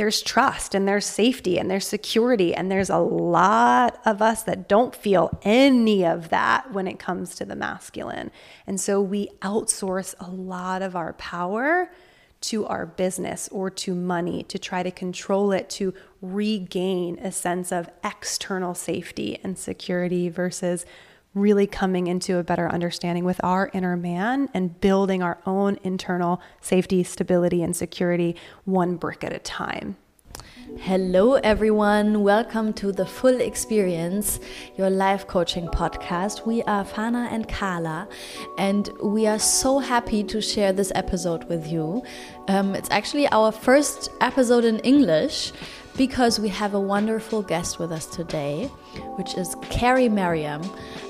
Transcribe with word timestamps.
there's 0.00 0.22
trust 0.22 0.74
and 0.74 0.88
there's 0.88 1.04
safety 1.04 1.58
and 1.58 1.70
there's 1.70 1.86
security. 1.86 2.54
And 2.54 2.70
there's 2.70 2.88
a 2.88 2.96
lot 2.96 4.00
of 4.06 4.22
us 4.22 4.44
that 4.44 4.66
don't 4.66 4.96
feel 4.96 5.38
any 5.42 6.06
of 6.06 6.30
that 6.30 6.72
when 6.72 6.88
it 6.88 6.98
comes 6.98 7.34
to 7.34 7.44
the 7.44 7.54
masculine. 7.54 8.30
And 8.66 8.80
so 8.80 8.98
we 8.98 9.28
outsource 9.42 10.14
a 10.18 10.30
lot 10.30 10.80
of 10.80 10.96
our 10.96 11.12
power 11.12 11.90
to 12.40 12.64
our 12.64 12.86
business 12.86 13.46
or 13.52 13.68
to 13.68 13.94
money 13.94 14.42
to 14.44 14.58
try 14.58 14.82
to 14.82 14.90
control 14.90 15.52
it 15.52 15.68
to 15.68 15.92
regain 16.22 17.18
a 17.18 17.30
sense 17.30 17.70
of 17.70 17.90
external 18.02 18.74
safety 18.74 19.38
and 19.44 19.58
security 19.58 20.30
versus 20.30 20.86
really 21.34 21.66
coming 21.66 22.06
into 22.08 22.38
a 22.38 22.42
better 22.42 22.68
understanding 22.68 23.24
with 23.24 23.40
our 23.44 23.70
inner 23.72 23.96
man 23.96 24.48
and 24.52 24.80
building 24.80 25.22
our 25.22 25.38
own 25.46 25.78
internal 25.84 26.40
safety, 26.60 27.04
stability, 27.04 27.62
and 27.62 27.76
security 27.76 28.34
one 28.64 28.96
brick 28.96 29.22
at 29.22 29.32
a 29.32 29.38
time. 29.38 29.96
Hello, 30.78 31.34
everyone. 31.34 32.22
Welcome 32.22 32.72
to 32.74 32.92
the 32.92 33.04
Full 33.04 33.40
Experience, 33.40 34.38
your 34.76 34.88
life 34.88 35.26
coaching 35.26 35.66
podcast. 35.66 36.46
We 36.46 36.62
are 36.62 36.84
Fana 36.84 37.30
and 37.30 37.48
Carla, 37.48 38.08
and 38.56 38.88
we 39.02 39.26
are 39.26 39.38
so 39.38 39.80
happy 39.80 40.22
to 40.24 40.40
share 40.40 40.72
this 40.72 40.92
episode 40.94 41.44
with 41.44 41.66
you. 41.66 42.02
Um, 42.48 42.74
it's 42.74 42.90
actually 42.90 43.26
our 43.28 43.50
first 43.52 44.10
episode 44.20 44.64
in 44.64 44.78
English 44.80 45.52
because 45.96 46.40
we 46.40 46.48
have 46.48 46.74
a 46.74 46.80
wonderful 46.80 47.42
guest 47.42 47.78
with 47.78 47.92
us 47.92 48.06
today, 48.06 48.66
which 49.16 49.34
is 49.34 49.54
Cari 49.70 50.08
Merriam. 50.08 50.62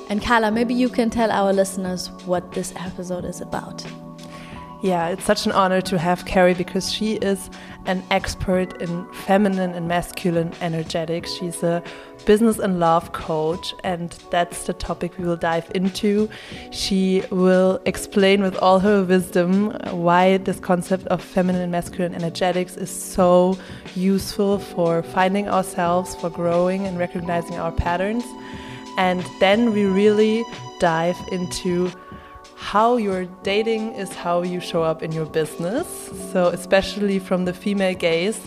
And 0.08 0.22
Carla, 0.22 0.50
maybe 0.50 0.74
you 0.74 0.88
can 0.88 1.10
tell 1.10 1.30
our 1.30 1.52
listeners 1.52 2.08
what 2.26 2.52
this 2.52 2.72
episode 2.76 3.24
is 3.24 3.40
about. 3.40 3.84
Yeah, 4.82 5.08
it's 5.08 5.24
such 5.24 5.46
an 5.46 5.52
honor 5.52 5.80
to 5.82 5.98
have 5.98 6.24
Cari 6.24 6.54
because 6.54 6.90
she 6.92 7.16
is 7.16 7.50
an 7.86 8.02
expert 8.10 8.80
in 8.80 9.06
feminine 9.12 9.72
and 9.72 9.88
masculine 9.88 10.52
energetics. 10.60 11.32
She's 11.32 11.62
a 11.62 11.82
business 12.26 12.58
and 12.58 12.78
love 12.78 13.12
coach, 13.12 13.74
and 13.82 14.10
that's 14.30 14.66
the 14.66 14.72
topic 14.72 15.16
we 15.18 15.24
will 15.24 15.36
dive 15.36 15.70
into. 15.74 16.28
She 16.70 17.22
will 17.30 17.80
explain 17.86 18.42
with 18.42 18.56
all 18.56 18.78
her 18.80 19.02
wisdom 19.02 19.70
uh, 19.70 19.94
why 19.94 20.36
this 20.38 20.60
concept 20.60 21.06
of 21.06 21.22
feminine 21.22 21.62
and 21.62 21.72
masculine 21.72 22.14
energetics 22.14 22.76
is 22.76 22.90
so 22.90 23.58
useful 23.94 24.58
for 24.58 25.02
finding 25.02 25.48
ourselves, 25.48 26.14
for 26.14 26.30
growing 26.30 26.86
and 26.86 26.98
recognizing 26.98 27.56
our 27.56 27.72
patterns. 27.72 28.24
And 28.98 29.24
then 29.40 29.72
we 29.72 29.84
really 29.84 30.44
dive 30.78 31.16
into 31.32 31.90
how 32.60 32.98
you're 32.98 33.24
dating 33.42 33.94
is 33.94 34.12
how 34.12 34.42
you 34.42 34.60
show 34.60 34.82
up 34.82 35.02
in 35.02 35.10
your 35.10 35.24
business. 35.24 35.86
So, 36.30 36.48
especially 36.48 37.18
from 37.18 37.46
the 37.46 37.54
female 37.54 37.94
gaze, 37.94 38.38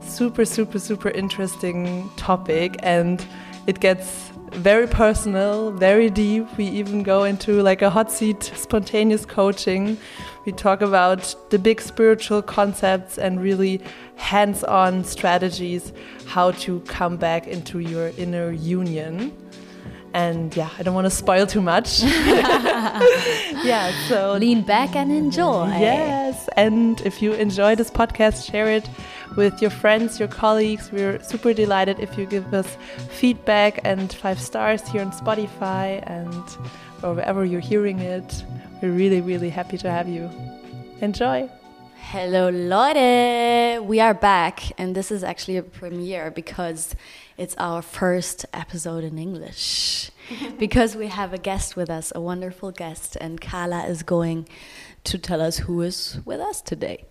super, 0.00 0.46
super, 0.46 0.78
super 0.78 1.10
interesting 1.10 2.10
topic. 2.16 2.76
And 2.82 3.24
it 3.66 3.78
gets 3.78 4.30
very 4.52 4.88
personal, 4.88 5.70
very 5.70 6.08
deep. 6.08 6.46
We 6.56 6.64
even 6.64 7.02
go 7.02 7.24
into 7.24 7.62
like 7.62 7.82
a 7.82 7.90
hot 7.90 8.10
seat 8.10 8.42
spontaneous 8.56 9.26
coaching. 9.26 9.98
We 10.46 10.52
talk 10.52 10.80
about 10.80 11.34
the 11.50 11.58
big 11.58 11.82
spiritual 11.82 12.40
concepts 12.40 13.18
and 13.18 13.40
really 13.40 13.82
hands 14.16 14.64
on 14.64 15.04
strategies 15.04 15.92
how 16.26 16.52
to 16.52 16.80
come 16.80 17.18
back 17.18 17.46
into 17.46 17.80
your 17.80 18.08
inner 18.16 18.50
union 18.50 19.30
and 20.14 20.56
yeah, 20.56 20.70
I 20.78 20.82
don't 20.82 20.94
want 20.94 21.06
to 21.06 21.10
spoil 21.10 21.46
too 21.46 21.60
much. 21.60 22.02
yeah, 22.02 23.92
so 24.08 24.32
lean 24.34 24.62
back 24.62 24.96
and 24.96 25.12
enjoy. 25.12 25.66
Yes, 25.78 26.48
and 26.56 27.00
if 27.02 27.20
you 27.22 27.32
enjoy 27.32 27.74
this 27.74 27.90
podcast, 27.90 28.50
share 28.50 28.68
it 28.68 28.88
with 29.36 29.60
your 29.60 29.70
friends, 29.70 30.18
your 30.18 30.28
colleagues. 30.28 30.90
We're 30.90 31.22
super 31.22 31.52
delighted 31.52 32.00
if 32.00 32.16
you 32.18 32.26
give 32.26 32.52
us 32.54 32.76
feedback 33.10 33.80
and 33.84 34.12
five 34.12 34.40
stars 34.40 34.86
here 34.88 35.02
on 35.02 35.12
Spotify 35.12 36.02
and 36.06 36.42
or 37.02 37.14
wherever 37.14 37.44
you're 37.44 37.60
hearing 37.60 38.00
it. 38.00 38.44
We're 38.82 38.92
really, 38.92 39.20
really 39.20 39.50
happy 39.50 39.78
to 39.78 39.90
have 39.90 40.08
you. 40.08 40.30
Enjoy. 41.00 41.48
Hello, 42.00 42.48
Leute! 42.48 43.84
We 43.84 44.00
are 44.00 44.14
back, 44.14 44.62
and 44.78 44.94
this 44.94 45.12
is 45.12 45.22
actually 45.22 45.58
a 45.58 45.62
premiere 45.62 46.30
because 46.30 46.94
it's 47.36 47.54
our 47.58 47.82
first 47.82 48.46
episode 48.54 49.04
in 49.04 49.18
English. 49.18 50.10
because 50.58 50.96
we 50.96 51.08
have 51.08 51.34
a 51.34 51.38
guest 51.38 51.76
with 51.76 51.90
us, 51.90 52.10
a 52.14 52.20
wonderful 52.20 52.70
guest, 52.70 53.16
and 53.20 53.40
Carla 53.40 53.84
is 53.84 54.02
going 54.02 54.48
to 55.04 55.18
tell 55.18 55.42
us 55.42 55.58
who 55.58 55.82
is 55.82 56.18
with 56.24 56.40
us 56.40 56.62
today. 56.62 57.04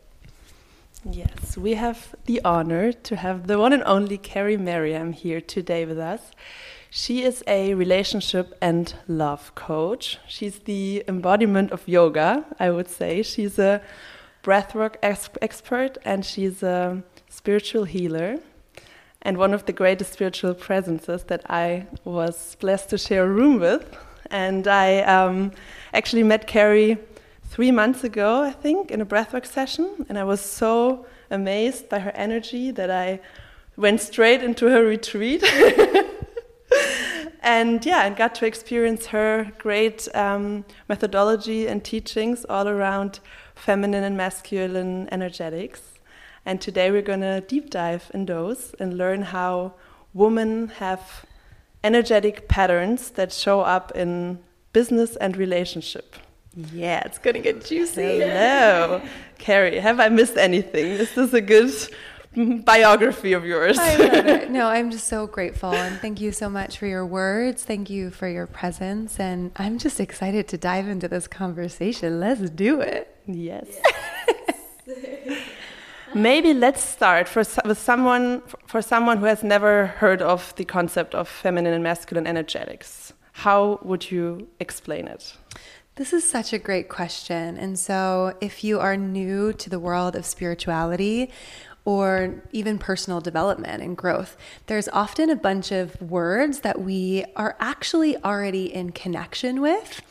Yes, 1.03 1.57
we 1.57 1.75
have 1.75 2.15
the 2.25 2.41
honor 2.43 2.91
to 2.91 3.15
have 3.17 3.45
the 3.45 3.59
one 3.59 3.73
and 3.73 3.83
only 3.85 4.17
Cari 4.17 4.57
Merriam 4.57 5.13
here 5.13 5.41
today 5.41 5.85
with 5.85 5.99
us. 5.99 6.31
She 6.89 7.23
is 7.23 7.43
a 7.45 7.75
relationship 7.75 8.57
and 8.61 8.95
love 9.07 9.53
coach. 9.53 10.17
She's 10.27 10.59
the 10.59 11.03
embodiment 11.07 11.71
of 11.71 11.87
yoga, 11.87 12.45
I 12.59 12.71
would 12.71 12.89
say. 12.89 13.21
She's 13.21 13.59
a 13.59 13.81
breathwork 14.47 14.95
ex 15.03 15.29
expert 15.41 15.97
and 16.05 16.23
she's 16.23 16.63
a 16.63 17.03
spiritual 17.29 17.83
healer 17.83 18.39
and 19.21 19.37
one 19.37 19.53
of 19.53 19.65
the 19.65 19.73
greatest 19.73 20.13
spiritual 20.13 20.53
presences 20.53 21.23
that 21.23 21.41
I 21.49 21.85
was 22.05 22.55
blessed 22.61 22.89
to 22.91 22.97
share 22.97 23.25
a 23.25 23.27
room 23.27 23.59
with. 23.59 23.83
And 24.31 24.67
I 24.67 25.01
um, 25.01 25.51
actually 25.93 26.23
met 26.23 26.47
Cari 26.47 26.97
three 27.43 27.71
months 27.71 28.05
ago, 28.05 28.41
I 28.41 28.51
think, 28.51 28.89
in 28.89 29.01
a 29.01 29.05
breathwork 29.05 29.45
session, 29.45 30.05
and 30.07 30.17
I 30.17 30.23
was 30.23 30.39
so 30.39 31.05
amazed 31.29 31.89
by 31.89 31.99
her 31.99 32.11
energy 32.11 32.71
that 32.71 32.89
I 32.89 33.19
went 33.75 33.99
straight 33.99 34.43
into 34.43 34.67
her 34.67 34.83
retreat. 34.85 35.43
and 37.41 37.85
yeah, 37.85 38.05
and 38.05 38.15
got 38.15 38.35
to 38.35 38.45
experience 38.45 39.07
her 39.07 39.51
great 39.57 40.07
um, 40.15 40.63
methodology 40.87 41.67
and 41.67 41.83
teachings 41.83 42.45
all 42.45 42.67
around 42.67 43.19
feminine 43.57 44.03
and 44.03 44.15
masculine 44.15 45.09
energetics. 45.11 45.81
And 46.45 46.61
today 46.61 46.91
we're 46.91 47.01
going 47.01 47.21
to 47.21 47.41
deep 47.41 47.69
dive 47.69 48.09
in 48.13 48.25
those 48.25 48.73
and 48.79 48.97
learn 48.97 49.21
how 49.23 49.73
women 50.13 50.69
have 50.79 51.25
energetic 51.83 52.47
patterns 52.47 53.11
that 53.11 53.33
show 53.33 53.61
up 53.61 53.91
in 53.95 54.39
business 54.71 55.15
and 55.17 55.35
relationship. 55.35 56.15
Yeah, 56.73 57.01
it's 57.05 57.17
going 57.17 57.35
to 57.35 57.39
get 57.39 57.65
juicy. 57.65 58.19
Hello. 58.19 59.01
Cari, 59.37 59.79
have 59.79 59.99
I 59.99 60.09
missed 60.09 60.37
anything? 60.37 60.87
Is 60.87 61.13
this 61.13 61.33
a 61.33 61.41
good 61.41 61.71
biography 62.65 63.33
of 63.33 63.45
yours? 63.45 63.77
I 63.77 63.95
love 63.95 64.27
it. 64.27 64.37
No, 64.57 64.67
I'm 64.67 64.91
just 64.91 65.07
so 65.07 65.27
grateful. 65.27 65.73
And 65.73 65.99
thank 65.99 66.21
you 66.21 66.31
so 66.31 66.49
much 66.49 66.77
for 66.77 66.87
your 66.87 67.05
words. 67.05 67.63
Thank 67.63 67.89
you 67.89 68.09
for 68.09 68.27
your 68.27 68.47
presence. 68.47 69.19
And 69.19 69.51
I'm 69.57 69.77
just 69.77 69.99
excited 69.99 70.47
to 70.49 70.57
dive 70.57 70.87
into 70.87 71.07
this 71.07 71.27
conversation. 71.27 72.19
Let's 72.19 72.49
do 72.49 72.79
it. 72.81 73.13
Yes. 73.27 73.67
yes. 74.87 75.39
Maybe 76.13 76.53
let's 76.53 76.81
start 76.81 77.27
for, 77.27 77.43
with 77.65 77.77
someone 77.77 78.41
for 78.65 78.81
someone 78.81 79.17
who 79.17 79.25
has 79.25 79.43
never 79.43 79.87
heard 79.87 80.21
of 80.21 80.55
the 80.55 80.63
concept 80.63 81.13
of 81.13 81.27
feminine 81.27 81.73
and 81.73 81.83
masculine 81.83 82.25
energetics. 82.25 83.13
How 83.33 83.79
would 83.83 84.09
you 84.09 84.47
explain 84.59 85.07
it? 85.07 85.35
This 85.97 86.13
is 86.13 86.23
such 86.23 86.53
a 86.53 86.59
great 86.59 86.89
question. 86.89 87.57
And 87.57 87.77
so, 87.77 88.37
if 88.39 88.63
you 88.63 88.79
are 88.79 88.95
new 88.95 89.51
to 89.53 89.67
the 89.67 89.79
world 89.79 90.15
of 90.15 90.27
spirituality, 90.27 91.31
or 91.87 92.43
even 92.51 92.77
personal 92.77 93.21
development 93.21 93.81
and 93.81 93.95
growth, 93.95 94.35
there's 94.65 94.89
often 94.89 95.29
a 95.29 95.35
bunch 95.37 95.71
of 95.71 96.01
words 96.01 96.59
that 96.59 96.81
we 96.81 97.23
are 97.37 97.55
actually 97.61 98.21
already 98.25 98.65
in 98.65 98.91
connection 98.91 99.61
with 99.61 100.01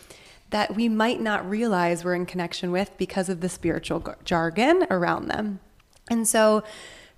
that 0.48 0.75
we 0.75 0.88
might 0.88 1.20
not 1.20 1.47
realize 1.47 2.03
we're 2.03 2.14
in 2.14 2.25
connection 2.25 2.72
with 2.72 2.91
because 2.97 3.28
of 3.28 3.42
the 3.42 3.48
spiritual 3.50 4.03
jargon 4.25 4.87
around 4.88 5.28
them. 5.28 5.60
And 6.09 6.26
so, 6.26 6.64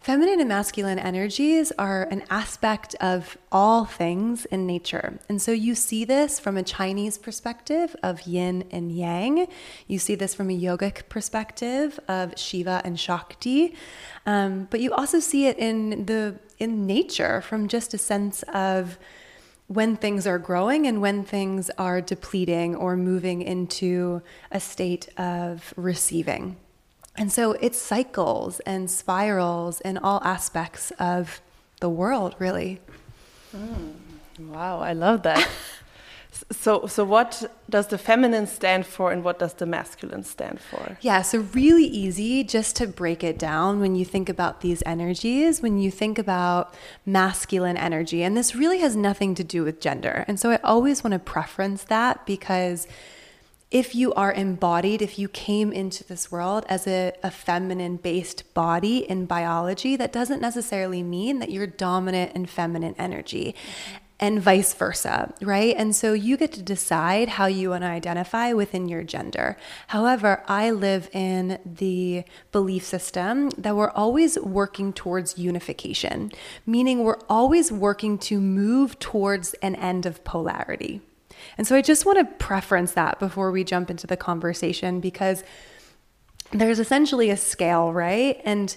feminine 0.09 0.41
and 0.41 0.49
masculine 0.49 0.99
energies 0.99 1.71
are 1.73 2.05
an 2.05 2.25
aspect 2.31 2.95
of 2.95 3.37
all 3.53 3.85
things 3.85 4.47
in 4.47 4.67
nature. 4.67 5.19
And 5.29 5.43
so, 5.43 5.53
you 5.53 5.75
see 5.75 6.07
this 6.07 6.41
from 6.41 6.57
a 6.57 6.63
Chinese 6.63 7.19
perspective 7.19 7.95
of 8.03 8.23
yin 8.23 8.65
and 8.71 8.91
yang. 8.91 9.49
You 9.87 9.99
see 9.99 10.15
this 10.15 10.35
from 10.35 10.49
a 10.49 10.59
yogic 10.59 11.11
perspective 11.11 12.01
of 12.09 12.39
Shiva 12.39 12.81
and 12.87 12.99
Shakti. 12.99 13.75
Um, 14.25 14.67
but 14.71 14.81
you 14.81 14.95
also 14.95 15.21
see 15.21 15.45
it 15.45 15.59
in 15.59 16.07
the 16.07 16.39
in 16.59 16.87
nature 16.87 17.43
from 17.43 17.69
just 17.69 17.93
a 17.93 17.99
sense 17.99 18.43
of 18.45 18.99
when 19.67 19.95
things 19.95 20.27
are 20.27 20.39
growing 20.39 20.87
and 20.87 21.03
when 21.03 21.23
things 21.23 21.69
are 21.77 22.01
depleting 22.01 22.75
or 22.75 22.97
moving 22.97 23.43
into 23.43 24.23
a 24.51 24.59
state 24.59 25.11
of 25.19 25.75
receiving. 25.77 26.57
And 27.19 27.33
so 27.33 27.53
it 27.53 27.75
cycles 27.75 28.61
and 28.61 28.91
spirals 28.91 29.81
in 29.81 29.99
all 29.99 30.21
aspects 30.25 30.93
of 30.99 31.41
the 31.81 31.89
world, 31.89 32.35
really. 32.39 32.81
Mm, 33.55 33.95
wow, 34.41 34.81
I 34.81 34.93
love 34.93 35.23
that. 35.23 35.49
So, 36.53 36.87
so 36.87 37.05
what 37.05 37.51
does 37.69 37.89
the 37.89 37.99
feminine 37.99 38.47
stand 38.47 38.87
for, 38.87 39.13
and 39.13 39.23
what 39.23 39.39
does 39.39 39.55
the 39.55 39.67
masculine 39.67 40.25
stand 40.25 40.61
for? 40.61 40.97
Yeah, 41.01 41.21
so 41.23 41.41
really 41.53 41.85
easy 41.85 42.43
just 42.43 42.77
to 42.77 42.87
break 42.87 43.23
it 43.23 43.39
down 43.39 43.81
when 43.81 43.97
you 43.97 44.05
think 44.05 44.29
about 44.29 44.61
these 44.61 44.83
energies, 44.87 45.61
when 45.61 45.79
you 45.79 45.91
think 45.91 46.19
about 46.19 46.75
masculine 47.05 47.77
energy, 47.77 48.23
and 48.23 48.37
this 48.37 48.55
really 48.55 48.79
has 48.79 48.97
nothing 48.97 49.35
to 49.35 49.45
do 49.45 49.63
with 49.65 49.81
gender. 49.81 50.25
And 50.27 50.41
so 50.41 50.51
I 50.51 50.57
always 50.65 51.05
want 51.05 51.13
to 51.13 51.19
preference 51.19 51.85
that 51.85 52.25
because 52.25 52.87
if 53.71 53.95
you 53.95 54.15
are 54.15 54.33
embodied, 54.33 55.03
if 55.03 55.19
you 55.19 55.29
came 55.29 55.73
into 55.73 56.03
this 56.05 56.31
world 56.33 56.65
as 56.69 56.87
a, 56.87 57.13
a 57.23 57.31
feminine 57.31 57.97
based 57.97 58.55
body 58.55 58.99
in 58.99 59.27
biology, 59.27 59.97
that 59.97 60.13
doesn't 60.13 60.41
necessarily 60.41 61.03
mean 61.03 61.39
that 61.39 61.51
you're 61.51 61.67
dominant 61.67 62.35
in 62.35 62.47
feminine 62.47 62.95
energy. 62.99 63.55
Mm-hmm 63.55 64.05
and 64.21 64.43
vice 64.43 64.75
versa, 64.75 65.33
right? 65.41 65.75
And 65.77 65.95
so 65.95 66.13
you 66.13 66.37
get 66.37 66.53
to 66.53 66.63
decide 66.63 67.29
how 67.29 67.47
you 67.47 67.71
want 67.71 67.83
to 67.83 67.89
identify 67.89 68.53
within 68.53 68.89
your 68.89 69.03
gender. 69.03 69.57
However, 69.89 70.43
I 70.49 70.71
live 70.71 71.09
in 71.13 71.59
the 71.65 72.25
belief 72.51 72.85
system 72.85 73.51
that 73.51 73.77
we're 73.77 73.91
always 73.91 74.39
working 74.41 74.93
towards 74.93 75.39
unification, 75.39 76.33
meaning 76.67 77.05
we're 77.05 77.21
always 77.29 77.71
working 77.71 78.19
to 78.19 78.41
move 78.41 78.99
towards 78.99 79.55
an 79.55 79.77
end 79.77 80.05
of 80.05 80.25
polarity. 80.25 81.01
And 81.59 81.67
so 81.67 81.77
I 81.77 81.83
just 81.83 82.07
want 82.07 82.19
to 82.19 82.25
preference 82.37 82.93
that 82.93 83.19
before 83.19 83.51
we 83.51 83.65
jump 83.65 83.91
into 83.91 84.07
the 84.07 84.17
conversation 84.17 85.01
because 85.01 85.45
there's 86.53 86.79
essentially 86.79 87.29
a 87.31 87.37
scale, 87.37 87.93
right? 87.93 88.41
And 88.45 88.75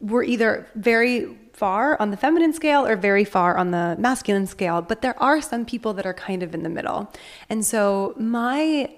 we're 0.00 0.22
either 0.22 0.68
very 0.74 1.36
far 1.52 2.00
on 2.00 2.10
the 2.10 2.16
feminine 2.16 2.52
scale 2.52 2.86
or 2.86 2.96
very 2.96 3.24
far 3.24 3.56
on 3.56 3.70
the 3.70 3.96
masculine 3.98 4.46
scale, 4.46 4.80
but 4.80 5.02
there 5.02 5.20
are 5.20 5.40
some 5.40 5.64
people 5.64 5.92
that 5.94 6.06
are 6.06 6.14
kind 6.14 6.42
of 6.42 6.54
in 6.54 6.62
the 6.62 6.68
middle. 6.68 7.12
And 7.48 7.64
so 7.64 8.14
my 8.16 8.90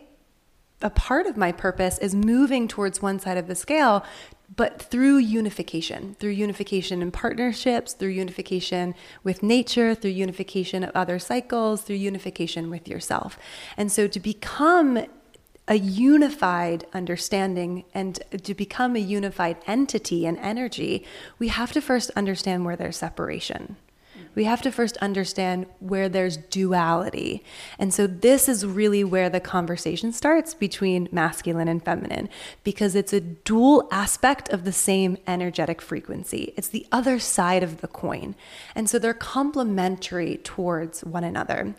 a 0.82 0.90
part 0.90 1.26
of 1.26 1.36
my 1.36 1.52
purpose 1.52 1.98
is 1.98 2.12
moving 2.14 2.66
towards 2.66 3.00
one 3.00 3.18
side 3.20 3.38
of 3.38 3.46
the 3.46 3.54
scale 3.54 4.04
but 4.54 4.82
through 4.82 5.18
unification, 5.18 6.14
through 6.18 6.30
unification 6.30 7.00
in 7.00 7.10
partnerships, 7.10 7.94
through 7.94 8.10
unification 8.10 8.94
with 9.24 9.42
nature, 9.42 9.94
through 9.94 10.10
unification 10.10 10.84
of 10.84 10.90
other 10.94 11.18
cycles, 11.18 11.82
through 11.82 11.96
unification 11.96 12.68
with 12.68 12.88
yourself. 12.88 13.38
And 13.76 13.90
so 13.90 14.06
to 14.08 14.20
become 14.20 15.04
a 15.68 15.76
unified 15.76 16.84
understanding 16.92 17.84
and 17.94 18.20
to 18.42 18.54
become 18.54 18.96
a 18.96 18.98
unified 18.98 19.56
entity 19.66 20.26
and 20.26 20.36
energy, 20.38 21.04
we 21.38 21.48
have 21.48 21.72
to 21.72 21.80
first 21.80 22.10
understand 22.16 22.64
where 22.64 22.76
there's 22.76 22.96
separation. 22.96 23.76
We 24.34 24.44
have 24.44 24.62
to 24.62 24.72
first 24.72 24.96
understand 24.98 25.66
where 25.80 26.08
there's 26.08 26.36
duality. 26.36 27.44
And 27.78 27.92
so, 27.92 28.06
this 28.06 28.48
is 28.48 28.64
really 28.64 29.04
where 29.04 29.28
the 29.28 29.40
conversation 29.40 30.12
starts 30.12 30.54
between 30.54 31.08
masculine 31.12 31.68
and 31.68 31.84
feminine, 31.84 32.28
because 32.64 32.94
it's 32.94 33.12
a 33.12 33.20
dual 33.20 33.88
aspect 33.90 34.48
of 34.48 34.64
the 34.64 34.72
same 34.72 35.18
energetic 35.26 35.82
frequency. 35.82 36.54
It's 36.56 36.68
the 36.68 36.86
other 36.90 37.18
side 37.18 37.62
of 37.62 37.80
the 37.80 37.88
coin. 37.88 38.34
And 38.74 38.88
so, 38.88 38.98
they're 38.98 39.14
complementary 39.14 40.38
towards 40.38 41.04
one 41.04 41.24
another. 41.24 41.74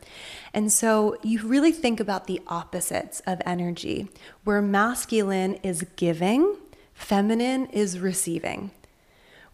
And 0.54 0.72
so, 0.72 1.18
you 1.24 1.42
really 1.42 1.72
think 1.72 2.00
about 2.00 2.28
the 2.28 2.42
opposites 2.48 3.22
of 3.26 3.42
energy, 3.46 4.10
where 4.44 4.62
masculine 4.62 5.56
is 5.64 5.86
giving, 5.96 6.58
feminine 6.94 7.66
is 7.68 8.00
receiving 8.00 8.72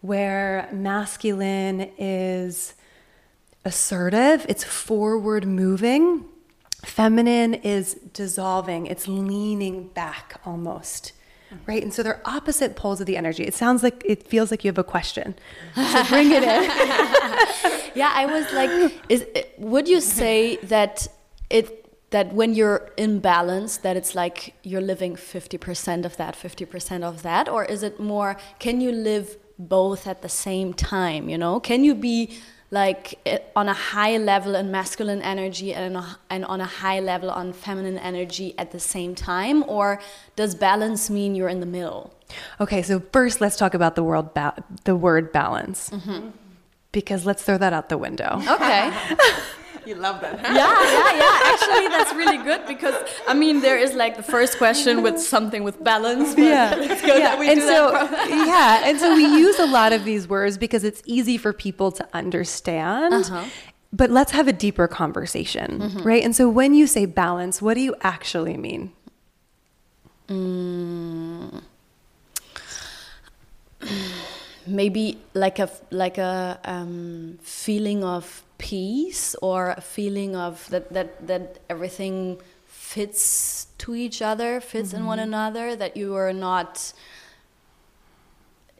where 0.02 0.66
masculine 0.72 1.90
is 1.98 2.74
assertive, 3.64 4.46
it's 4.48 4.64
forward 4.64 5.46
moving. 5.46 6.24
Feminine 6.84 7.54
is 7.54 7.94
dissolving, 8.12 8.86
it's 8.86 9.06
leaning 9.06 9.88
back 9.88 10.40
almost. 10.44 11.12
Right? 11.66 11.82
And 11.82 11.92
so 11.92 12.04
they're 12.04 12.22
opposite 12.24 12.76
poles 12.76 13.00
of 13.00 13.06
the 13.06 13.16
energy. 13.16 13.42
It 13.42 13.54
sounds 13.54 13.82
like 13.82 14.04
it 14.06 14.28
feels 14.28 14.52
like 14.52 14.62
you 14.62 14.68
have 14.68 14.78
a 14.78 14.84
question. 14.84 15.34
So 15.74 16.04
bring 16.04 16.30
it 16.30 16.44
in. 16.44 16.62
yeah, 17.96 18.12
I 18.14 18.24
was 18.26 18.52
like, 18.52 18.92
is 19.08 19.26
would 19.58 19.88
you 19.88 20.00
say 20.00 20.56
that 20.62 21.08
it 21.50 21.80
that 22.10 22.32
when 22.32 22.54
you're 22.54 22.90
in 22.96 23.20
balance 23.20 23.78
that 23.78 23.96
it's 23.96 24.14
like 24.14 24.54
you're 24.62 24.80
living 24.80 25.16
50% 25.16 26.04
of 26.04 26.16
that 26.16 26.34
50% 26.34 27.02
of 27.02 27.22
that 27.22 27.48
or 27.48 27.64
is 27.64 27.82
it 27.82 28.00
more 28.00 28.36
can 28.58 28.80
you 28.80 28.92
live 28.92 29.36
both 29.58 30.06
at 30.06 30.22
the 30.22 30.28
same 30.28 30.74
time 30.74 31.28
you 31.28 31.38
know 31.38 31.60
can 31.60 31.84
you 31.84 31.94
be 31.94 32.36
like 32.70 33.18
eh, 33.26 33.38
on 33.56 33.68
a 33.68 33.72
high 33.74 34.16
level 34.16 34.54
in 34.54 34.70
masculine 34.70 35.22
energy 35.22 35.74
and, 35.74 35.98
and 36.30 36.44
on 36.44 36.60
a 36.60 36.66
high 36.66 37.00
level 37.00 37.30
on 37.30 37.52
feminine 37.52 37.98
energy 37.98 38.54
at 38.58 38.70
the 38.70 38.80
same 38.80 39.14
time 39.14 39.64
or 39.68 40.00
does 40.36 40.54
balance 40.54 41.10
mean 41.10 41.34
you're 41.34 41.48
in 41.48 41.60
the 41.60 41.66
middle? 41.66 42.14
Okay 42.60 42.82
so 42.82 43.00
first 43.12 43.40
let's 43.40 43.56
talk 43.56 43.74
about 43.74 43.94
the 43.94 44.04
world 44.04 44.30
the 44.84 44.96
word 44.96 45.32
balance. 45.32 45.90
Mm 45.90 46.00
-hmm. 46.00 46.32
because 46.92 47.26
let's 47.26 47.42
throw 47.44 47.58
that 47.58 47.72
out 47.72 47.88
the 47.88 47.98
window. 47.98 48.42
Okay 48.54 48.92
You 49.86 49.94
love 49.94 50.20
that. 50.20 50.38
Huh? 50.38 50.52
Yeah, 50.54 50.68
yeah, 50.96 51.16
yeah. 51.16 51.52
Actually, 51.52 51.88
that's 51.88 52.12
really 52.14 52.38
good 52.38 52.66
because 52.66 52.94
I 53.26 53.34
mean, 53.34 53.60
there 53.60 53.78
is 53.78 53.94
like 53.94 54.16
the 54.16 54.22
first 54.22 54.58
question 54.58 55.02
with 55.02 55.18
something 55.18 55.64
with 55.64 55.82
balance. 55.82 56.36
yeah, 56.36 56.76
yeah. 56.76 57.40
and 57.40 57.60
so 57.60 57.92
yeah, 58.28 58.82
and 58.84 58.98
so 58.98 59.14
we 59.14 59.24
use 59.46 59.58
a 59.58 59.66
lot 59.66 59.92
of 59.92 60.04
these 60.04 60.28
words 60.28 60.58
because 60.58 60.84
it's 60.84 61.02
easy 61.06 61.36
for 61.38 61.52
people 61.52 61.90
to 61.92 62.06
understand. 62.12 63.14
Uh-huh. 63.14 63.44
But 63.92 64.10
let's 64.10 64.32
have 64.32 64.46
a 64.46 64.52
deeper 64.52 64.86
conversation, 64.86 65.80
mm-hmm. 65.80 66.02
right? 66.02 66.22
And 66.22 66.36
so 66.36 66.48
when 66.48 66.74
you 66.74 66.86
say 66.86 67.06
balance, 67.06 67.60
what 67.60 67.74
do 67.74 67.80
you 67.80 67.96
actually 68.02 68.56
mean? 68.56 68.92
Mm. 70.28 71.62
Maybe 74.66 75.18
like 75.34 75.58
a 75.58 75.68
like 75.90 76.18
a 76.18 76.60
um, 76.64 77.38
feeling 77.42 78.04
of 78.04 78.44
peace 78.60 79.34
or 79.40 79.70
a 79.70 79.80
feeling 79.80 80.36
of 80.36 80.68
that 80.70 80.92
that 80.92 81.26
that 81.26 81.58
everything 81.68 82.38
fits 82.66 83.66
to 83.78 83.94
each 83.94 84.20
other 84.20 84.60
fits 84.60 84.90
mm 84.90 84.94
-hmm. 84.94 85.00
in 85.00 85.06
one 85.06 85.18
mm-hmm. 85.18 85.34
another 85.34 85.76
that 85.76 85.96
you 85.96 86.14
are 86.16 86.32
not 86.32 86.92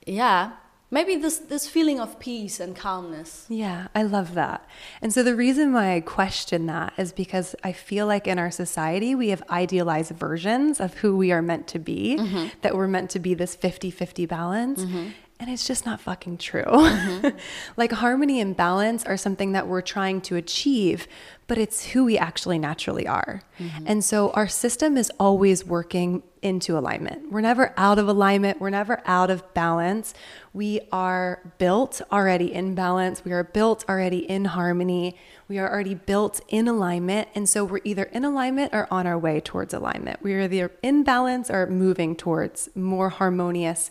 yeah 0.06 0.50
maybe 0.90 1.14
this 1.16 1.38
this 1.38 1.68
feeling 1.68 2.00
of 2.00 2.18
peace 2.18 2.60
and 2.64 2.76
calmness 2.76 3.46
yeah 3.48 3.80
i 3.94 4.02
love 4.02 4.34
that 4.34 4.60
and 5.02 5.12
so 5.14 5.22
the 5.22 5.36
reason 5.36 5.72
why 5.72 5.94
i 5.96 6.00
question 6.00 6.66
that 6.66 6.92
is 6.98 7.12
because 7.12 7.56
i 7.70 7.72
feel 7.72 8.06
like 8.06 8.26
in 8.32 8.38
our 8.38 8.50
society 8.50 9.14
we 9.14 9.28
have 9.30 9.42
idealized 9.62 10.12
versions 10.26 10.80
of 10.80 10.90
who 11.00 11.10
we 11.16 11.32
are 11.32 11.42
meant 11.42 11.66
to 11.74 11.78
be 11.78 12.16
mm 12.18 12.26
-hmm. 12.26 12.50
that 12.62 12.72
we're 12.76 12.92
meant 12.96 13.10
to 13.10 13.18
be 13.18 13.34
this 13.34 13.56
50-50 13.56 14.26
balance 14.26 14.82
mm 14.84 14.92
-hmm. 14.92 15.06
And 15.40 15.48
it's 15.48 15.66
just 15.66 15.86
not 15.86 16.02
fucking 16.02 16.36
true. 16.36 16.64
Mm-hmm. 16.64 17.28
like 17.78 17.92
harmony 17.92 18.40
and 18.40 18.54
balance 18.54 19.04
are 19.06 19.16
something 19.16 19.52
that 19.52 19.66
we're 19.66 19.80
trying 19.80 20.20
to 20.22 20.36
achieve, 20.36 21.08
but 21.46 21.56
it's 21.56 21.86
who 21.86 22.04
we 22.04 22.18
actually 22.18 22.58
naturally 22.58 23.06
are. 23.06 23.42
Mm-hmm. 23.58 23.84
And 23.86 24.04
so 24.04 24.32
our 24.32 24.46
system 24.46 24.98
is 24.98 25.10
always 25.18 25.64
working 25.64 26.22
into 26.42 26.76
alignment. 26.76 27.32
We're 27.32 27.40
never 27.40 27.72
out 27.78 27.98
of 27.98 28.06
alignment, 28.06 28.60
we're 28.60 28.70
never 28.70 29.00
out 29.06 29.30
of 29.30 29.54
balance. 29.54 30.12
We 30.52 30.80
are 30.92 31.54
built 31.56 32.02
already 32.12 32.52
in 32.52 32.74
balance, 32.74 33.24
we 33.24 33.32
are 33.32 33.44
built 33.44 33.84
already 33.88 34.18
in 34.30 34.44
harmony, 34.44 35.16
we 35.48 35.58
are 35.58 35.72
already 35.72 35.94
built 35.94 36.42
in 36.48 36.68
alignment. 36.68 37.28
And 37.34 37.48
so 37.48 37.64
we're 37.64 37.80
either 37.82 38.04
in 38.04 38.26
alignment 38.26 38.74
or 38.74 38.86
on 38.90 39.06
our 39.06 39.18
way 39.18 39.40
towards 39.40 39.72
alignment. 39.72 40.22
We 40.22 40.34
are 40.34 40.42
either 40.42 40.70
in 40.82 41.02
balance 41.02 41.50
or 41.50 41.66
moving 41.66 42.14
towards 42.14 42.68
more 42.74 43.08
harmonious 43.08 43.90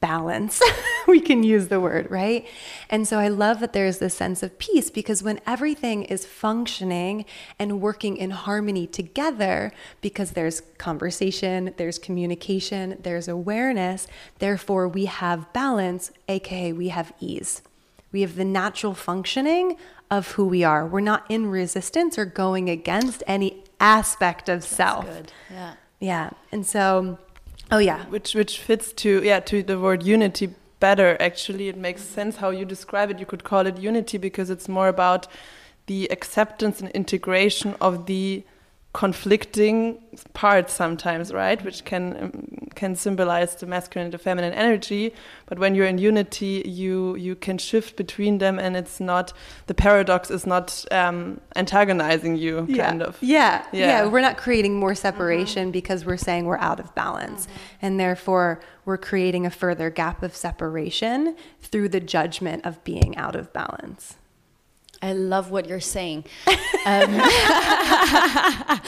balance. 0.00 0.60
we 1.06 1.20
can 1.20 1.42
use 1.42 1.68
the 1.68 1.80
word, 1.80 2.10
right? 2.10 2.46
And 2.90 3.06
so 3.06 3.18
I 3.18 3.28
love 3.28 3.60
that 3.60 3.72
there's 3.72 3.98
this 3.98 4.14
sense 4.14 4.42
of 4.42 4.58
peace 4.58 4.90
because 4.90 5.22
when 5.22 5.40
everything 5.46 6.04
is 6.04 6.24
functioning 6.24 7.24
and 7.58 7.80
working 7.80 8.16
in 8.16 8.30
harmony 8.30 8.86
together, 8.86 9.72
because 10.00 10.32
there's 10.32 10.62
conversation, 10.78 11.74
there's 11.76 11.98
communication, 11.98 12.98
there's 13.02 13.28
awareness, 13.28 14.06
therefore 14.38 14.88
we 14.88 15.06
have 15.06 15.52
balance, 15.52 16.10
aka 16.28 16.72
we 16.72 16.88
have 16.88 17.12
ease. 17.20 17.62
We 18.10 18.22
have 18.22 18.36
the 18.36 18.44
natural 18.44 18.94
functioning 18.94 19.76
of 20.10 20.32
who 20.32 20.46
we 20.46 20.64
are. 20.64 20.86
We're 20.86 21.00
not 21.00 21.26
in 21.28 21.50
resistance 21.50 22.18
or 22.18 22.24
going 22.24 22.70
against 22.70 23.22
any 23.26 23.64
aspect 23.78 24.48
of 24.48 24.60
That's 24.60 24.74
self. 24.74 25.04
Good. 25.04 25.32
Yeah. 25.50 25.74
Yeah. 26.00 26.30
And 26.52 26.64
so 26.64 27.18
Oh 27.70 27.78
yeah, 27.78 28.06
which 28.06 28.34
which 28.34 28.60
fits 28.60 28.92
to 28.94 29.22
yeah 29.22 29.40
to 29.40 29.62
the 29.62 29.78
word 29.78 30.02
unity 30.02 30.54
better. 30.80 31.16
Actually, 31.20 31.68
it 31.68 31.76
makes 31.76 32.02
sense 32.02 32.36
how 32.36 32.50
you 32.50 32.64
describe 32.64 33.10
it. 33.10 33.18
You 33.18 33.26
could 33.26 33.44
call 33.44 33.66
it 33.66 33.76
unity 33.78 34.16
because 34.16 34.48
it's 34.48 34.68
more 34.68 34.88
about 34.88 35.26
the 35.86 36.08
acceptance 36.10 36.80
and 36.80 36.90
integration 36.90 37.74
of 37.80 38.06
the 38.06 38.44
conflicting 38.94 39.98
parts 40.32 40.72
sometimes, 40.72 41.32
right? 41.32 41.62
Which 41.62 41.84
can 41.84 42.16
um, 42.22 42.68
can 42.74 42.96
symbolize 42.96 43.54
the 43.56 43.66
masculine 43.66 44.06
and 44.06 44.14
the 44.14 44.18
feminine 44.18 44.54
energy. 44.54 45.12
But 45.46 45.58
when 45.58 45.74
you're 45.74 45.86
in 45.86 45.98
unity, 45.98 46.62
you 46.64 47.14
you 47.16 47.36
can 47.36 47.58
shift 47.58 47.96
between 47.96 48.38
them, 48.38 48.58
and 48.58 48.76
it's 48.76 48.98
not 48.98 49.32
the 49.66 49.74
paradox 49.74 50.30
is 50.30 50.46
not 50.46 50.84
um, 50.90 51.40
antagonizing 51.54 52.36
you, 52.36 52.66
yeah. 52.68 52.86
kind 52.86 53.02
of. 53.02 53.18
Yeah. 53.20 53.64
yeah, 53.72 53.86
yeah. 53.86 54.06
We're 54.06 54.22
not 54.22 54.38
creating 54.38 54.78
more 54.78 54.94
separation 54.94 55.64
mm 55.64 55.68
-hmm. 55.68 55.80
because 55.80 56.06
we're 56.06 56.24
saying 56.28 56.46
we're 56.46 56.64
out 56.70 56.80
of 56.80 56.94
balance, 56.94 57.46
mm 57.46 57.52
-hmm. 57.52 57.86
and 57.86 58.00
therefore 58.00 58.58
we're 58.86 59.04
creating 59.10 59.46
a 59.46 59.50
further 59.50 59.90
gap 59.90 60.22
of 60.22 60.34
separation 60.34 61.36
through 61.70 61.88
the 61.90 62.00
judgment 62.00 62.66
of 62.66 62.82
being 62.84 63.18
out 63.18 63.36
of 63.36 63.52
balance. 63.52 64.17
I 65.00 65.12
love 65.12 65.50
what 65.50 65.66
you're 65.68 65.80
saying. 65.80 66.24
Um, 66.86 67.20
I 67.20 68.80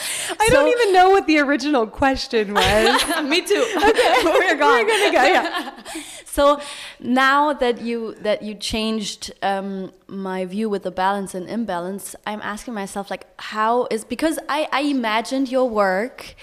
so, 0.47 0.53
don't 0.53 0.69
even 0.69 0.93
know 0.93 1.11
what 1.11 1.27
the 1.27 1.37
original 1.37 1.85
question 1.85 2.53
was. 2.55 3.21
Me 3.23 3.41
too. 3.45 3.63
Okay, 3.77 4.23
we're 4.23 4.55
gone. 4.55 4.85
We're 4.85 4.87
gonna 4.87 5.11
go. 5.11 5.23
Yeah. 5.23 5.83
So 6.25 6.59
now 6.99 7.53
that 7.53 7.81
you 7.81 8.15
that 8.21 8.41
you 8.41 8.55
changed 8.55 9.33
um, 9.43 9.91
my 10.07 10.45
view 10.45 10.67
with 10.67 10.81
the 10.81 10.89
balance 10.89 11.35
and 11.35 11.47
imbalance, 11.47 12.15
I'm 12.25 12.41
asking 12.41 12.73
myself 12.73 13.11
like, 13.11 13.27
how 13.39 13.87
is 13.91 14.03
because 14.03 14.39
I 14.49 14.67
I 14.71 14.81
imagined 14.81 15.51
your 15.51 15.69
work 15.69 16.33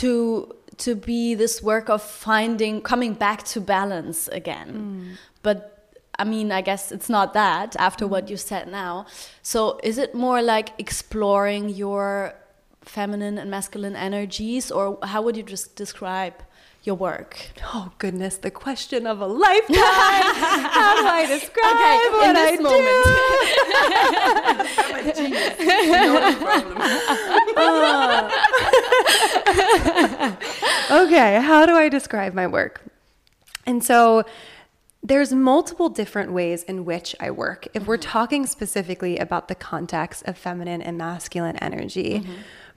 to 0.00 0.52
to 0.78 0.96
be 0.96 1.34
this 1.34 1.62
work 1.62 1.88
of 1.88 2.02
finding 2.02 2.80
coming 2.80 3.14
back 3.14 3.44
to 3.44 3.60
balance 3.60 4.26
again, 4.28 4.70
mm. 4.72 5.18
but 5.42 5.71
I 6.18 6.24
mean, 6.24 6.52
I 6.52 6.60
guess 6.60 6.92
it's 6.92 7.08
not 7.08 7.32
that 7.34 7.74
after 7.76 8.06
what 8.06 8.28
you 8.28 8.36
said 8.36 8.68
now. 8.68 9.06
So 9.42 9.80
is 9.82 9.98
it 9.98 10.14
more 10.14 10.42
like 10.42 10.70
exploring 10.78 11.70
your 11.70 12.34
feminine 12.82 13.38
and 13.38 13.50
masculine 13.50 13.96
energies, 13.96 14.70
or 14.70 14.98
how 15.02 15.22
would 15.22 15.36
you 15.36 15.42
just 15.42 15.74
describe 15.76 16.34
your 16.82 16.96
work? 16.96 17.50
Oh 17.72 17.92
goodness, 17.98 18.36
the 18.36 18.50
question 18.50 19.06
of 19.06 19.20
a 19.20 19.26
lifetime. 19.26 19.76
how 19.76 20.96
do 20.96 21.06
I 21.06 21.26
describe 21.26 21.64
okay, 21.74 22.08
what 22.10 22.36
I 22.36 22.56
do? 22.56 22.66
uh. 30.90 31.02
okay, 31.04 31.40
how 31.40 31.64
do 31.66 31.74
I 31.74 31.88
describe 31.88 32.34
my 32.34 32.46
work? 32.46 32.82
And 33.64 33.82
so 33.84 34.24
there's 35.02 35.32
multiple 35.32 35.88
different 35.88 36.32
ways 36.32 36.62
in 36.62 36.84
which 36.84 37.16
I 37.18 37.30
work. 37.30 37.66
If 37.74 37.86
we're 37.86 37.98
mm-hmm. 37.98 38.10
talking 38.10 38.46
specifically 38.46 39.18
about 39.18 39.48
the 39.48 39.54
context 39.54 40.22
of 40.26 40.38
feminine 40.38 40.80
and 40.80 40.96
masculine 40.96 41.56
energy, 41.56 42.20
mm-hmm. 42.20 42.34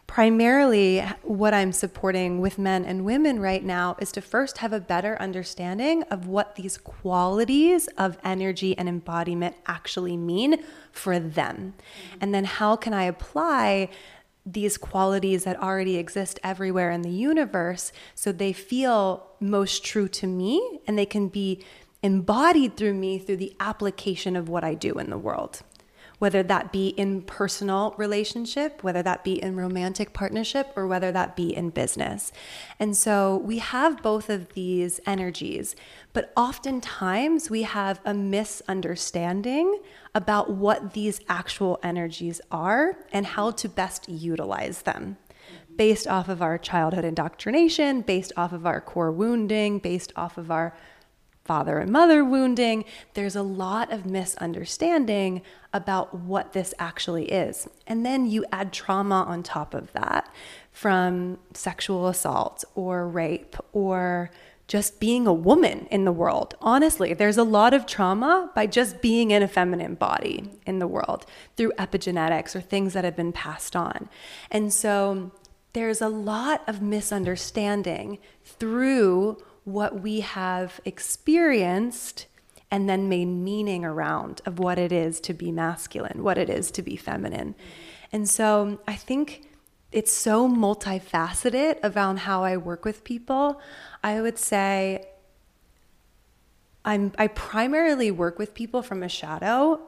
primarily 0.08 1.01
what 1.22 1.53
I'm 1.53 1.72
supporting 1.72 2.41
with 2.41 2.58
men 2.58 2.84
and 2.84 3.05
women 3.05 3.39
right 3.39 3.63
now 3.63 3.96
is 4.00 4.12
to 4.13 4.22
first 4.22 4.58
have 4.58 4.74
a 4.74 4.79
better 4.79 5.22
understanding 5.22 6.01
of 6.03 6.25
what 6.25 6.55
these 6.55 6.79
qualities 6.79 7.88
of 7.98 8.17
energy 8.24 8.75
and 8.75 8.89
embodiment 8.89 9.55
actually 9.67 10.17
mean 10.17 10.63
for 10.91 11.20
them. 11.20 11.75
Mm-hmm. 11.77 12.17
And 12.22 12.34
then 12.34 12.46
how 12.46 12.75
can 12.75 12.94
I 12.94 13.03
apply 13.03 13.89
these 14.48 14.77
qualities 14.77 15.44
that 15.44 15.60
already 15.60 15.98
exist 15.98 16.39
everywhere 16.44 16.91
in 16.91 17.01
the 17.01 17.10
universe 17.10 17.91
so 18.13 18.32
they 18.32 18.53
feel 18.53 19.27
most 19.39 19.84
true 19.84 20.08
to 20.08 20.27
me 20.27 20.79
and 20.86 21.00
they 21.00 21.05
can 21.05 21.27
be 21.27 21.63
embodied 22.06 22.78
through 22.78 22.94
me 22.94 23.18
through 23.18 23.38
the 23.38 23.56
application 23.60 24.36
of 24.36 24.48
what 24.48 24.64
I 24.64 24.76
do 24.76 24.94
in 24.94 25.10
the 25.10 25.18
world. 25.18 25.64
Whether 26.20 26.44
that 26.44 26.72
be 26.72 26.90
in 26.90 27.24
personal 27.24 27.96
relationship, 27.98 28.84
whether 28.84 29.02
that 29.02 29.24
be 29.24 29.42
in 29.42 29.56
romantic 29.56 30.14
partnership, 30.14 30.72
or 30.76 30.86
whether 30.86 31.12
that 31.12 31.36
be 31.36 31.54
in 31.54 31.72
business. 31.72 32.32
And 32.80 32.96
so 32.96 33.38
we 33.38 33.58
have 33.58 34.04
both 34.04 34.30
of 34.30 34.54
these 34.54 35.00
energies, 35.08 35.76
but 36.14 36.32
oftentimes 36.38 37.50
we 37.50 37.64
have 37.64 38.00
a 38.06 38.14
misunderstanding 38.14 39.82
about 40.14 40.52
what 40.52 40.94
these 40.94 41.20
actual 41.28 41.80
energies 41.82 42.40
are 42.52 43.00
and 43.12 43.26
how 43.26 43.50
to 43.52 43.68
best 43.68 44.08
utilize 44.08 44.84
them 44.84 45.18
based 45.76 46.08
off 46.08 46.30
of 46.30 46.42
our 46.42 46.58
childhood 46.58 47.04
indoctrination, 47.04 48.02
based 48.02 48.32
off 48.38 48.54
of 48.54 48.66
our 48.66 48.80
core 48.80 49.12
wounding, 49.12 49.80
based 49.80 50.14
off 50.16 50.38
of 50.38 50.50
our 50.50 50.74
father 51.46 51.78
and 51.78 51.92
mother 51.92 52.25
wounding, 52.25 52.84
there's 53.14 53.36
a 53.36 53.44
lot 53.44 53.94
of 53.94 54.06
misunderstanding 54.06 55.44
about 55.72 56.14
what 56.14 56.54
this 56.54 56.74
actually 56.80 57.25
is. 57.25 57.70
And 57.86 58.04
then 58.06 58.25
you 58.25 58.44
add 58.52 58.74
trauma 58.74 59.24
on 59.28 59.44
top 59.44 59.75
of 59.75 59.94
that 59.94 60.28
from 60.72 61.38
sexual 61.54 62.08
assault 62.08 62.66
or 62.74 63.08
rape 63.08 63.56
or 63.72 64.32
just 64.68 65.00
being 65.00 65.28
a 65.28 65.34
woman 65.34 65.88
in 65.92 66.06
the 66.06 66.12
world. 66.12 66.56
Honestly, 66.60 67.14
there's 67.14 67.38
a 67.38 67.44
lot 67.44 67.74
of 67.74 67.86
trauma 67.86 68.50
by 68.56 68.66
just 68.66 69.00
being 69.00 69.30
in 69.30 69.44
a 69.44 69.48
feminine 69.48 69.94
body 69.94 70.50
in 70.66 70.80
the 70.80 70.88
world 70.88 71.28
through 71.56 71.72
epigenetics 71.78 72.56
or 72.56 72.62
things 72.62 72.94
that 72.94 73.04
have 73.04 73.16
been 73.16 73.32
passed 73.32 73.75
on. 73.75 74.10
And 74.50 74.74
so 74.74 75.32
there's 75.74 76.02
a 76.02 76.10
lot 76.10 76.64
of 76.68 76.82
misunderstanding 76.82 78.18
through 78.44 79.38
what 79.66 80.02
we 80.02 80.22
have 80.22 80.80
experienced 80.86 82.28
and 82.72 82.90
then 82.90 83.10
made 83.10 83.26
meaning 83.26 83.84
around 83.84 84.42
of 84.46 84.60
what 84.60 84.80
it 84.80 84.92
is 84.92 85.20
to 85.22 85.34
be 85.34 85.52
masculine, 85.52 86.24
what 86.24 86.38
it 86.38 86.50
is 86.50 86.72
to 86.72 86.82
be 86.82 86.96
feminine. 86.96 87.56
And 88.12 88.30
so 88.30 88.80
I 88.88 88.96
think 88.96 89.50
it's 89.92 90.12
so 90.12 90.48
multifaceted 90.48 91.80
around 91.84 92.20
how 92.20 92.44
I 92.44 92.58
work 92.58 92.86
with 92.86 93.04
people. 93.04 93.62
I 94.04 94.22
would 94.22 94.38
say 94.38 95.08
I'm 96.84 97.12
I 97.18 97.28
primarily 97.28 98.12
work 98.12 98.38
with 98.38 98.54
people 98.54 98.82
from 98.84 99.02
a 99.02 99.10
shadow 99.10 99.80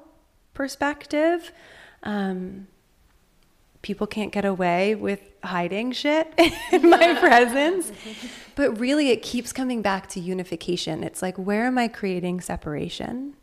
perspective. 0.53 1.51
Um, 2.03 2.67
people 3.87 4.05
can't 4.05 4.33
get 4.33 4.43
away 4.43 4.95
with 4.95 5.21
hiding 5.45 5.93
shit 5.93 6.33
in 6.73 6.89
my 6.89 7.15
presence. 7.19 7.91
But 8.55 8.79
really, 8.79 9.11
it 9.11 9.21
keeps 9.21 9.53
coming 9.53 9.83
back 9.83 10.07
to 10.07 10.19
unification. 10.19 11.03
It's 11.03 11.21
like, 11.21 11.37
where 11.37 11.67
am 11.67 11.77
I 11.77 11.87
creating 11.87 12.41
separation? 12.41 13.35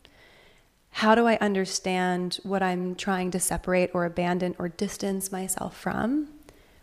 How 0.90 1.14
do 1.14 1.28
I 1.28 1.36
understand 1.36 2.40
what 2.42 2.64
I'm 2.64 2.96
trying 2.96 3.30
to 3.30 3.38
separate 3.38 3.90
or 3.94 4.04
abandon 4.04 4.56
or 4.58 4.68
distance 4.68 5.30
myself 5.30 5.76
from 5.76 6.30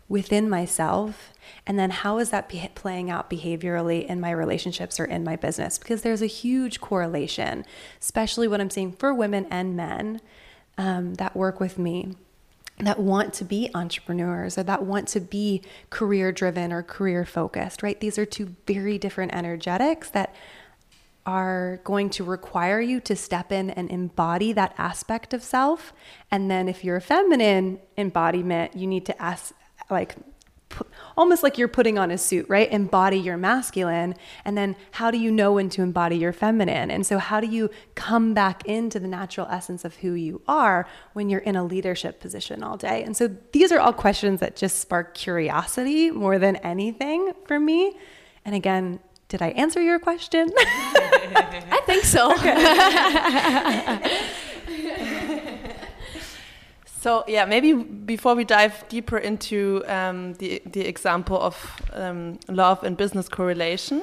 within 0.08 0.48
myself? 0.48 1.34
And 1.66 1.78
then 1.78 1.90
how 1.90 2.16
is 2.16 2.30
that 2.30 2.48
be- 2.48 2.70
playing 2.74 3.10
out 3.10 3.28
behaviorally 3.28 4.06
in 4.06 4.18
my 4.18 4.30
relationships 4.30 4.98
or 4.98 5.04
in 5.04 5.22
my 5.24 5.36
business? 5.36 5.76
Because 5.76 6.00
there's 6.00 6.22
a 6.22 6.26
huge 6.26 6.80
correlation, 6.80 7.66
especially 8.00 8.48
what 8.48 8.62
I'm 8.62 8.70
seeing 8.70 8.92
for 8.92 9.12
women 9.12 9.46
and 9.50 9.76
men 9.76 10.22
um, 10.78 11.16
that 11.16 11.36
work 11.36 11.60
with 11.60 11.78
me 11.78 12.16
that 12.86 12.98
want 12.98 13.34
to 13.34 13.44
be 13.44 13.70
entrepreneurs 13.74 14.58
or 14.58 14.62
that 14.62 14.84
want 14.84 15.08
to 15.08 15.20
be 15.20 15.62
career 15.90 16.32
driven 16.32 16.72
or 16.72 16.82
career 16.82 17.24
focused, 17.24 17.82
right? 17.82 18.00
These 18.00 18.18
are 18.18 18.26
two 18.26 18.56
very 18.66 18.98
different 18.98 19.34
energetics 19.34 20.10
that 20.10 20.34
are 21.24 21.80
going 21.84 22.10
to 22.10 22.24
require 22.24 22.80
you 22.80 23.00
to 23.00 23.14
step 23.14 23.52
in 23.52 23.70
and 23.70 23.90
embody 23.90 24.52
that 24.52 24.74
aspect 24.76 25.32
of 25.32 25.42
self. 25.42 25.92
And 26.30 26.50
then 26.50 26.68
if 26.68 26.82
you're 26.82 26.96
a 26.96 27.00
feminine 27.00 27.78
embodiment, 27.96 28.74
you 28.76 28.86
need 28.86 29.06
to 29.06 29.22
ask 29.22 29.54
like 29.90 30.16
almost 31.16 31.42
like 31.42 31.58
you're 31.58 31.68
putting 31.68 31.98
on 31.98 32.10
a 32.10 32.18
suit, 32.18 32.46
right? 32.48 32.70
Embody 32.70 33.18
your 33.18 33.36
masculine. 33.36 34.14
And 34.44 34.56
then 34.56 34.76
how 34.92 35.10
do 35.10 35.18
you 35.18 35.30
know 35.30 35.52
when 35.52 35.68
to 35.70 35.82
embody 35.82 36.16
your 36.16 36.32
feminine? 36.32 36.90
And 36.90 37.06
so, 37.06 37.18
how 37.18 37.40
do 37.40 37.46
you 37.46 37.70
come 37.94 38.34
back 38.34 38.66
into 38.66 38.98
the 39.00 39.08
natural 39.08 39.46
essence 39.50 39.84
of 39.84 39.96
who 39.96 40.12
you 40.12 40.42
are 40.48 40.86
when 41.12 41.28
you're 41.28 41.40
in 41.40 41.56
a 41.56 41.64
leadership 41.64 42.20
position 42.20 42.62
all 42.62 42.76
day? 42.76 43.02
And 43.02 43.16
so, 43.16 43.34
these 43.52 43.72
are 43.72 43.78
all 43.78 43.92
questions 43.92 44.40
that 44.40 44.56
just 44.56 44.78
spark 44.78 45.14
curiosity 45.14 46.10
more 46.10 46.38
than 46.38 46.56
anything 46.56 47.32
for 47.46 47.58
me. 47.58 47.96
And 48.44 48.54
again, 48.54 49.00
did 49.28 49.40
I 49.40 49.48
answer 49.48 49.80
your 49.80 49.98
question? 49.98 50.50
I 50.58 51.80
think 51.86 52.04
so. 52.04 52.32
So 57.02 57.24
yeah, 57.26 57.46
maybe 57.46 57.72
before 57.72 58.36
we 58.36 58.44
dive 58.44 58.84
deeper 58.88 59.18
into 59.18 59.82
um, 59.88 60.34
the 60.34 60.62
the 60.72 60.86
example 60.86 61.36
of 61.36 61.56
um, 61.94 62.38
love 62.48 62.84
and 62.84 62.96
business 62.96 63.28
correlation, 63.28 64.00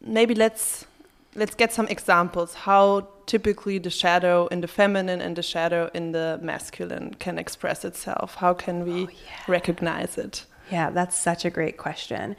maybe 0.00 0.34
let's 0.36 0.86
let's 1.34 1.56
get 1.56 1.72
some 1.72 1.88
examples 1.88 2.54
how 2.54 3.08
typically 3.26 3.78
the 3.78 3.90
shadow 3.90 4.46
in 4.46 4.60
the 4.60 4.68
feminine 4.68 5.20
and 5.20 5.34
the 5.34 5.42
shadow 5.42 5.90
in 5.92 6.12
the 6.12 6.38
masculine 6.40 7.14
can 7.18 7.36
express 7.36 7.84
itself. 7.84 8.36
How 8.36 8.54
can 8.54 8.84
we 8.84 9.06
oh, 9.06 9.10
yeah. 9.10 9.44
recognize 9.48 10.16
it? 10.18 10.46
Yeah, 10.70 10.90
that's 10.90 11.16
such 11.16 11.44
a 11.44 11.50
great 11.50 11.78
question. 11.78 12.36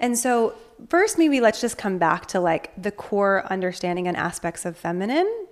And 0.00 0.18
so 0.18 0.54
first 0.88 1.16
maybe 1.16 1.40
let's 1.40 1.60
just 1.60 1.78
come 1.78 1.98
back 1.98 2.26
to 2.26 2.40
like 2.40 2.72
the 2.82 2.90
core 2.90 3.46
understanding 3.52 4.08
and 4.08 4.16
aspects 4.16 4.64
of 4.64 4.76
feminine 4.76 5.45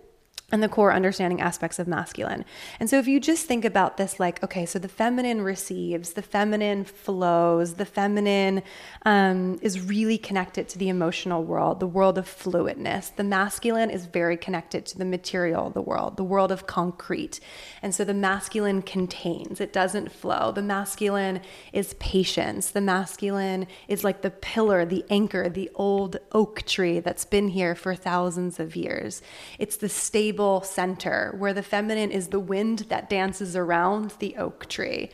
and 0.53 0.63
the 0.63 0.69
core 0.69 0.93
understanding 0.93 1.41
aspects 1.41 1.79
of 1.79 1.89
masculine. 1.89 2.45
And 2.79 2.89
so 2.89 2.99
if 2.99 3.09
you 3.09 3.19
just 3.19 3.47
think 3.47 3.65
about 3.65 3.97
this 3.97 4.21
like, 4.21 4.43
okay, 4.43 4.67
so 4.67 4.79
the 4.79 4.89
feminine 4.89 5.41
receives, 5.41 6.13
the 6.13 6.23
feminine 6.23 6.85
flows, 6.85 7.75
the 7.75 7.87
feminine 7.87 8.63
um, 9.05 9.59
is 9.63 9.81
really 9.81 10.19
connected 10.19 10.69
to 10.69 10.79
the 10.79 10.89
emotional 10.89 11.43
world, 11.43 11.81
the 11.81 11.87
world 11.87 12.19
of 12.19 12.27
fluidness. 12.27 13.15
The 13.17 13.25
masculine 13.25 13.91
is 13.91 14.07
very 14.07 14.37
connected 14.37 14.87
to 14.87 14.99
the 14.99 15.05
material 15.05 15.71
the 15.71 15.83
world, 15.83 16.17
the 16.17 16.25
world 16.25 16.53
of 16.53 16.67
concrete. 16.67 17.41
And 17.83 17.95
so 17.95 18.05
the 18.05 18.15
masculine 18.15 18.83
contains, 18.83 19.61
it 19.61 19.73
doesn't 19.73 20.13
flow. 20.13 20.53
The 20.53 20.63
masculine 20.63 21.41
is 21.73 21.95
patience. 21.95 22.71
The 22.71 22.81
masculine 22.81 23.67
is 23.89 24.05
like 24.05 24.23
the 24.23 24.31
pillar, 24.31 24.85
the 24.85 25.05
anchor, 25.11 25.49
the 25.49 25.71
old 25.75 26.19
oak 26.33 26.63
tree 26.63 27.01
that's 27.01 27.25
been 27.25 27.49
here 27.49 27.75
for 27.75 27.95
thousands 27.95 28.61
of 28.61 28.77
years. 28.77 29.23
It's 29.59 29.77
the 29.77 29.89
stable 29.89 30.44
center 30.63 31.35
where 31.39 31.55
the 31.55 31.63
feminine 31.63 32.11
is 32.11 32.29
the 32.29 32.41
wind 32.41 32.81
that 32.91 33.11
dances 33.11 33.57
around 33.57 34.15
the 34.19 34.37
oak 34.37 34.69
tree. 34.69 35.11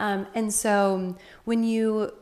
Um, 0.00 0.26
and 0.34 0.52
so 0.52 1.16
when 1.44 1.62
you 1.64 2.12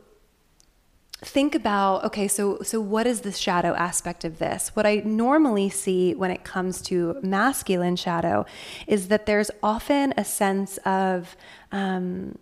think 1.25 1.55
about 1.55 2.03
okay 2.03 2.27
so 2.27 2.61
so 2.63 2.81
what 2.81 3.07
is 3.07 3.21
the 3.21 3.31
shadow 3.31 3.73
aspect 3.75 4.25
of 4.25 4.39
this 4.39 4.75
what 4.75 4.85
i 4.85 4.95
normally 5.05 5.69
see 5.69 6.13
when 6.13 6.29
it 6.29 6.43
comes 6.43 6.81
to 6.81 7.17
masculine 7.21 7.95
shadow 7.95 8.45
is 8.87 9.07
that 9.07 9.25
there's 9.25 9.49
often 9.61 10.13
a 10.17 10.25
sense 10.25 10.77
of 10.85 11.37
um, 11.71 12.37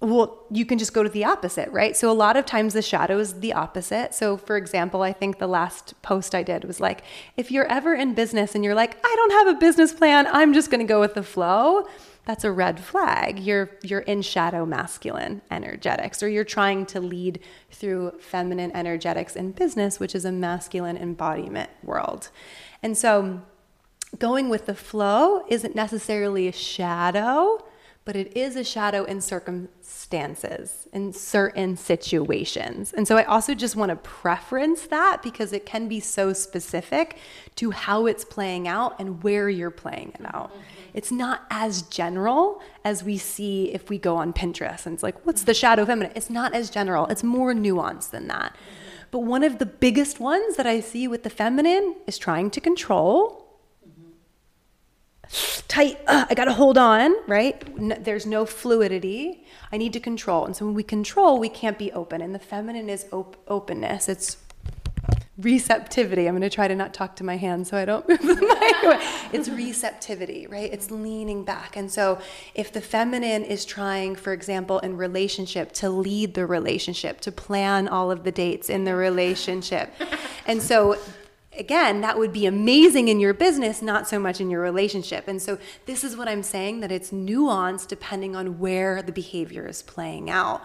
well, 0.00 0.44
you 0.50 0.64
can 0.64 0.78
just 0.78 0.94
go 0.94 1.02
to 1.02 1.08
the 1.08 1.24
opposite, 1.24 1.68
right? 1.72 1.96
So 1.96 2.08
a 2.10 2.14
lot 2.14 2.36
of 2.36 2.46
times 2.46 2.72
the 2.72 2.82
shadow 2.82 3.18
is 3.18 3.40
the 3.40 3.52
opposite. 3.52 4.14
So 4.14 4.36
for 4.36 4.56
example, 4.56 5.02
I 5.02 5.12
think 5.12 5.38
the 5.38 5.48
last 5.48 6.00
post 6.02 6.36
I 6.36 6.44
did 6.44 6.64
was 6.64 6.78
like, 6.78 7.02
if 7.36 7.50
you're 7.50 7.66
ever 7.66 7.94
in 7.94 8.14
business 8.14 8.54
and 8.54 8.62
you're 8.62 8.76
like, 8.76 8.96
I 9.04 9.12
don't 9.16 9.32
have 9.32 9.56
a 9.56 9.58
business 9.58 9.92
plan, 9.92 10.28
I'm 10.28 10.54
just 10.54 10.70
going 10.70 10.80
to 10.80 10.86
go 10.86 11.00
with 11.00 11.14
the 11.14 11.24
flow, 11.24 11.84
that's 12.26 12.44
a 12.44 12.52
red 12.52 12.78
flag. 12.78 13.38
You're 13.38 13.70
you're 13.82 14.00
in 14.00 14.20
shadow 14.20 14.66
masculine 14.66 15.40
energetics 15.50 16.22
or 16.22 16.28
you're 16.28 16.44
trying 16.44 16.84
to 16.86 17.00
lead 17.00 17.40
through 17.70 18.12
feminine 18.20 18.70
energetics 18.76 19.34
in 19.34 19.52
business, 19.52 19.98
which 19.98 20.14
is 20.14 20.26
a 20.26 20.30
masculine 20.30 20.98
embodiment 20.98 21.70
world. 21.82 22.28
And 22.82 22.98
so 22.98 23.40
going 24.18 24.50
with 24.50 24.66
the 24.66 24.74
flow 24.74 25.42
isn't 25.48 25.74
necessarily 25.74 26.46
a 26.46 26.52
shadow 26.52 27.64
but 28.08 28.16
it 28.16 28.34
is 28.34 28.56
a 28.56 28.64
shadow 28.64 29.04
in 29.04 29.20
circumstances, 29.20 30.88
in 30.94 31.12
certain 31.12 31.76
situations. 31.76 32.94
And 32.94 33.06
so 33.06 33.18
I 33.18 33.24
also 33.24 33.52
just 33.52 33.76
want 33.76 33.90
to 33.90 33.96
preference 33.96 34.86
that 34.86 35.22
because 35.22 35.52
it 35.52 35.66
can 35.66 35.88
be 35.88 36.00
so 36.00 36.32
specific 36.32 37.18
to 37.56 37.70
how 37.70 38.06
it's 38.06 38.24
playing 38.24 38.66
out 38.66 38.98
and 38.98 39.22
where 39.22 39.50
you're 39.50 39.70
playing 39.70 40.14
it 40.18 40.24
out. 40.24 40.54
Mm-hmm. 40.54 40.62
It's 40.94 41.12
not 41.12 41.42
as 41.50 41.82
general 41.82 42.62
as 42.82 43.04
we 43.04 43.18
see 43.18 43.74
if 43.74 43.90
we 43.90 43.98
go 43.98 44.16
on 44.16 44.32
Pinterest 44.32 44.86
and 44.86 44.94
it's 44.94 45.02
like, 45.02 45.26
what's 45.26 45.42
the 45.42 45.52
shadow 45.52 45.84
feminine? 45.84 46.12
It's 46.16 46.30
not 46.30 46.54
as 46.54 46.70
general, 46.70 47.08
it's 47.08 47.22
more 47.22 47.52
nuanced 47.52 48.08
than 48.08 48.26
that. 48.28 48.54
Mm-hmm. 48.54 48.98
But 49.10 49.18
one 49.18 49.42
of 49.42 49.58
the 49.58 49.66
biggest 49.66 50.18
ones 50.18 50.56
that 50.56 50.66
I 50.66 50.80
see 50.80 51.08
with 51.08 51.24
the 51.24 51.30
feminine 51.30 51.96
is 52.06 52.16
trying 52.16 52.50
to 52.52 52.60
control 52.62 53.37
tight, 55.68 56.00
uh, 56.06 56.26
I 56.28 56.34
got 56.34 56.46
to 56.46 56.52
hold 56.52 56.78
on, 56.78 57.14
right? 57.26 57.56
there's 58.04 58.26
no 58.26 58.46
fluidity. 58.46 59.44
I 59.70 59.76
need 59.76 59.92
to 59.92 60.00
control. 60.00 60.46
And 60.46 60.56
so 60.56 60.64
when 60.64 60.74
we 60.74 60.82
control, 60.82 61.38
we 61.38 61.48
can't 61.48 61.78
be 61.78 61.92
open. 61.92 62.22
And 62.22 62.34
the 62.34 62.38
feminine 62.38 62.88
is 62.88 63.06
op- 63.12 63.36
openness. 63.46 64.08
It's 64.08 64.38
receptivity. 65.38 66.26
I'm 66.26 66.32
going 66.32 66.42
to 66.42 66.50
try 66.50 66.66
to 66.66 66.74
not 66.74 66.92
talk 66.92 67.14
to 67.16 67.24
my 67.24 67.36
hands 67.36 67.70
so 67.70 67.76
I 67.76 67.84
don't 67.84 68.06
move 68.08 68.20
the 68.20 68.34
mic. 68.34 69.00
It's 69.32 69.48
receptivity, 69.48 70.46
right? 70.48 70.72
It's 70.72 70.90
leaning 70.90 71.44
back. 71.44 71.76
And 71.76 71.90
so 71.90 72.18
if 72.54 72.72
the 72.72 72.80
feminine 72.80 73.44
is 73.44 73.64
trying, 73.64 74.16
for 74.16 74.32
example, 74.32 74.80
in 74.80 74.96
relationship 74.96 75.72
to 75.74 75.90
lead 75.90 76.34
the 76.34 76.44
relationship, 76.44 77.20
to 77.20 77.32
plan 77.32 77.86
all 77.88 78.10
of 78.10 78.24
the 78.24 78.32
dates 78.32 78.68
in 78.68 78.84
the 78.84 78.96
relationship. 78.96 79.92
And 80.46 80.60
so 80.60 80.98
again, 81.58 82.00
that 82.00 82.18
would 82.18 82.32
be 82.32 82.46
amazing 82.46 83.08
in 83.08 83.20
your 83.20 83.34
business, 83.34 83.82
not 83.82 84.08
so 84.08 84.18
much 84.18 84.40
in 84.40 84.50
your 84.50 84.60
relationship. 84.60 85.28
And 85.28 85.40
so, 85.42 85.58
this 85.86 86.04
is 86.04 86.16
what 86.16 86.28
I'm 86.28 86.42
saying 86.42 86.80
that 86.80 86.92
it's 86.92 87.10
nuanced 87.10 87.88
depending 87.88 88.36
on 88.36 88.58
where 88.58 89.02
the 89.02 89.12
behavior 89.12 89.66
is 89.66 89.82
playing 89.82 90.30
out. 90.30 90.62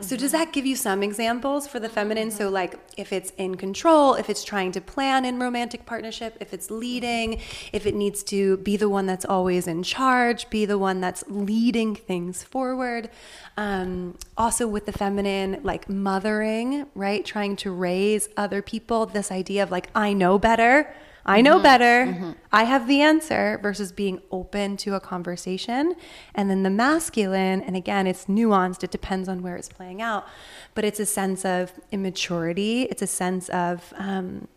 So, 0.00 0.16
does 0.16 0.30
that 0.30 0.52
give 0.52 0.64
you 0.64 0.76
some 0.76 1.02
examples 1.02 1.66
for 1.66 1.80
the 1.80 1.88
feminine? 1.88 2.30
So, 2.30 2.48
like 2.48 2.78
if 2.96 3.12
it's 3.12 3.32
in 3.36 3.56
control, 3.56 4.14
if 4.14 4.30
it's 4.30 4.44
trying 4.44 4.70
to 4.72 4.80
plan 4.80 5.24
in 5.24 5.40
romantic 5.40 5.86
partnership, 5.86 6.36
if 6.38 6.54
it's 6.54 6.70
leading, 6.70 7.40
if 7.72 7.84
it 7.84 7.96
needs 7.96 8.22
to 8.24 8.58
be 8.58 8.76
the 8.76 8.88
one 8.88 9.06
that's 9.06 9.24
always 9.24 9.66
in 9.66 9.82
charge, 9.82 10.48
be 10.50 10.64
the 10.64 10.78
one 10.78 11.00
that's 11.00 11.24
leading 11.26 11.96
things 11.96 12.44
forward. 12.44 13.10
Um, 13.56 14.16
also, 14.36 14.68
with 14.68 14.86
the 14.86 14.92
feminine, 14.92 15.60
like 15.64 15.88
mothering, 15.88 16.86
right? 16.94 17.24
Trying 17.24 17.56
to 17.56 17.72
raise 17.72 18.28
other 18.36 18.62
people, 18.62 19.04
this 19.06 19.32
idea 19.32 19.64
of 19.64 19.72
like, 19.72 19.90
I 19.96 20.12
know 20.12 20.38
better 20.38 20.94
I 21.28 21.42
know 21.42 21.54
mm-hmm. 21.54 21.62
better. 21.62 22.06
Mm-hmm. 22.06 22.32
I 22.50 22.64
have 22.64 22.88
the 22.88 23.02
answer 23.02 23.58
versus 23.62 23.92
being 23.92 24.22
open 24.30 24.78
to 24.78 24.94
a 24.94 25.00
conversation. 25.00 25.94
And 26.34 26.48
then 26.48 26.62
the 26.62 26.70
masculine, 26.70 27.60
and 27.60 27.76
again, 27.76 28.06
it's 28.06 28.24
nuanced, 28.24 28.82
it 28.82 28.90
depends 28.90 29.28
on 29.28 29.42
where 29.42 29.54
it's 29.54 29.68
playing 29.68 30.00
out, 30.00 30.26
but 30.74 30.86
it's 30.86 30.98
a 30.98 31.04
sense 31.04 31.44
of 31.44 31.72
immaturity, 31.92 32.84
it's 32.84 33.02
a 33.02 33.06
sense 33.06 33.50
of, 33.50 33.92
um, 33.98 34.48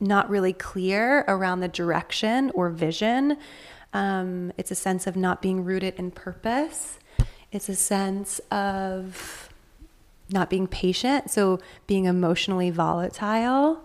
not 0.00 0.28
really 0.28 0.52
clear 0.52 1.24
around 1.28 1.60
the 1.60 1.68
direction 1.68 2.50
or 2.54 2.70
vision. 2.70 3.36
Um, 3.92 4.52
it's 4.56 4.72
a 4.72 4.74
sense 4.74 5.06
of 5.06 5.14
not 5.14 5.40
being 5.40 5.62
rooted 5.62 5.94
in 5.96 6.10
purpose. 6.10 6.98
It's 7.52 7.68
a 7.68 7.76
sense 7.76 8.40
of 8.50 9.50
not 10.30 10.50
being 10.50 10.66
patient, 10.66 11.30
so 11.30 11.60
being 11.86 12.06
emotionally 12.06 12.70
volatile 12.70 13.84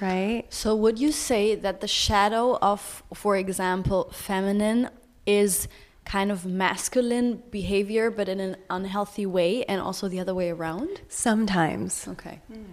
right? 0.00 0.44
So, 0.50 0.74
would 0.74 0.98
you 0.98 1.12
say 1.12 1.54
that 1.54 1.80
the 1.80 1.88
shadow 1.88 2.58
of, 2.58 3.02
for 3.12 3.36
example, 3.36 4.10
feminine 4.12 4.90
is 5.26 5.68
kind 6.04 6.30
of 6.30 6.44
masculine 6.44 7.42
behavior, 7.50 8.10
but 8.10 8.28
in 8.28 8.40
an 8.40 8.56
unhealthy 8.68 9.26
way, 9.26 9.64
and 9.64 9.80
also 9.80 10.08
the 10.08 10.20
other 10.20 10.34
way 10.34 10.50
around? 10.50 11.00
Sometimes. 11.08 12.06
Okay. 12.08 12.40
Mm. 12.52 12.64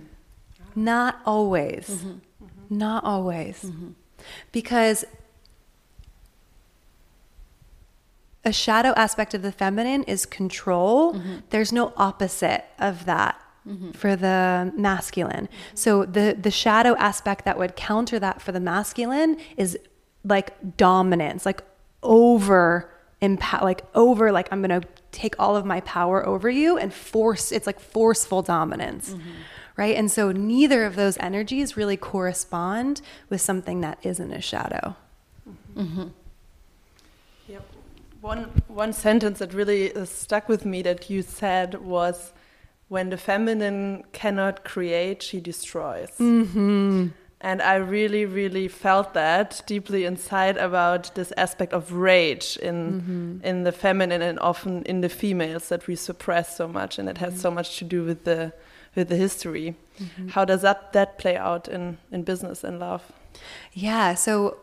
Not 0.75 1.19
always. 1.25 1.89
Mm 1.89 1.97
-hmm. 1.97 2.19
Mm. 2.41 2.77
Not 2.77 3.03
always. 3.03 3.63
-hmm. 3.63 3.93
Because 4.51 5.05
a 8.43 8.51
shadow 8.51 8.93
aspect 8.95 9.33
of 9.33 9.41
the 9.41 9.51
feminine 9.51 10.03
is 10.03 10.25
control. 10.25 11.13
Mm-hmm. 11.13 11.35
There's 11.49 11.71
no 11.71 11.93
opposite 11.95 12.65
of 12.79 13.05
that 13.05 13.39
Mm-hmm. 13.67 13.91
for 13.91 14.15
the 14.15 14.73
masculine. 14.75 15.45
Mm-hmm. 15.45 15.75
So 15.75 16.03
the 16.03 16.35
the 16.41 16.49
shadow 16.49 16.95
aspect 16.95 17.45
that 17.45 17.59
would 17.59 17.75
counter 17.75 18.17
that 18.17 18.41
for 18.41 18.51
the 18.51 18.59
masculine 18.59 19.37
is 19.55 19.77
like 20.23 20.77
dominance, 20.77 21.45
like 21.45 21.61
over 22.01 22.89
impact 23.21 23.63
like 23.63 23.83
over 23.93 24.31
like 24.31 24.47
I'm 24.51 24.63
going 24.63 24.81
to 24.81 24.87
take 25.11 25.35
all 25.37 25.55
of 25.55 25.63
my 25.63 25.79
power 25.81 26.25
over 26.25 26.49
you 26.49 26.79
and 26.79 26.91
force 26.91 27.51
it's 27.51 27.67
like 27.67 27.79
forceful 27.79 28.41
dominance. 28.41 29.11
Mm-hmm. 29.11 29.29
Right? 29.77 29.95
And 29.95 30.09
so 30.11 30.31
neither 30.31 30.83
of 30.83 30.95
those 30.95 31.17
energies 31.19 31.77
really 31.77 31.97
correspond 31.97 33.01
with 33.29 33.41
something 33.41 33.81
that 33.81 33.99
isn't 34.01 34.31
a 34.33 34.41
shadow. 34.41 34.95
Mm-hmm. 35.77 36.07
Yep. 37.47 37.63
One 38.21 38.63
one 38.67 38.91
sentence 38.91 39.37
that 39.37 39.53
really 39.53 39.93
stuck 40.05 40.49
with 40.49 40.65
me 40.65 40.81
that 40.81 41.11
you 41.11 41.21
said 41.21 41.75
was 41.75 42.33
when 42.91 43.09
the 43.09 43.15
feminine 43.15 44.03
cannot 44.11 44.65
create, 44.65 45.23
she 45.23 45.39
destroys. 45.39 46.09
Mm-hmm. 46.19 47.07
And 47.39 47.61
I 47.61 47.75
really, 47.75 48.25
really 48.25 48.67
felt 48.67 49.13
that 49.13 49.61
deeply 49.65 50.03
inside 50.03 50.57
about 50.57 51.15
this 51.15 51.31
aspect 51.37 51.71
of 51.71 51.93
rage 51.93 52.57
in 52.61 52.77
mm-hmm. 52.77 53.45
in 53.45 53.63
the 53.63 53.71
feminine 53.71 54.21
and 54.21 54.37
often 54.39 54.83
in 54.83 54.99
the 54.99 55.07
females 55.07 55.69
that 55.69 55.87
we 55.87 55.95
suppress 55.95 56.57
so 56.57 56.67
much, 56.67 56.99
and 56.99 57.07
it 57.07 57.17
has 57.19 57.31
mm-hmm. 57.31 57.41
so 57.41 57.51
much 57.51 57.77
to 57.77 57.85
do 57.85 58.03
with 58.03 58.25
the 58.25 58.51
with 58.93 59.07
the 59.07 59.15
history. 59.15 59.75
Mm-hmm. 59.97 60.27
How 60.35 60.43
does 60.43 60.61
that 60.61 60.91
that 60.91 61.17
play 61.17 61.37
out 61.37 61.69
in 61.69 61.97
in 62.11 62.23
business 62.23 62.61
and 62.61 62.77
love? 62.77 63.03
Yeah, 63.71 64.15
so 64.15 64.57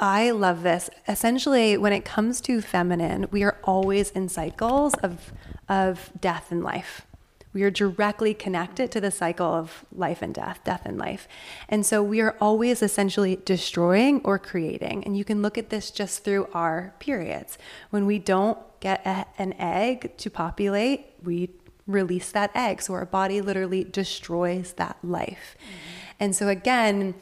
I 0.00 0.30
love 0.30 0.62
this. 0.62 0.88
Essentially, 1.06 1.76
when 1.76 1.92
it 1.92 2.06
comes 2.06 2.40
to 2.40 2.62
feminine, 2.62 3.26
we 3.30 3.42
are 3.44 3.58
always 3.64 4.10
in 4.12 4.30
cycles 4.30 4.94
of 5.02 5.30
of 5.68 6.10
death 6.18 6.50
and 6.50 6.64
life 6.64 7.06
we 7.54 7.62
are 7.62 7.70
directly 7.70 8.34
connected 8.34 8.90
to 8.90 9.00
the 9.00 9.12
cycle 9.12 9.46
of 9.46 9.84
life 9.94 10.20
and 10.20 10.34
death, 10.34 10.60
death 10.64 10.82
and 10.84 10.98
life. 10.98 11.28
And 11.68 11.86
so 11.86 12.02
we 12.02 12.20
are 12.20 12.36
always 12.40 12.82
essentially 12.82 13.36
destroying 13.44 14.20
or 14.24 14.38
creating. 14.38 15.04
And 15.04 15.16
you 15.16 15.24
can 15.24 15.40
look 15.40 15.56
at 15.56 15.70
this 15.70 15.90
just 15.92 16.24
through 16.24 16.48
our 16.52 16.94
periods. 16.98 17.56
When 17.90 18.06
we 18.06 18.18
don't 18.18 18.58
get 18.80 19.06
a, 19.06 19.24
an 19.38 19.54
egg 19.54 20.16
to 20.18 20.28
populate, 20.28 21.06
we 21.22 21.50
release 21.86 22.32
that 22.32 22.50
egg. 22.54 22.82
So 22.82 22.92
our 22.94 23.06
body 23.06 23.40
literally 23.40 23.84
destroys 23.84 24.72
that 24.74 24.98
life. 25.02 25.56
Mm-hmm. 25.56 26.14
And 26.20 26.36
so 26.36 26.48
again, 26.48 27.14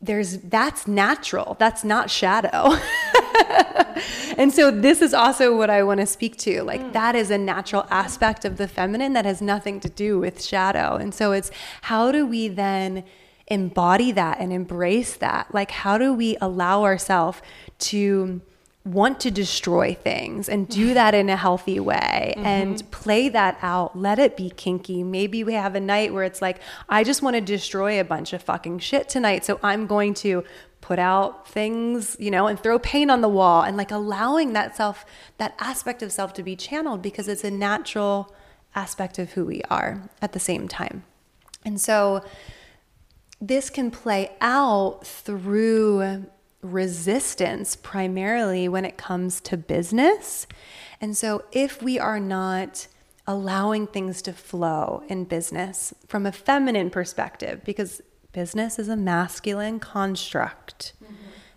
there's 0.00 0.38
that's 0.38 0.86
natural. 0.86 1.56
That's 1.58 1.82
not 1.82 2.10
shadow. 2.10 2.78
and 4.38 4.52
so 4.52 4.70
this 4.70 5.02
is 5.02 5.14
also 5.14 5.56
what 5.56 5.70
I 5.70 5.82
want 5.82 6.00
to 6.00 6.06
speak 6.06 6.36
to. 6.38 6.62
Like 6.62 6.80
mm. 6.80 6.92
that 6.92 7.14
is 7.14 7.30
a 7.30 7.38
natural 7.38 7.86
aspect 7.90 8.44
of 8.44 8.56
the 8.56 8.68
feminine 8.68 9.12
that 9.14 9.24
has 9.24 9.40
nothing 9.40 9.80
to 9.80 9.88
do 9.88 10.18
with 10.18 10.42
shadow. 10.42 10.96
And 10.96 11.14
so 11.14 11.32
it's 11.32 11.50
how 11.82 12.12
do 12.12 12.26
we 12.26 12.48
then 12.48 13.04
embody 13.46 14.12
that 14.12 14.38
and 14.40 14.52
embrace 14.52 15.14
that? 15.16 15.52
Like 15.52 15.70
how 15.70 15.98
do 15.98 16.12
we 16.12 16.36
allow 16.40 16.84
ourselves 16.84 17.40
to 17.78 18.40
want 18.86 19.18
to 19.18 19.30
destroy 19.32 19.94
things 19.94 20.48
and 20.48 20.68
do 20.68 20.94
that 20.94 21.12
in 21.12 21.28
a 21.28 21.36
healthy 21.36 21.80
way 21.80 22.32
mm-hmm. 22.36 22.46
and 22.46 22.90
play 22.92 23.28
that 23.28 23.58
out. 23.60 23.98
Let 23.98 24.18
it 24.18 24.36
be 24.36 24.50
kinky. 24.50 25.02
Maybe 25.02 25.42
we 25.42 25.54
have 25.54 25.74
a 25.74 25.80
night 25.80 26.14
where 26.14 26.22
it's 26.22 26.40
like, 26.40 26.60
I 26.88 27.02
just 27.02 27.20
want 27.20 27.34
to 27.34 27.40
destroy 27.40 28.00
a 28.00 28.04
bunch 28.04 28.32
of 28.32 28.42
fucking 28.42 28.78
shit 28.78 29.08
tonight. 29.08 29.44
So 29.44 29.58
I'm 29.62 29.86
going 29.86 30.14
to 30.14 30.44
put 30.86 31.00
out 31.00 31.48
things, 31.48 32.16
you 32.20 32.30
know, 32.30 32.46
and 32.46 32.60
throw 32.60 32.78
paint 32.78 33.10
on 33.10 33.20
the 33.20 33.28
wall 33.28 33.62
and 33.62 33.76
like 33.76 33.90
allowing 33.90 34.52
that 34.52 34.76
self, 34.76 35.04
that 35.36 35.52
aspect 35.58 36.00
of 36.00 36.12
self 36.12 36.32
to 36.32 36.44
be 36.44 36.54
channeled 36.54 37.02
because 37.02 37.26
it's 37.26 37.42
a 37.42 37.50
natural 37.50 38.32
aspect 38.76 39.18
of 39.18 39.32
who 39.32 39.44
we 39.44 39.60
are 39.68 40.08
at 40.22 40.32
the 40.32 40.38
same 40.38 40.68
time. 40.68 41.02
And 41.64 41.80
so 41.80 42.22
this 43.40 43.68
can 43.68 43.90
play 43.90 44.30
out 44.40 45.00
through 45.04 46.26
resistance 46.62 47.74
primarily 47.74 48.68
when 48.68 48.84
it 48.84 48.96
comes 48.96 49.40
to 49.40 49.56
business. 49.56 50.46
And 51.00 51.16
so, 51.16 51.44
if 51.50 51.82
we 51.82 51.98
are 51.98 52.20
not 52.20 52.86
allowing 53.26 53.88
things 53.88 54.22
to 54.22 54.32
flow 54.32 55.02
in 55.08 55.24
business 55.24 55.92
from 56.06 56.26
a 56.26 56.32
feminine 56.32 56.90
perspective, 56.90 57.62
because 57.64 58.00
business 58.36 58.78
is 58.78 58.90
a 58.90 58.96
masculine 58.96 59.80
construct. 59.80 60.92
Mm-hmm. 61.02 61.14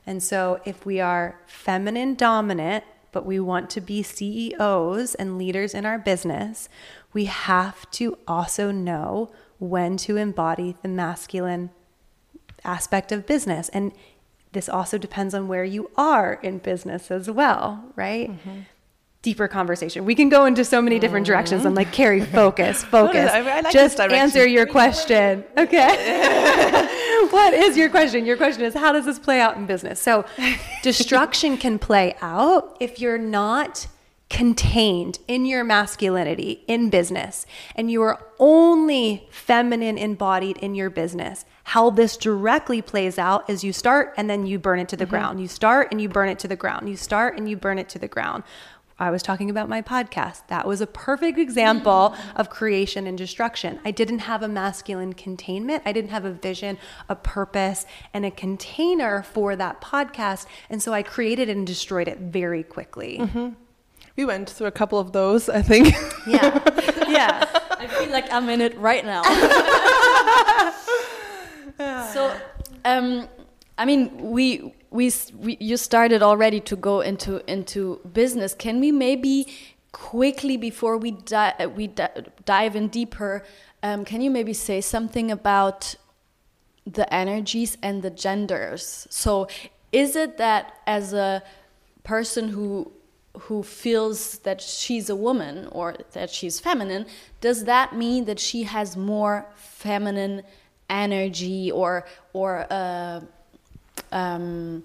And 0.08 0.24
so, 0.24 0.62
if 0.64 0.86
we 0.86 1.02
are 1.02 1.38
feminine 1.46 2.16
dominant, 2.16 2.86
but 3.12 3.26
we 3.26 3.38
want 3.38 3.70
to 3.72 3.82
be 3.82 4.02
CEOs 4.02 5.14
and 5.16 5.38
leaders 5.38 5.74
in 5.74 5.86
our 5.86 6.00
business, 6.00 6.70
we 7.12 7.26
have 7.26 7.92
to 7.92 8.18
also 8.30 8.72
know 8.72 9.30
when 9.58 9.98
to 9.98 10.16
embody 10.16 10.78
the 10.82 10.88
masculine 10.88 11.70
aspect 12.64 13.12
of 13.12 13.26
business. 13.26 13.68
And 13.70 13.92
this 14.54 14.70
also 14.70 14.98
depends 14.98 15.34
on 15.34 15.50
where 15.50 15.66
you 15.66 15.92
are 15.98 16.40
in 16.42 16.60
business 16.60 17.12
as 17.12 17.30
well, 17.30 17.92
right? 17.98 18.32
Mm-hmm. 18.32 18.60
Deeper 19.22 19.50
conversation. 19.50 20.06
We 20.06 20.16
can 20.16 20.30
go 20.30 20.46
into 20.46 20.64
so 20.64 20.82
many 20.82 20.98
different 20.98 21.26
mm-hmm. 21.26 21.34
directions. 21.34 21.66
I'm 21.66 21.76
like, 21.76 21.92
Cari, 21.92 22.22
focus, 22.22 22.84
focus. 22.86 23.30
I, 23.30 23.40
I 23.40 23.60
like 23.62 23.74
Just 23.74 24.00
answer 24.00 24.48
your 24.48 24.66
question. 24.66 25.44
Okay. 25.58 27.28
what 27.32 27.54
is 27.54 27.76
your 27.76 27.90
question? 27.90 28.26
Your 28.26 28.38
question 28.38 28.64
is, 28.64 28.74
how 28.74 28.94
does 28.94 29.06
this 29.06 29.20
play 29.20 29.42
out 29.42 29.58
in 29.58 29.66
business? 29.66 30.02
So, 30.02 30.26
destruction 30.84 31.58
can 31.58 31.80
play 31.80 32.16
out 32.22 32.78
if 32.80 33.00
you're 33.00 33.18
not 33.18 33.88
contained 34.30 35.20
in 35.28 35.46
your 35.46 35.64
masculinity 35.64 36.64
in 36.68 36.90
business 36.90 37.48
and 37.76 37.90
you 37.90 38.02
are 38.04 38.24
only 38.38 39.28
feminine 39.32 39.98
embodied 39.98 40.56
in 40.58 40.76
your 40.76 40.90
business 40.90 41.46
how 41.64 41.90
this 41.90 42.16
directly 42.16 42.80
plays 42.80 43.18
out 43.18 43.50
is 43.50 43.64
you 43.64 43.74
start 43.74 44.14
and 44.18 44.30
then 44.30 44.46
you 44.46 44.60
burn 44.60 44.78
it 44.78 44.88
to 44.88 44.96
the 44.96 45.04
mm-hmm. 45.04 45.12
ground 45.12 45.42
you 45.42 45.48
start 45.48 45.88
and 45.90 46.00
you 46.00 46.08
burn 46.08 46.30
it 46.30 46.38
to 46.38 46.48
the 46.48 46.56
ground 46.56 46.88
you 46.88 46.96
start 46.96 47.38
and 47.38 47.50
you 47.50 47.58
burn 47.58 47.80
it 47.80 47.90
to 47.90 47.98
the 47.98 48.08
ground 48.08 48.44
I 49.00 49.12
was 49.12 49.24
talking 49.24 49.50
about 49.50 49.70
my 49.70 49.82
podcast. 49.82 50.42
That 50.48 50.68
was 50.68 50.82
a 50.82 50.88
perfect 50.88 51.40
example 51.40 52.14
of 52.36 52.50
creation 52.50 53.08
and 53.08 53.18
destruction. 53.18 53.80
I 53.86 53.92
didn't 53.92 54.20
have 54.20 54.44
a 54.44 54.48
masculine 54.48 55.14
containment. 55.14 55.84
I 55.86 55.94
didn't 55.94 56.12
have 56.12 56.26
a 56.26 56.32
vision, 56.32 56.78
a 57.08 57.16
purpose, 57.16 57.86
and 58.14 58.26
a 58.26 58.32
container 58.32 59.24
for 59.24 59.56
that 59.56 59.80
podcast. 59.80 60.46
And 60.70 60.84
so 60.84 60.94
I 60.94 61.04
created 61.04 61.50
and 61.50 61.66
destroyed 61.66 62.08
it 62.08 62.20
very 62.20 62.64
quickly. 62.64 63.20
Mm-hmm. 63.20 63.50
We 64.18 64.26
went 64.26 64.50
through 64.50 64.68
a 64.68 64.72
couple 64.72 65.00
of 65.00 65.14
those, 65.14 65.48
I 65.48 65.62
think. 65.62 65.96
Yeah. 66.28 66.60
yeah. 67.08 67.46
I 67.80 67.88
feel 67.88 68.10
like 68.10 68.32
I'm 68.32 68.50
in 68.50 68.60
it 68.60 68.78
right 68.78 69.06
now. 69.06 69.24
so, 72.14 72.38
um, 72.84 73.30
I 73.78 73.86
mean, 73.86 74.32
we, 74.32 74.74
we, 74.92 75.12
we, 75.38 75.58
you 75.60 75.78
started 75.78 76.24
already 76.24 76.60
to 76.62 76.76
go 76.76 77.02
into, 77.02 77.44
into 77.52 78.00
business. 78.14 78.54
Can 78.54 78.80
we 78.80 78.92
maybe 78.92 79.48
quickly, 79.92 80.58
before 80.58 80.98
we, 80.98 81.12
di 81.12 81.54
we 81.76 81.88
di 81.88 82.08
dive 82.46 82.76
in 82.76 82.88
deeper, 82.88 83.44
um, 83.84 84.04
can 84.06 84.22
you 84.22 84.30
maybe 84.30 84.54
say 84.54 84.82
something 84.82 85.32
about 85.32 85.96
the 86.86 87.12
energies 87.14 87.78
and 87.82 88.02
the 88.02 88.10
genders? 88.10 89.08
So, 89.10 89.48
is 89.92 90.16
it 90.16 90.38
that 90.38 90.74
as 90.86 91.14
a 91.14 91.44
person 92.04 92.50
who 92.50 92.92
who 93.44 93.64
feels 93.64 94.40
that 94.40 94.60
she's 94.60 95.10
a 95.10 95.16
woman 95.16 95.68
or 95.72 95.96
that 96.12 96.30
she's 96.30 96.60
feminine, 96.60 97.06
does 97.42 97.64
that 97.66 97.96
mean 97.96 98.26
that 98.26 98.40
she 98.40 98.64
has 98.64 98.98
more 98.98 99.46
feminine 99.56 100.44
energy 100.90 101.72
or 101.72 102.06
or 102.34 102.66
uh, 102.70 103.22
um, 104.12 104.84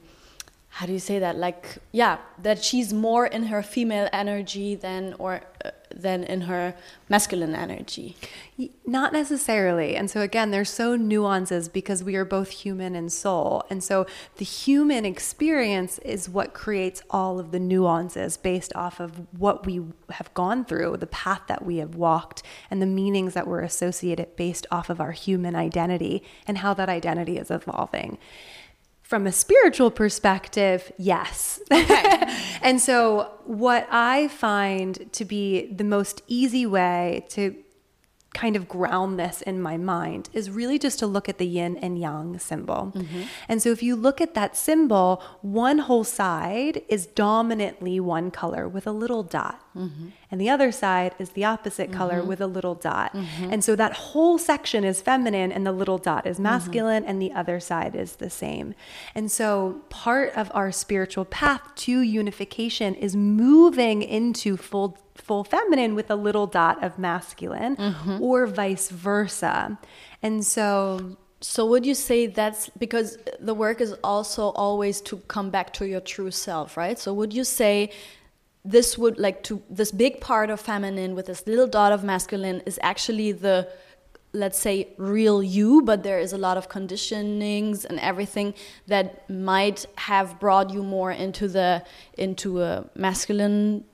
how 0.68 0.86
do 0.86 0.92
you 0.92 0.98
say 0.98 1.20
that? 1.20 1.36
Like 1.36 1.78
yeah, 1.92 2.18
that 2.42 2.64
she's 2.64 2.92
more 2.92 3.26
in 3.26 3.44
her 3.44 3.62
female 3.62 4.08
energy 4.12 4.74
than 4.74 5.14
or 5.18 5.42
uh, 5.64 5.70
than 5.94 6.24
in 6.24 6.42
her 6.42 6.74
masculine 7.08 7.54
energy? 7.54 8.16
Not 8.86 9.12
necessarily. 9.12 9.96
And 9.96 10.10
so, 10.10 10.20
again, 10.20 10.50
there's 10.50 10.70
so 10.70 10.96
nuances 10.96 11.68
because 11.68 12.02
we 12.02 12.16
are 12.16 12.24
both 12.24 12.50
human 12.50 12.94
and 12.94 13.12
soul. 13.12 13.64
And 13.70 13.82
so, 13.82 14.06
the 14.36 14.44
human 14.44 15.04
experience 15.04 15.98
is 15.98 16.28
what 16.28 16.54
creates 16.54 17.02
all 17.10 17.38
of 17.38 17.52
the 17.52 17.60
nuances 17.60 18.36
based 18.36 18.74
off 18.74 19.00
of 19.00 19.26
what 19.38 19.66
we 19.66 19.80
have 20.10 20.32
gone 20.34 20.64
through, 20.64 20.96
the 20.96 21.06
path 21.06 21.42
that 21.48 21.64
we 21.64 21.76
have 21.78 21.94
walked, 21.94 22.42
and 22.70 22.80
the 22.82 22.86
meanings 22.86 23.34
that 23.34 23.46
were 23.46 23.60
associated 23.60 24.36
based 24.36 24.66
off 24.70 24.90
of 24.90 25.00
our 25.00 25.12
human 25.12 25.54
identity 25.54 26.22
and 26.46 26.58
how 26.58 26.74
that 26.74 26.88
identity 26.88 27.38
is 27.38 27.50
evolving 27.50 28.18
from 29.14 29.28
a 29.28 29.32
spiritual 29.32 29.92
perspective, 29.92 30.90
yes. 30.98 31.60
Okay. 31.70 32.22
and 32.62 32.80
so, 32.80 33.30
what 33.44 33.86
I 33.88 34.26
find 34.26 35.08
to 35.12 35.24
be 35.24 35.72
the 35.72 35.84
most 35.84 36.22
easy 36.26 36.66
way 36.66 37.24
to 37.28 37.54
kind 38.34 38.56
of 38.56 38.68
ground 38.68 39.18
this 39.18 39.40
in 39.42 39.62
my 39.62 39.76
mind 39.76 40.28
is 40.32 40.50
really 40.50 40.78
just 40.78 40.98
to 40.98 41.06
look 41.06 41.28
at 41.28 41.38
the 41.38 41.46
yin 41.46 41.76
and 41.78 41.98
yang 41.98 42.38
symbol. 42.38 42.92
Mm-hmm. 42.94 43.22
And 43.48 43.62
so 43.62 43.70
if 43.70 43.82
you 43.82 43.94
look 43.96 44.20
at 44.20 44.34
that 44.34 44.56
symbol, 44.56 45.22
one 45.40 45.78
whole 45.78 46.04
side 46.04 46.82
is 46.88 47.06
dominantly 47.06 48.00
one 48.00 48.30
color 48.30 48.68
with 48.68 48.86
a 48.86 48.92
little 48.92 49.22
dot. 49.22 49.64
Mm-hmm. 49.76 50.08
And 50.30 50.40
the 50.40 50.50
other 50.50 50.72
side 50.72 51.14
is 51.18 51.30
the 51.30 51.44
opposite 51.44 51.90
mm-hmm. 51.90 51.98
color 51.98 52.22
with 52.22 52.40
a 52.40 52.46
little 52.48 52.74
dot. 52.74 53.14
Mm-hmm. 53.14 53.52
And 53.52 53.64
so 53.64 53.76
that 53.76 53.92
whole 53.92 54.36
section 54.36 54.84
is 54.84 55.00
feminine 55.00 55.52
and 55.52 55.64
the 55.64 55.72
little 55.72 55.98
dot 55.98 56.26
is 56.26 56.36
mm-hmm. 56.36 56.42
masculine 56.44 57.04
and 57.04 57.22
the 57.22 57.32
other 57.32 57.60
side 57.60 57.94
is 57.94 58.16
the 58.16 58.30
same. 58.30 58.74
And 59.14 59.30
so 59.30 59.80
part 59.90 60.34
of 60.34 60.50
our 60.54 60.72
spiritual 60.72 61.24
path 61.24 61.62
to 61.76 62.00
unification 62.00 62.96
is 62.96 63.14
moving 63.14 64.02
into 64.02 64.56
full 64.56 64.98
full 65.24 65.44
feminine 65.44 65.94
with 65.94 66.10
a 66.10 66.16
little 66.16 66.46
dot 66.46 66.82
of 66.84 66.98
masculine 66.98 67.76
mm-hmm. 67.76 68.22
or 68.22 68.46
vice 68.46 68.90
versa. 68.90 69.78
And 70.22 70.44
so 70.44 71.16
so 71.40 71.66
would 71.66 71.84
you 71.84 71.94
say 71.94 72.26
that's 72.26 72.70
because 72.70 73.18
the 73.38 73.54
work 73.54 73.80
is 73.80 73.94
also 74.02 74.48
always 74.64 75.00
to 75.02 75.18
come 75.28 75.50
back 75.50 75.74
to 75.74 75.86
your 75.86 76.00
true 76.00 76.30
self, 76.30 76.76
right? 76.76 76.98
So 76.98 77.12
would 77.12 77.34
you 77.34 77.44
say 77.44 77.90
this 78.64 78.96
would 78.96 79.18
like 79.18 79.42
to 79.44 79.62
this 79.68 79.90
big 79.90 80.20
part 80.20 80.48
of 80.48 80.58
feminine 80.58 81.14
with 81.14 81.26
this 81.26 81.46
little 81.46 81.66
dot 81.66 81.92
of 81.92 82.02
masculine 82.02 82.62
is 82.64 82.78
actually 82.82 83.32
the 83.32 83.68
let's 84.32 84.58
say 84.58 84.88
real 84.96 85.42
you 85.42 85.82
but 85.82 86.02
there 86.02 86.18
is 86.18 86.32
a 86.32 86.38
lot 86.38 86.56
of 86.56 86.68
conditionings 86.68 87.84
and 87.84 88.00
everything 88.00 88.52
that 88.86 89.28
might 89.30 89.84
have 89.96 90.40
brought 90.40 90.70
you 90.70 90.82
more 90.82 91.12
into 91.12 91.46
the 91.46 91.84
into 92.16 92.62
a 92.62 92.84
masculine 92.94 93.84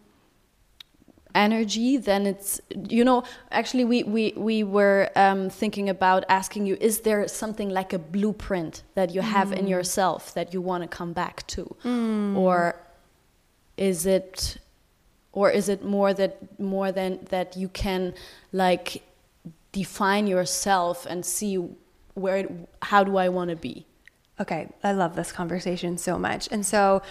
energy 1.34 1.96
then 1.96 2.26
it's 2.26 2.60
you 2.88 3.04
know 3.04 3.22
actually 3.50 3.84
we 3.84 4.02
we 4.02 4.32
we 4.36 4.62
were 4.62 5.10
um, 5.16 5.50
thinking 5.50 5.88
about 5.88 6.24
asking 6.28 6.66
you 6.66 6.76
is 6.80 7.00
there 7.00 7.26
something 7.28 7.68
like 7.68 7.92
a 7.92 7.98
blueprint 7.98 8.82
that 8.94 9.14
you 9.14 9.20
have 9.20 9.48
mm. 9.48 9.58
in 9.58 9.66
yourself 9.66 10.34
that 10.34 10.52
you 10.52 10.60
want 10.60 10.82
to 10.82 10.88
come 10.88 11.12
back 11.12 11.46
to 11.46 11.74
mm. 11.84 12.36
or 12.36 12.76
is 13.76 14.06
it 14.06 14.58
or 15.32 15.50
is 15.50 15.68
it 15.68 15.84
more 15.84 16.12
that 16.12 16.58
more 16.60 16.90
than 16.92 17.18
that 17.30 17.56
you 17.56 17.68
can 17.68 18.12
like 18.52 19.02
define 19.72 20.26
yourself 20.26 21.06
and 21.06 21.24
see 21.24 21.56
where 22.14 22.48
how 22.82 23.04
do 23.04 23.16
I 23.16 23.28
want 23.28 23.50
to 23.50 23.56
be 23.56 23.86
okay 24.40 24.68
i 24.82 24.92
love 24.92 25.14
this 25.14 25.30
conversation 25.30 25.98
so 25.98 26.18
much 26.18 26.48
and 26.50 26.64
so 26.64 27.02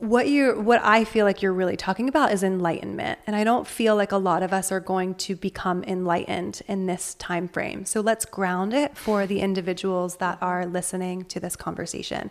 what 0.00 0.28
you 0.28 0.58
what 0.58 0.80
I 0.82 1.04
feel 1.04 1.26
like 1.26 1.42
you're 1.42 1.52
really 1.52 1.76
talking 1.76 2.08
about 2.08 2.32
is 2.32 2.42
enlightenment 2.42 3.18
and 3.26 3.36
I 3.36 3.44
don't 3.44 3.66
feel 3.66 3.94
like 3.94 4.12
a 4.12 4.16
lot 4.16 4.42
of 4.42 4.50
us 4.50 4.72
are 4.72 4.80
going 4.80 5.14
to 5.16 5.36
become 5.36 5.84
enlightened 5.84 6.62
in 6.66 6.86
this 6.86 7.14
time 7.16 7.48
frame. 7.48 7.84
So 7.84 8.00
let's 8.00 8.24
ground 8.24 8.72
it 8.72 8.96
for 8.96 9.26
the 9.26 9.40
individuals 9.40 10.16
that 10.16 10.38
are 10.40 10.64
listening 10.64 11.26
to 11.26 11.38
this 11.38 11.54
conversation. 11.54 12.30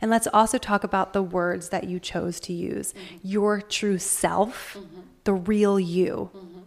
And 0.00 0.10
let's 0.10 0.26
also 0.26 0.58
talk 0.58 0.82
about 0.82 1.12
the 1.12 1.22
words 1.22 1.68
that 1.68 1.84
you 1.84 2.00
chose 2.00 2.40
to 2.40 2.52
use. 2.52 2.92
Mm-hmm. 2.92 3.16
Your 3.22 3.60
true 3.60 3.98
self, 3.98 4.74
mm-hmm. 4.74 5.00
the 5.22 5.34
real 5.34 5.78
you. 5.78 6.30
Mm-hmm. 6.34 6.60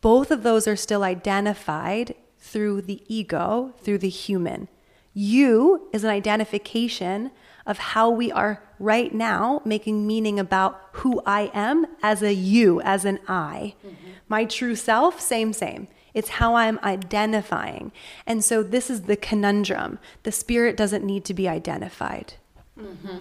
Both 0.00 0.32
of 0.32 0.42
those 0.42 0.66
are 0.66 0.76
still 0.76 1.04
identified 1.04 2.16
through 2.36 2.82
the 2.82 3.00
ego, 3.06 3.74
through 3.80 3.98
the 3.98 4.08
human. 4.08 4.66
You 5.12 5.88
is 5.92 6.02
an 6.02 6.10
identification 6.10 7.30
of 7.66 7.78
how 7.78 8.10
we 8.10 8.30
are 8.30 8.62
right 8.78 9.14
now 9.14 9.62
making 9.64 10.06
meaning 10.06 10.38
about 10.38 10.80
who 10.92 11.22
I 11.24 11.50
am 11.54 11.86
as 12.02 12.22
a 12.22 12.34
you, 12.34 12.80
as 12.82 13.04
an 13.04 13.20
I. 13.26 13.74
Mm-hmm. 13.84 14.10
My 14.28 14.44
true 14.44 14.76
self, 14.76 15.20
same, 15.20 15.52
same. 15.52 15.88
It's 16.12 16.28
how 16.28 16.54
I'm 16.54 16.78
identifying. 16.82 17.90
And 18.26 18.44
so 18.44 18.62
this 18.62 18.88
is 18.88 19.02
the 19.02 19.16
conundrum. 19.16 19.98
The 20.22 20.32
spirit 20.32 20.76
doesn't 20.76 21.04
need 21.04 21.24
to 21.24 21.34
be 21.34 21.48
identified. 21.48 22.34
Mm-hmm. 22.78 23.18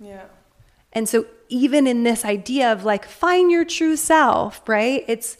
Yeah. 0.00 0.24
And 0.92 1.08
so 1.08 1.26
even 1.48 1.86
in 1.86 2.04
this 2.04 2.24
idea 2.24 2.72
of 2.72 2.84
like, 2.84 3.04
find 3.04 3.50
your 3.50 3.64
true 3.64 3.96
self, 3.96 4.66
right? 4.66 5.04
It's, 5.06 5.36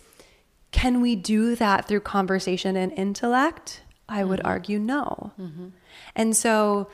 can 0.71 1.01
we 1.01 1.17
do 1.17 1.57
that 1.57 1.89
through 1.89 2.01
conversation 2.01 2.77
and 2.77 2.93
intellect? 2.93 3.83
I 4.09 4.25
would 4.25 4.41
mm-hmm. 4.41 4.49
argue 4.49 4.79
no. 4.79 5.33
Mm-hmm. 5.41 5.69
And 6.15 6.37
so 6.37 6.89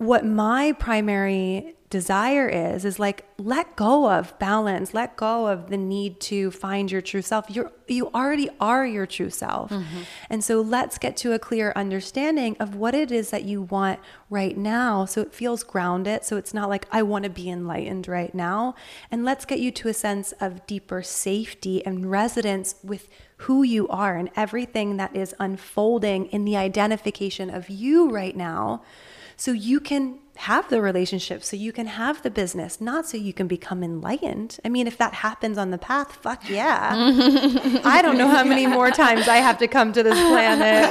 what 0.00 0.24
my 0.24 0.72
primary 0.72 1.76
desire 1.90 2.48
is 2.48 2.84
is 2.84 3.00
like 3.00 3.26
let 3.36 3.74
go 3.74 4.08
of 4.08 4.38
balance 4.38 4.94
let 4.94 5.16
go 5.16 5.48
of 5.48 5.68
the 5.70 5.76
need 5.76 6.20
to 6.20 6.50
find 6.52 6.90
your 6.90 7.02
true 7.02 7.20
self. 7.20 7.44
You 7.48 7.70
you 7.86 8.06
already 8.14 8.48
are 8.60 8.86
your 8.86 9.04
true 9.04 9.28
self. 9.28 9.70
Mm-hmm. 9.70 10.02
and 10.30 10.42
so 10.42 10.62
let's 10.62 10.96
get 10.96 11.18
to 11.18 11.32
a 11.32 11.38
clear 11.38 11.74
understanding 11.76 12.56
of 12.58 12.76
what 12.76 12.94
it 12.94 13.12
is 13.12 13.28
that 13.30 13.44
you 13.44 13.60
want 13.60 14.00
right 14.30 14.56
now. 14.56 15.04
So 15.04 15.20
it 15.20 15.34
feels 15.34 15.62
grounded. 15.64 16.24
So 16.24 16.38
it's 16.38 16.54
not 16.54 16.70
like 16.70 16.86
i 16.90 17.02
want 17.02 17.24
to 17.24 17.30
be 17.30 17.50
enlightened 17.50 18.08
right 18.08 18.34
now. 18.34 18.76
And 19.10 19.22
let's 19.22 19.44
get 19.44 19.58
you 19.58 19.70
to 19.72 19.88
a 19.88 19.94
sense 19.94 20.32
of 20.40 20.66
deeper 20.66 21.02
safety 21.02 21.84
and 21.84 22.10
resonance 22.10 22.76
with 22.82 23.10
who 23.44 23.64
you 23.64 23.86
are 23.88 24.16
and 24.16 24.30
everything 24.34 24.96
that 24.96 25.14
is 25.14 25.34
unfolding 25.38 26.24
in 26.26 26.46
the 26.46 26.56
identification 26.56 27.50
of 27.50 27.68
you 27.68 28.08
right 28.08 28.36
now 28.36 28.82
so 29.40 29.52
you 29.52 29.80
can 29.80 30.18
have 30.36 30.68
the 30.68 30.82
relationship, 30.82 31.42
so 31.42 31.56
you 31.56 31.72
can 31.72 31.86
have 31.86 32.22
the 32.22 32.30
business, 32.30 32.78
not 32.78 33.06
so 33.06 33.16
you 33.16 33.32
can 33.32 33.46
become 33.46 33.82
enlightened. 33.82 34.58
I 34.66 34.68
mean, 34.68 34.86
if 34.86 34.98
that 34.98 35.14
happens 35.14 35.56
on 35.56 35.70
the 35.70 35.78
path, 35.78 36.16
fuck 36.16 36.46
yeah. 36.50 36.90
I 37.82 38.02
don't 38.02 38.18
know 38.18 38.28
how 38.28 38.44
many 38.44 38.66
more 38.66 38.90
times 38.90 39.28
I 39.28 39.38
have 39.38 39.56
to 39.60 39.66
come 39.66 39.94
to 39.94 40.02
this 40.02 40.20
planet 40.28 40.90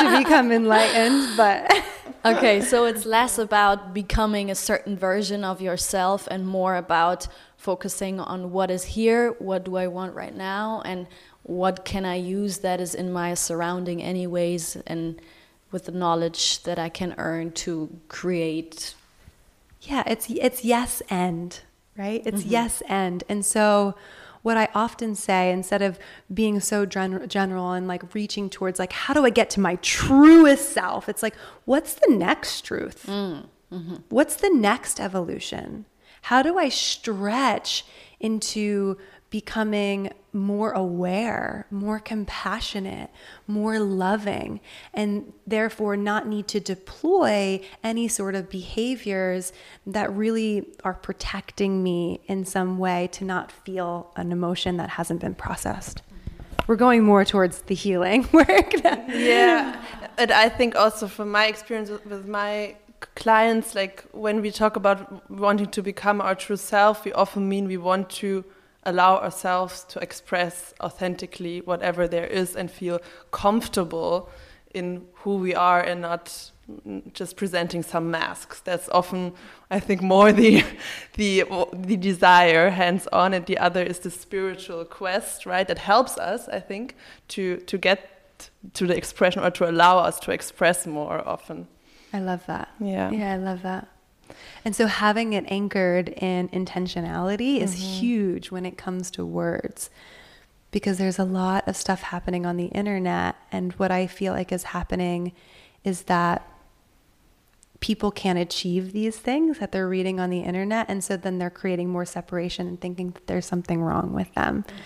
to 0.00 0.18
become 0.18 0.50
enlightened, 0.50 1.36
but. 1.36 1.70
okay, 2.24 2.62
so 2.62 2.86
it's 2.86 3.04
less 3.04 3.36
about 3.36 3.92
becoming 3.92 4.50
a 4.50 4.54
certain 4.54 4.96
version 4.96 5.44
of 5.44 5.60
yourself 5.60 6.26
and 6.30 6.46
more 6.46 6.76
about 6.76 7.28
focusing 7.58 8.18
on 8.18 8.50
what 8.50 8.70
is 8.70 8.84
here, 8.84 9.32
what 9.40 9.64
do 9.64 9.76
I 9.76 9.88
want 9.88 10.14
right 10.14 10.34
now, 10.34 10.80
and 10.86 11.06
what 11.42 11.84
can 11.84 12.06
I 12.06 12.14
use 12.14 12.60
that 12.60 12.80
is 12.80 12.94
in 12.94 13.12
my 13.12 13.34
surrounding, 13.34 14.02
anyways, 14.02 14.76
and 14.86 15.20
with 15.70 15.86
the 15.86 15.92
knowledge 15.92 16.62
that 16.62 16.78
I 16.78 16.88
can 16.88 17.14
earn 17.18 17.52
to 17.52 18.00
create. 18.08 18.94
Yeah, 19.82 20.02
it's 20.06 20.28
it's 20.30 20.64
yes 20.64 21.02
and, 21.08 21.58
right? 21.96 22.22
It's 22.24 22.42
mm-hmm. 22.42 22.50
yes 22.50 22.82
and. 22.88 23.24
And 23.28 23.44
so 23.44 23.94
what 24.42 24.56
I 24.56 24.68
often 24.74 25.14
say 25.14 25.52
instead 25.52 25.82
of 25.82 25.98
being 26.32 26.60
so 26.60 26.86
gen- 26.86 27.28
general 27.28 27.72
and 27.72 27.86
like 27.86 28.14
reaching 28.14 28.48
towards 28.48 28.78
like 28.78 28.92
how 28.92 29.14
do 29.14 29.24
I 29.24 29.30
get 29.30 29.50
to 29.50 29.60
my 29.60 29.76
truest 29.76 30.72
self? 30.72 31.08
It's 31.08 31.22
like 31.22 31.36
what's 31.64 31.94
the 31.94 32.12
next 32.14 32.62
truth? 32.62 33.04
Mm, 33.06 33.46
mm-hmm. 33.72 33.96
What's 34.08 34.36
the 34.36 34.50
next 34.50 35.00
evolution? 35.00 35.86
How 36.22 36.42
do 36.42 36.58
I 36.58 36.68
stretch 36.68 37.84
into 38.18 38.98
becoming 39.30 40.12
more 40.32 40.72
aware, 40.72 41.66
more 41.70 41.98
compassionate, 41.98 43.10
more 43.46 43.78
loving, 43.78 44.60
and 44.92 45.32
therefore 45.46 45.96
not 45.96 46.26
need 46.26 46.46
to 46.48 46.60
deploy 46.60 47.60
any 47.82 48.08
sort 48.08 48.34
of 48.34 48.50
behaviors 48.50 49.52
that 49.86 50.12
really 50.12 50.66
are 50.84 50.94
protecting 50.94 51.82
me 51.82 52.20
in 52.26 52.44
some 52.44 52.78
way 52.78 53.08
to 53.12 53.24
not 53.24 53.50
feel 53.50 54.12
an 54.16 54.32
emotion 54.32 54.76
that 54.76 54.90
hasn't 54.90 55.20
been 55.20 55.34
processed. 55.34 56.02
We're 56.66 56.76
going 56.76 57.02
more 57.02 57.24
towards 57.24 57.62
the 57.62 57.74
healing 57.74 58.28
work. 58.32 58.72
yeah. 58.84 59.82
And 60.18 60.30
I 60.30 60.48
think 60.48 60.76
also 60.76 61.08
from 61.08 61.30
my 61.30 61.46
experience 61.46 61.90
with 61.90 62.26
my 62.26 62.76
clients, 63.14 63.74
like 63.74 64.04
when 64.12 64.40
we 64.40 64.50
talk 64.50 64.76
about 64.76 65.30
wanting 65.30 65.68
to 65.68 65.82
become 65.82 66.20
our 66.20 66.34
true 66.34 66.56
self, 66.56 67.04
we 67.04 67.12
often 67.12 67.48
mean 67.48 67.66
we 67.66 67.76
want 67.76 68.10
to 68.10 68.44
allow 68.84 69.16
ourselves 69.16 69.84
to 69.84 69.98
express 70.00 70.74
authentically 70.80 71.60
whatever 71.60 72.08
there 72.08 72.26
is 72.26 72.56
and 72.56 72.70
feel 72.70 73.00
comfortable 73.30 74.30
in 74.72 75.06
who 75.14 75.36
we 75.36 75.54
are 75.54 75.80
and 75.80 76.00
not 76.00 76.50
just 77.12 77.36
presenting 77.36 77.82
some 77.82 78.10
masks. 78.10 78.60
That's 78.60 78.88
often, 78.90 79.32
I 79.70 79.80
think, 79.80 80.02
more 80.02 80.32
the 80.32 80.64
the 81.14 81.44
the 81.72 81.96
desire 81.96 82.70
hands 82.70 83.06
on, 83.12 83.34
and 83.34 83.44
the 83.46 83.58
other 83.58 83.82
is 83.82 83.98
the 84.00 84.10
spiritual 84.10 84.84
quest, 84.84 85.46
right? 85.46 85.66
That 85.66 85.78
helps 85.78 86.16
us, 86.18 86.48
I 86.48 86.60
think, 86.60 86.94
to 87.28 87.58
to 87.58 87.78
get 87.78 88.50
to 88.74 88.86
the 88.86 88.96
expression 88.96 89.42
or 89.42 89.50
to 89.50 89.68
allow 89.68 89.98
us 89.98 90.20
to 90.20 90.32
express 90.32 90.86
more 90.86 91.26
often. 91.28 91.66
I 92.12 92.20
love 92.20 92.44
that. 92.46 92.68
Yeah. 92.80 93.10
Yeah, 93.10 93.34
I 93.34 93.36
love 93.36 93.62
that. 93.62 93.88
And 94.64 94.74
so 94.74 94.86
having 94.86 95.32
it 95.32 95.44
anchored 95.48 96.08
in 96.10 96.48
intentionality 96.50 97.60
is 97.60 97.74
mm-hmm. 97.74 98.00
huge 98.00 98.50
when 98.50 98.66
it 98.66 98.76
comes 98.76 99.10
to 99.12 99.24
words 99.24 99.90
because 100.70 100.98
there's 100.98 101.18
a 101.18 101.24
lot 101.24 101.66
of 101.66 101.76
stuff 101.76 102.02
happening 102.02 102.46
on 102.46 102.56
the 102.56 102.66
internet. 102.66 103.36
And 103.50 103.72
what 103.74 103.90
I 103.90 104.06
feel 104.06 104.32
like 104.32 104.52
is 104.52 104.64
happening 104.64 105.32
is 105.84 106.02
that 106.02 106.46
people 107.80 108.10
can't 108.10 108.38
achieve 108.38 108.92
these 108.92 109.16
things 109.16 109.58
that 109.58 109.72
they're 109.72 109.88
reading 109.88 110.20
on 110.20 110.30
the 110.30 110.40
internet. 110.40 110.86
And 110.88 111.02
so 111.02 111.16
then 111.16 111.38
they're 111.38 111.50
creating 111.50 111.88
more 111.88 112.04
separation 112.04 112.68
and 112.68 112.80
thinking 112.80 113.10
that 113.12 113.26
there's 113.26 113.46
something 113.46 113.82
wrong 113.82 114.12
with 114.12 114.32
them. 114.34 114.62
Mm-hmm. 114.62 114.76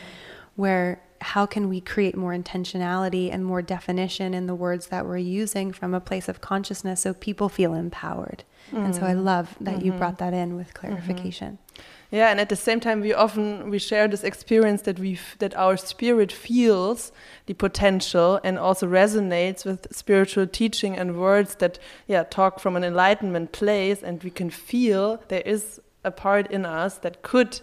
Where 0.57 1.03
how 1.25 1.47
can 1.47 1.69
we 1.69 1.81
create 1.81 2.17
more 2.17 2.33
intentionality 2.33 3.33
and 3.33 3.45
more 3.45 3.63
definition 3.63 4.35
in 4.35 4.47
the 4.47 4.55
words 4.55 4.89
that 4.89 5.07
we're 5.07 5.17
using 5.17 5.73
from 5.73 5.95
a 5.95 6.01
place 6.01 6.29
of 6.29 6.41
consciousness 6.41 7.01
so 7.01 7.15
people 7.15 7.49
feel 7.49 7.73
empowered? 7.73 8.45
Mm. 8.71 8.85
And 8.85 8.95
so 8.95 9.03
I 9.03 9.15
mm. 9.15 9.25
love 9.25 9.57
that 9.61 9.77
mm-hmm. 9.77 9.87
you 9.87 9.93
brought 9.93 10.19
that 10.19 10.35
in 10.35 10.55
with 10.55 10.69
mm-hmm. 10.69 10.87
clarification. 10.87 11.59
Mm-hmm. 11.59 11.83
Yeah, 12.11 12.31
and 12.31 12.39
at 12.39 12.49
the 12.49 12.57
same 12.57 12.79
time, 12.79 13.01
we 13.01 13.13
often 13.13 13.71
we 13.71 13.79
share 13.79 14.07
this 14.07 14.23
experience 14.23 14.83
that 14.83 15.01
we 15.01 15.19
that 15.41 15.57
our 15.57 15.77
spirit 15.77 16.31
feels 16.31 17.11
the 17.47 17.55
potential 17.55 18.39
and 18.45 18.57
also 18.57 18.87
resonates 18.87 19.65
with 19.65 19.89
spiritual 19.91 20.47
teaching 20.47 20.97
and 20.97 21.19
words 21.19 21.57
that 21.57 21.81
yeah 22.07 22.23
talk 22.23 22.61
from 22.61 22.77
an 22.77 22.85
enlightenment 22.85 23.51
place, 23.51 24.01
and 24.03 24.23
we 24.23 24.31
can 24.31 24.51
feel 24.51 25.21
there 25.27 25.43
is 25.45 25.81
a 26.05 26.13
part 26.13 26.49
in 26.53 26.65
us 26.65 26.99
that 26.99 27.23
could 27.23 27.61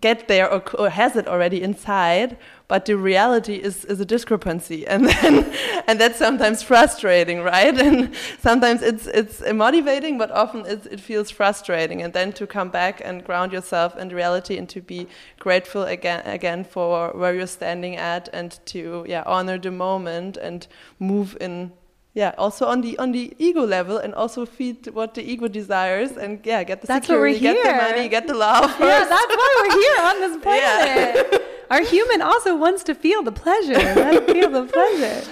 get 0.00 0.28
there 0.28 0.50
or, 0.50 0.62
or, 0.78 0.88
has 0.88 1.14
it 1.14 1.28
already 1.28 1.62
inside 1.62 2.36
but 2.68 2.86
the 2.86 2.96
reality 2.96 3.56
is 3.56 3.84
is 3.84 4.00
a 4.00 4.04
discrepancy. 4.04 4.86
And 4.94 5.06
then 5.06 5.54
and 5.86 6.00
that's 6.00 6.18
sometimes 6.18 6.62
frustrating 6.62 7.42
right? 7.42 7.76
And 7.86 8.14
sometimes 8.40 8.82
it's 8.82 9.06
it's 9.06 9.42
motivating 9.52 10.18
but 10.18 10.30
often 10.30 10.64
it's, 10.66 10.86
it 10.86 11.00
feels 11.00 11.30
frustrating. 11.30 12.02
And 12.02 12.12
then 12.12 12.32
to 12.32 12.46
come 12.46 12.70
back 12.70 13.02
and 13.04 13.22
ground 13.22 13.52
yourself 13.52 13.96
in 13.96 14.08
reality 14.08 14.56
and 14.56 14.68
to 14.70 14.80
be 14.80 15.06
grateful 15.38 15.84
again 15.84 16.22
again 16.24 16.64
for 16.64 17.10
where 17.10 17.34
you're 17.34 17.46
standing 17.46 17.96
at 17.96 18.28
and 18.32 18.58
to 18.66 19.04
yeah 19.06 19.22
honor 19.26 19.58
the 19.58 19.70
moment 19.70 20.36
and 20.38 20.66
move 20.98 21.36
in 21.40 21.72
yeah 22.14 22.32
also 22.38 22.66
on 22.66 22.80
the 22.80 22.96
on 22.98 23.12
the 23.12 23.34
ego 23.38 23.66
level 23.66 23.98
and 23.98 24.14
also 24.14 24.46
feed 24.46 24.86
what 24.94 25.14
the 25.14 25.22
ego 25.22 25.48
desires 25.48 26.12
and 26.12 26.40
yeah 26.44 26.62
get 26.62 26.80
the 26.80 26.86
that's 26.86 27.06
security 27.06 27.40
get 27.40 27.62
the 27.62 27.72
money 27.72 28.08
get 28.08 28.26
the 28.26 28.34
love. 28.34 28.70
Yeah 28.80 29.04
that's 29.04 29.36
why 29.36 29.50
we're 29.58 29.80
here 29.82 29.98
on 30.10 30.20
this 30.20 30.36
planet. 30.42 31.28
Yeah. 31.32 31.38
our 31.70 31.82
human 31.82 32.22
also 32.22 32.56
wants 32.56 32.82
to 32.84 32.94
feel 32.94 33.22
the 33.22 33.32
pleasure 33.32 33.74
let 33.74 34.26
feel 34.26 34.50
the 34.50 34.64
pleasure. 34.64 35.30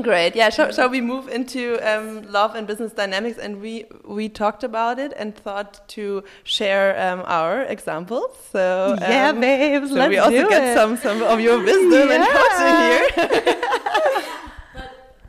Great. 0.00 0.34
Yeah 0.34 0.48
shall, 0.48 0.72
shall 0.72 0.88
we 0.88 1.02
move 1.02 1.28
into 1.28 1.78
um, 1.82 2.22
love 2.30 2.54
and 2.54 2.66
business 2.66 2.92
dynamics? 2.92 3.36
And 3.36 3.60
we 3.60 3.84
we 4.04 4.28
talked 4.28 4.64
about 4.64 4.98
it 4.98 5.12
and 5.16 5.36
thought 5.36 5.86
to 5.88 6.24
share 6.44 6.98
um, 6.98 7.22
our 7.26 7.62
examples. 7.64 8.30
So 8.52 8.92
um, 8.92 8.98
yeah 9.00 9.32
babes 9.32 9.90
so 9.90 9.96
let's 9.96 10.10
we 10.10 10.18
also 10.18 10.42
do 10.44 10.48
get 10.48 10.62
it. 10.62 10.74
some 10.74 10.96
some 10.96 11.22
of 11.22 11.40
your 11.40 11.58
wisdom 11.58 12.08
yeah. 12.08 12.14
and 12.14 12.24
coaching 12.38 12.76
here 13.26 14.38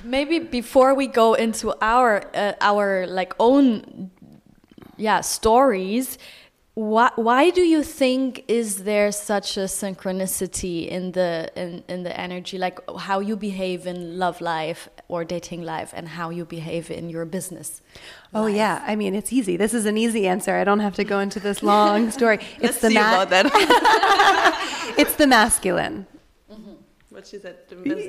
maybe 0.04 0.40
before 0.40 0.94
we 0.94 1.08
go 1.08 1.34
into 1.34 1.74
our 1.82 2.24
uh, 2.34 2.54
our 2.62 3.08
like 3.08 3.34
own 3.40 4.12
yeah 4.98 5.22
stories 5.22 6.18
why, 6.76 7.12
why 7.16 7.52
do 7.52 7.62
you 7.62 7.84
think 7.84 8.46
is 8.48 8.84
there 8.84 9.12
such 9.12 9.58
a 9.58 9.66
synchronicity 9.66 10.88
in 10.88 11.12
the 11.12 11.52
in, 11.56 11.84
in 11.88 12.02
the 12.02 12.20
energy? 12.20 12.58
Like 12.58 12.80
how 12.98 13.20
you 13.20 13.36
behave 13.36 13.86
in 13.86 14.18
love 14.18 14.42
life 14.42 14.90
or 15.08 15.24
dating 15.24 15.62
life 15.62 15.94
and 15.96 16.08
how 16.08 16.32
you 16.32 16.46
behave 16.46 16.90
in 16.90 17.10
your 17.10 17.26
business 17.26 17.84
oh 18.34 18.44
life? 18.44 18.56
yeah. 18.56 18.84
I 18.88 18.96
mean 18.96 19.14
it's 19.14 19.32
easy. 19.32 19.56
This 19.56 19.76
is 19.76 19.86
an 19.86 20.00
easy 20.00 20.28
answer. 20.28 20.56
I 20.56 20.64
don't 20.64 20.80
have 20.80 20.96
to 20.96 21.04
go 21.04 21.20
into 21.20 21.40
this 21.40 21.62
long 21.74 22.10
story. 22.10 22.40
It's 22.60 22.80
the 22.80 22.90
ma- 22.90 23.26
it's 24.98 25.16
the 25.16 25.28
masculine. 25.28 26.08
Mm 26.50 26.56
-hmm. 26.56 26.76
what 27.10 27.28
she 27.28 27.40
said 27.40 27.56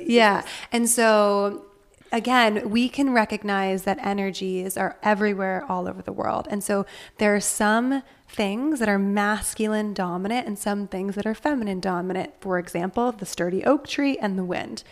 yeah. 0.07 0.43
And 0.71 0.89
so 0.89 1.74
again, 2.15 2.69
we 2.69 2.87
can 2.87 3.11
recognize 3.11 3.83
that 3.83 3.99
energies 4.01 4.77
are 4.77 4.97
everywhere 5.03 5.65
all 5.67 5.87
over 5.87 6.01
the 6.01 6.13
world. 6.13 6.47
And 6.49 6.63
so 6.63 6.85
there 7.17 7.35
are 7.35 7.41
some 7.41 8.03
things 8.29 8.79
that 8.79 8.87
are 8.87 8.97
masculine 8.97 9.93
dominant 9.93 10.47
and 10.47 10.57
some 10.57 10.87
things 10.87 11.15
that 11.15 11.25
are 11.25 11.35
feminine 11.35 11.81
dominant. 11.81 12.33
For 12.39 12.57
example, 12.57 13.11
the 13.11 13.25
sturdy 13.25 13.65
oak 13.65 13.85
tree 13.87 14.17
and 14.17 14.39
the 14.39 14.45
wind. 14.45 14.83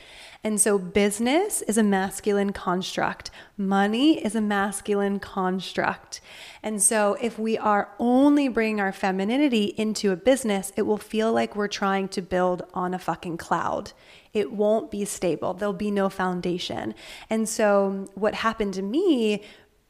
And 0.43 0.59
so 0.59 0.77
business 0.77 1.61
is 1.61 1.77
a 1.77 1.83
masculine 1.83 2.51
construct, 2.51 3.31
money 3.55 4.23
is 4.23 4.35
a 4.35 4.41
masculine 4.41 5.19
construct. 5.19 6.19
And 6.61 6.81
so 6.81 7.17
if 7.21 7.39
we 7.39 7.57
are 7.57 7.89
only 7.97 8.49
bringing 8.49 8.81
our 8.81 8.91
femininity 8.91 9.73
into 9.77 10.11
a 10.11 10.17
business, 10.17 10.73
it 10.75 10.81
will 10.81 10.97
feel 10.97 11.31
like 11.31 11.55
we're 11.55 11.69
trying 11.69 12.09
to 12.09 12.21
build 12.21 12.63
on 12.73 12.93
a 12.93 12.99
fucking 12.99 13.37
cloud. 13.37 13.93
It 14.33 14.51
won't 14.51 14.89
be 14.89 15.05
stable. 15.05 15.53
There'll 15.53 15.73
be 15.73 15.91
no 15.91 16.09
foundation. 16.09 16.95
And 17.29 17.47
so 17.47 18.09
what 18.15 18.35
happened 18.35 18.73
to 18.75 18.81
me 18.81 19.43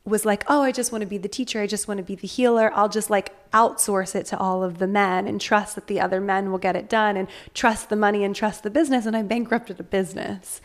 was 0.06 0.26
like, 0.26 0.44
oh, 0.50 0.62
I 0.62 0.74
just 0.74 0.92
want 0.92 1.02
to 1.02 1.08
be 1.08 1.18
the 1.18 1.30
teacher. 1.30 1.62
I 1.62 1.68
just 1.68 1.88
want 1.88 1.98
to 2.00 2.04
be 2.04 2.16
the 2.16 2.28
healer. 2.28 2.72
I'll 2.76 2.90
just 2.90 3.10
like 3.10 3.34
outsource 3.52 4.16
it 4.16 4.26
to 4.28 4.38
all 4.38 4.62
of 4.62 4.80
the 4.80 4.88
men 4.88 5.28
and 5.28 5.40
trust 5.40 5.76
that 5.76 5.88
the 5.88 6.02
other 6.02 6.20
men 6.20 6.52
will 6.52 6.58
get 6.58 6.76
it 6.76 6.90
done 6.90 7.16
and 7.16 7.30
trust 7.54 7.88
the 7.90 7.96
money 7.96 8.26
and 8.26 8.36
trust 8.36 8.64
the 8.64 8.70
business. 8.70 9.06
And 9.06 9.16
I 9.16 9.22
bankrupted 9.22 9.80
a 9.80 9.84
business. 9.84 10.60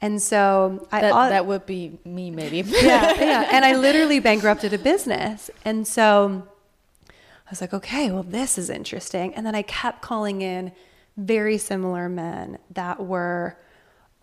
And 0.00 0.22
so 0.22 0.86
I, 0.92 1.00
that, 1.00 1.28
that 1.30 1.46
would 1.46 1.66
be 1.66 1.98
me 2.04 2.30
maybe. 2.30 2.58
yeah, 2.66 3.14
yeah. 3.20 3.48
And 3.50 3.64
I 3.64 3.74
literally 3.74 4.20
bankrupted 4.20 4.72
a 4.72 4.78
business. 4.78 5.50
And 5.64 5.88
so 5.88 6.46
I 7.10 7.50
was 7.50 7.60
like, 7.60 7.74
okay, 7.74 8.12
well, 8.12 8.22
this 8.22 8.58
is 8.58 8.70
interesting. 8.70 9.34
And 9.34 9.44
then 9.44 9.56
I 9.56 9.62
kept 9.62 10.02
calling 10.02 10.40
in 10.40 10.70
very 11.16 11.58
similar 11.58 12.08
men 12.08 12.58
that 12.70 13.04
were 13.04 13.56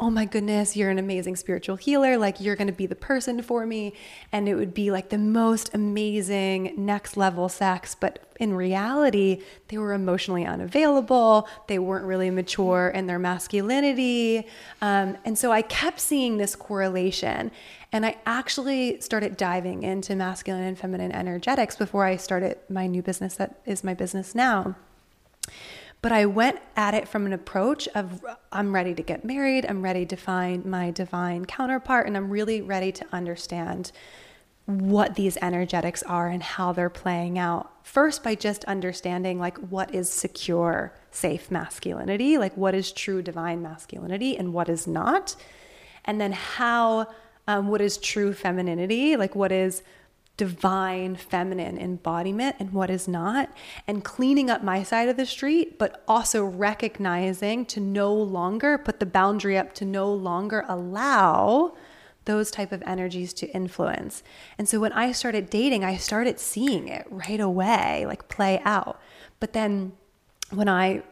oh 0.01 0.09
my 0.09 0.25
goodness, 0.25 0.75
you're 0.75 0.89
an 0.89 0.97
amazing 0.97 1.35
spiritual 1.35 1.75
healer. 1.75 2.17
Like, 2.17 2.41
you're 2.41 2.55
going 2.55 2.67
to 2.67 2.73
be 2.73 2.87
the 2.87 2.95
person 2.95 3.43
for 3.43 3.67
me. 3.67 3.93
And 4.31 4.49
it 4.49 4.55
would 4.55 4.73
be 4.73 4.89
like 4.89 5.09
the 5.09 5.19
most 5.19 5.69
amazing 5.75 6.73
next 6.75 7.17
level 7.17 7.47
sex. 7.47 7.93
But 7.93 8.33
in 8.39 8.55
reality, 8.55 9.43
they 9.67 9.77
were 9.77 9.93
emotionally 9.93 10.43
unavailable. 10.43 11.47
They 11.67 11.77
weren't 11.77 12.05
really 12.05 12.31
mature 12.31 12.89
in 12.89 13.05
their 13.05 13.19
masculinity. 13.19 14.47
Um, 14.81 15.17
and 15.23 15.37
so 15.37 15.51
I 15.51 15.61
kept 15.61 15.99
seeing 15.99 16.37
this 16.37 16.55
correlation. 16.55 17.51
And 17.91 18.03
I 18.03 18.17
actually 18.25 18.99
started 19.01 19.37
diving 19.37 19.83
into 19.83 20.15
masculine 20.15 20.63
and 20.63 20.79
feminine 20.79 21.11
energetics 21.11 21.75
before 21.75 22.05
I 22.05 22.15
started 22.15 22.57
my 22.69 22.87
new 22.87 23.03
business 23.03 23.35
that 23.35 23.61
is 23.67 23.83
my 23.83 23.93
business 23.93 24.33
now. 24.33 24.75
But 26.01 26.11
I 26.11 26.25
went 26.25 26.59
at 26.75 26.93
it 26.93 27.07
from 27.07 27.25
an 27.25 27.33
approach 27.33 27.87
of 27.93 28.25
I'm 28.51 28.73
ready 28.73 28.95
to 28.95 29.03
get 29.03 29.23
married, 29.23 29.65
I'm 29.67 29.83
ready 29.83 30.05
to 30.07 30.15
find 30.15 30.65
my 30.65 30.89
divine 30.91 31.45
counterpart, 31.45 32.07
and 32.07 32.17
I'm 32.17 32.29
really 32.29 32.61
ready 32.61 32.91
to 32.93 33.05
understand 33.11 33.91
what 34.65 35.15
these 35.15 35.37
energetics 35.41 36.01
are 36.03 36.27
and 36.27 36.41
how 36.41 36.71
they're 36.71 36.89
playing 36.89 37.37
out. 37.37 37.85
First, 37.85 38.23
by 38.23 38.35
just 38.35 38.63
understanding 38.65 39.39
like 39.39 39.57
what 39.57 39.93
is 39.93 40.09
secure, 40.09 40.93
safe 41.11 41.51
masculinity, 41.51 42.37
like 42.37 42.55
what 42.55 42.73
is 42.73 42.91
true 42.91 43.21
divine 43.21 43.61
masculinity 43.61 44.37
and 44.37 44.53
what 44.53 44.69
is 44.69 44.87
not. 44.87 45.35
And 46.05 46.21
then 46.21 46.31
how, 46.31 47.07
um, 47.47 47.67
what 47.67 47.81
is 47.81 47.97
true 47.97 48.33
femininity, 48.33 49.17
like 49.17 49.35
what 49.35 49.51
is 49.51 49.83
divine 50.37 51.15
feminine 51.15 51.77
embodiment 51.77 52.55
and 52.59 52.71
what 52.73 52.89
is 52.89 53.07
not, 53.07 53.49
and 53.85 54.03
cleaning 54.03 54.49
up 54.49 54.63
my 54.63 54.81
side 54.81 55.07
of 55.07 55.17
the 55.17 55.25
street, 55.25 55.77
but 55.77 56.03
also 56.07 56.43
recognizing 56.43 57.65
to 57.65 57.79
no 57.79 58.13
longer 58.13 58.77
put 58.77 58.99
the 58.99 59.05
boundary 59.05 59.57
up 59.57 59.73
to 59.73 59.85
no 59.85 60.11
longer 60.11 60.65
allow 60.67 61.75
those 62.25 62.51
type 62.51 62.71
of 62.71 62.83
energies 62.83 63.33
to 63.33 63.47
influence. 63.47 64.23
And 64.57 64.67
so 64.67 64.79
when 64.79 64.93
I 64.93 65.11
started 65.11 65.49
dating, 65.49 65.83
I 65.83 65.97
started 65.97 66.39
seeing 66.39 66.87
it 66.87 67.05
right 67.09 67.39
away, 67.39 68.05
like 68.07 68.27
play 68.27 68.61
out. 68.63 68.99
But 69.39 69.53
then 69.53 69.93
when 70.51 70.69
I 70.69 71.03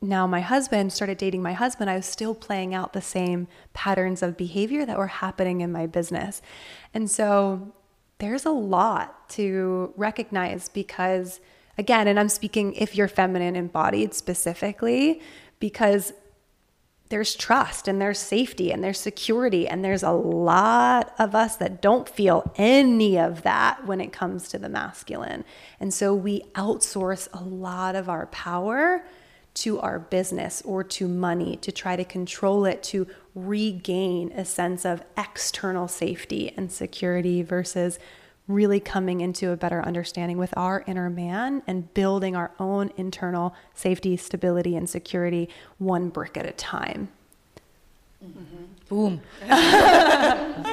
now 0.00 0.26
my 0.26 0.40
husband 0.40 0.92
started 0.92 1.16
dating 1.16 1.42
my 1.42 1.54
husband, 1.54 1.88
I 1.88 1.96
was 1.96 2.06
still 2.06 2.34
playing 2.34 2.74
out 2.74 2.92
the 2.92 3.00
same 3.00 3.48
patterns 3.72 4.22
of 4.22 4.36
behavior 4.36 4.84
that 4.84 4.98
were 4.98 5.06
happening 5.06 5.62
in 5.62 5.72
my 5.72 5.86
business. 5.86 6.42
And 6.92 7.10
so 7.10 7.72
there's 8.24 8.46
a 8.46 8.50
lot 8.50 9.28
to 9.28 9.92
recognize 9.96 10.70
because, 10.70 11.40
again, 11.76 12.08
and 12.08 12.18
I'm 12.18 12.30
speaking 12.30 12.72
if 12.72 12.96
you're 12.96 13.06
feminine 13.06 13.54
embodied 13.54 14.14
specifically, 14.14 15.20
because 15.60 16.14
there's 17.10 17.34
trust 17.34 17.86
and 17.86 18.00
there's 18.00 18.18
safety 18.18 18.72
and 18.72 18.82
there's 18.82 18.98
security. 18.98 19.68
And 19.68 19.84
there's 19.84 20.02
a 20.02 20.10
lot 20.10 21.14
of 21.18 21.34
us 21.34 21.56
that 21.56 21.82
don't 21.82 22.08
feel 22.08 22.50
any 22.56 23.18
of 23.18 23.42
that 23.42 23.86
when 23.86 24.00
it 24.00 24.10
comes 24.10 24.48
to 24.48 24.58
the 24.58 24.70
masculine. 24.70 25.44
And 25.78 25.92
so 25.92 26.14
we 26.14 26.40
outsource 26.54 27.28
a 27.34 27.44
lot 27.44 27.94
of 27.94 28.08
our 28.08 28.26
power 28.28 29.04
to 29.54 29.78
our 29.80 29.98
business 29.98 30.62
or 30.64 30.82
to 30.82 31.06
money 31.06 31.56
to 31.58 31.70
try 31.70 31.94
to 31.94 32.04
control 32.04 32.64
it, 32.64 32.82
to 32.84 33.06
regain 33.34 34.30
a 34.32 34.44
sense 34.44 34.84
of 34.84 35.02
external 35.16 35.88
safety 35.88 36.52
and 36.56 36.70
security 36.70 37.42
versus 37.42 37.98
really 38.46 38.78
coming 38.78 39.20
into 39.20 39.50
a 39.50 39.56
better 39.56 39.82
understanding 39.82 40.36
with 40.36 40.52
our 40.56 40.84
inner 40.86 41.08
man 41.08 41.62
and 41.66 41.92
building 41.94 42.36
our 42.36 42.52
own 42.60 42.90
internal 42.96 43.54
safety, 43.74 44.16
stability, 44.16 44.76
and 44.76 44.88
security 44.88 45.48
one 45.78 46.10
brick 46.10 46.36
at 46.36 46.46
a 46.46 46.52
time. 46.52 47.08
Mm-hmm. 48.22 48.64
Boom. 48.88 49.20
uh, 49.50 50.64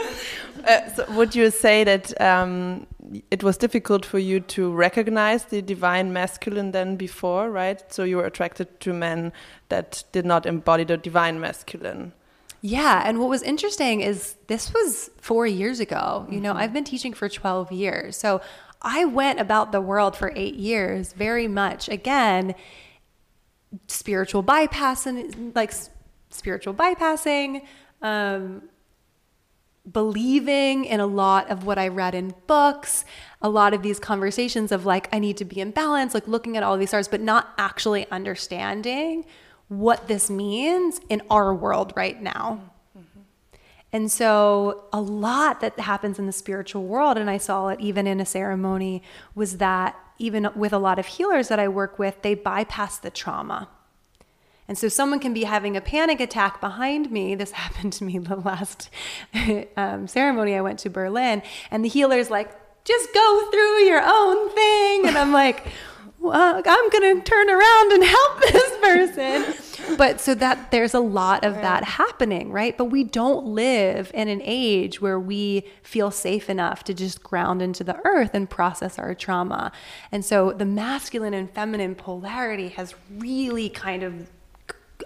so 0.93 1.09
would 1.13 1.33
you 1.33 1.49
say 1.49 1.83
that 1.85 2.19
um, 2.21 2.85
it 3.29 3.41
was 3.41 3.57
difficult 3.57 4.05
for 4.05 4.19
you 4.19 4.41
to 4.41 4.71
recognize 4.71 5.45
the 5.45 5.61
divine 5.61 6.11
masculine 6.11 6.71
then 6.71 6.97
before, 6.97 7.49
right? 7.49 7.81
So 7.91 8.03
you 8.03 8.17
were 8.17 8.25
attracted 8.25 8.79
to 8.81 8.93
men 8.93 9.31
that 9.69 10.03
did 10.11 10.25
not 10.25 10.45
embody 10.45 10.83
the 10.83 10.97
divine 10.97 11.39
masculine. 11.39 12.11
Yeah. 12.61 13.01
And 13.03 13.19
what 13.19 13.29
was 13.29 13.41
interesting 13.41 14.01
is 14.01 14.35
this 14.47 14.71
was 14.73 15.09
four 15.17 15.47
years 15.47 15.79
ago. 15.79 16.27
You 16.29 16.39
know, 16.39 16.51
mm-hmm. 16.51 16.59
I've 16.59 16.73
been 16.73 16.83
teaching 16.83 17.13
for 17.13 17.27
12 17.27 17.71
years. 17.71 18.15
So 18.15 18.41
I 18.81 19.05
went 19.05 19.39
about 19.39 19.71
the 19.71 19.81
world 19.81 20.15
for 20.15 20.31
eight 20.35 20.55
years, 20.55 21.13
very 21.13 21.47
much, 21.47 21.89
again, 21.89 22.55
spiritual 23.87 24.43
bypassing, 24.43 25.55
like 25.55 25.73
spiritual 26.29 26.73
bypassing, 26.73 27.63
um, 28.01 28.63
believing 29.91 30.85
in 30.85 30.99
a 30.99 31.05
lot 31.05 31.49
of 31.49 31.65
what 31.65 31.77
I 31.77 31.87
read 31.87 32.15
in 32.15 32.33
books, 32.47 33.05
a 33.41 33.49
lot 33.49 33.73
of 33.73 33.81
these 33.81 33.99
conversations 33.99 34.71
of 34.71 34.85
like, 34.85 35.09
I 35.13 35.19
need 35.19 35.37
to 35.37 35.45
be 35.45 35.59
in 35.59 35.71
balance, 35.71 36.13
like 36.13 36.27
looking 36.27 36.57
at 36.57 36.63
all 36.63 36.77
these 36.77 36.89
stars, 36.89 37.07
but 37.07 37.21
not 37.21 37.49
actually 37.57 38.09
understanding 38.11 39.25
what 39.71 40.09
this 40.09 40.29
means 40.29 40.99
in 41.07 41.21
our 41.29 41.55
world 41.55 41.93
right 41.95 42.21
now. 42.21 42.59
Mm-hmm. 42.97 43.21
And 43.93 44.11
so, 44.11 44.83
a 44.91 44.99
lot 44.99 45.61
that 45.61 45.79
happens 45.79 46.19
in 46.19 46.25
the 46.25 46.33
spiritual 46.33 46.83
world, 46.83 47.17
and 47.17 47.29
I 47.29 47.37
saw 47.37 47.69
it 47.69 47.79
even 47.79 48.05
in 48.05 48.19
a 48.19 48.25
ceremony, 48.25 49.01
was 49.33 49.59
that 49.59 49.95
even 50.19 50.49
with 50.55 50.73
a 50.73 50.77
lot 50.77 50.99
of 50.99 51.05
healers 51.05 51.47
that 51.47 51.57
I 51.57 51.69
work 51.69 51.97
with, 51.97 52.21
they 52.21 52.35
bypass 52.35 52.97
the 52.97 53.09
trauma. 53.09 53.69
And 54.67 54.77
so, 54.77 54.89
someone 54.89 55.21
can 55.21 55.33
be 55.33 55.45
having 55.45 55.77
a 55.77 55.81
panic 55.81 56.19
attack 56.19 56.59
behind 56.59 57.09
me. 57.09 57.33
This 57.41 57.51
happened 57.51 57.93
to 57.93 58.03
me 58.03 58.17
the 58.17 58.35
last 58.35 58.89
um, 59.77 60.05
ceremony 60.05 60.53
I 60.53 60.61
went 60.61 60.79
to 60.79 60.89
Berlin, 60.89 61.43
and 61.71 61.85
the 61.85 61.89
healer's 61.89 62.29
like, 62.29 62.51
just 62.83 63.13
go 63.13 63.47
through 63.51 63.83
your 63.85 64.01
own 64.03 64.49
thing. 64.49 65.07
And 65.07 65.17
I'm 65.17 65.31
like, 65.31 65.65
well, 66.21 66.61
I'm 66.63 66.89
going 66.89 67.17
to 67.17 67.23
turn 67.23 67.49
around 67.49 67.91
and 67.93 68.03
help 68.03 68.41
this 68.51 68.77
person. 68.77 69.97
but 69.97 70.21
so 70.21 70.35
that 70.35 70.69
there's 70.69 70.93
a 70.93 70.99
lot 70.99 71.43
of 71.43 71.55
that 71.55 71.83
happening, 71.83 72.51
right? 72.51 72.77
But 72.77 72.85
we 72.85 73.03
don't 73.03 73.47
live 73.47 74.11
in 74.13 74.27
an 74.27 74.41
age 74.43 75.01
where 75.01 75.19
we 75.19 75.63
feel 75.81 76.11
safe 76.11 76.47
enough 76.49 76.83
to 76.85 76.93
just 76.93 77.23
ground 77.23 77.61
into 77.61 77.83
the 77.83 77.99
earth 78.05 78.31
and 78.35 78.47
process 78.47 78.99
our 78.99 79.15
trauma. 79.15 79.71
And 80.11 80.23
so 80.23 80.51
the 80.51 80.65
masculine 80.65 81.33
and 81.33 81.49
feminine 81.49 81.95
polarity 81.95 82.69
has 82.69 82.93
really 83.17 83.69
kind 83.69 84.03
of 84.03 84.29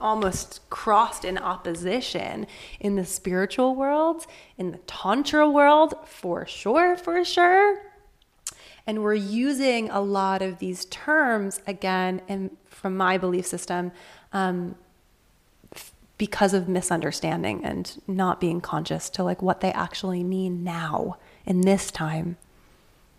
almost 0.02 0.60
crossed 0.70 1.24
in 1.24 1.38
opposition 1.38 2.46
in 2.82 2.98
the 2.98 3.06
spiritual 3.06 3.74
world, 3.74 4.26
in 4.58 4.74
the 4.74 4.80
tantra 4.80 5.50
world, 5.50 5.94
for 6.06 6.46
sure, 6.46 6.98
for 6.98 7.24
sure 7.24 7.95
And 8.88 9.02
we're 9.02 9.16
using 9.16 9.90
a 9.90 10.00
lot 10.00 10.42
of 10.42 10.60
these 10.60 10.86
terms 10.86 11.62
again, 11.66 12.22
and 12.28 12.56
from 12.70 12.96
my 12.96 13.18
belief 13.18 13.46
system, 13.46 13.92
um, 14.32 14.76
because 16.18 16.54
of 16.54 16.70
misunderstanding 16.70 17.64
and 17.66 18.02
not 18.08 18.40
being 18.40 18.62
conscious 18.62 19.10
to 19.10 19.24
like 19.24 19.42
what 19.42 19.62
they 19.62 19.72
actually 19.74 20.24
mean 20.24 20.64
now 20.64 21.18
in 21.46 21.62
this 21.62 21.92
time. 21.92 22.38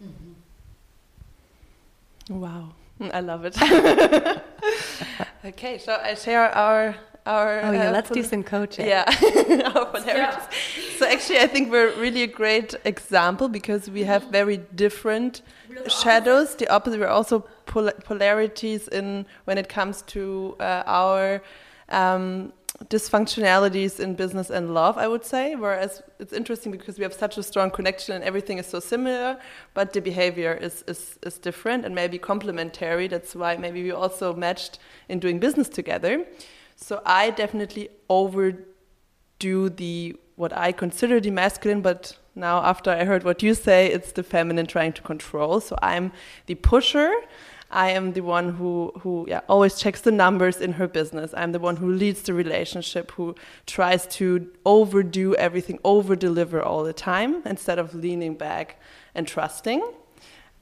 Mm-hmm. 0.03 0.33
Wow, 2.41 2.73
I 3.13 3.21
love 3.21 3.45
it. 3.45 3.57
okay, 5.45 5.79
so 5.79 5.99
I 6.03 6.15
share 6.15 6.55
our 6.57 6.97
our. 7.27 7.61
Oh 7.61 7.73
yeah, 7.73 7.89
uh, 7.89 7.93
let's 7.93 8.11
do 8.11 8.23
some 8.23 8.43
coaching. 8.43 8.87
Yeah, 8.87 9.05
our. 9.75 10.01
Yeah. 10.07 10.41
So 10.99 11.07
actually, 11.07 11.41
I 11.41 11.47
think 11.47 11.71
we're 11.71 11.93
really 12.01 12.23
a 12.23 12.27
great 12.27 12.75
example 12.85 13.49
because 13.49 13.91
we 13.91 14.05
have 14.05 14.25
very 14.31 14.59
different 14.75 15.43
shadows. 15.89 16.55
The 16.55 16.69
opposite. 16.69 17.01
We're 17.01 17.09
also 17.09 17.41
pol 17.67 17.91
polarities 18.05 18.89
in 18.89 19.27
when 19.45 19.59
it 19.59 19.69
comes 19.69 20.03
to 20.15 20.57
uh, 20.61 20.83
our. 20.87 21.43
Um, 21.89 22.53
dysfunctionalities 22.85 24.01
in 24.01 24.15
business 24.15 24.51
and 24.51 24.75
love, 24.75 24.99
I 24.99 25.09
would 25.09 25.25
say. 25.25 25.55
Whereas 25.55 26.03
it's 26.19 26.33
interesting 26.33 26.73
because 26.73 26.99
we 26.99 27.05
have 27.05 27.15
such 27.15 27.39
a 27.39 27.43
strong 27.43 27.71
connection 27.71 28.15
and 28.15 28.25
everything 28.25 28.59
is 28.59 28.67
so 28.67 28.81
similar, 28.81 29.39
but 29.75 29.93
the 29.93 30.01
behavior 30.01 30.53
is, 30.53 30.85
is, 30.87 31.19
is 31.23 31.39
different 31.39 31.85
and 31.85 31.95
maybe 31.95 32.19
complementary. 32.19 33.09
That's 33.09 33.35
why 33.35 33.57
maybe 33.57 33.83
we 33.83 33.93
also 33.93 34.35
matched 34.35 34.79
in 35.09 35.21
doing 35.21 35.39
business 35.39 35.69
together. 35.69 36.27
So 36.77 37.03
I 37.05 37.31
definitely 37.31 37.89
overdo 38.09 39.69
the 39.71 40.17
what 40.37 40.57
I 40.57 40.71
consider 40.73 41.19
the 41.19 41.31
masculine, 41.31 41.81
but 41.81 42.17
now 42.35 42.63
after 42.63 42.91
I 42.91 43.05
heard 43.05 43.25
what 43.25 43.43
you 43.43 43.55
say, 43.55 43.91
it's 43.91 44.13
the 44.13 44.23
feminine 44.23 44.67
trying 44.67 44.93
to 44.93 45.03
control. 45.03 45.61
So 45.61 45.77
I'm 45.81 46.13
the 46.45 46.55
pusher 46.57 47.11
I 47.71 47.91
am 47.91 48.13
the 48.13 48.21
one 48.21 48.55
who, 48.55 48.93
who 49.01 49.27
yeah, 49.29 49.41
always 49.49 49.79
checks 49.79 50.01
the 50.01 50.13
numbers 50.13 50.59
in 50.59 50.75
her 50.75 50.87
business. 50.87 51.35
I'm 51.37 51.53
the 51.53 51.59
one 51.59 51.77
who 51.77 51.91
leads 51.91 52.23
the 52.23 52.33
relationship, 52.33 53.11
who 53.13 53.35
tries 53.67 54.07
to 54.19 54.49
overdo 54.65 55.35
everything, 55.35 55.81
over 55.85 56.15
deliver 56.15 56.63
all 56.63 56.85
the 56.85 56.93
time 56.93 57.43
instead 57.45 57.79
of 57.79 57.95
leaning 57.95 58.35
back 58.35 58.81
and 59.15 59.27
trusting. 59.27 59.83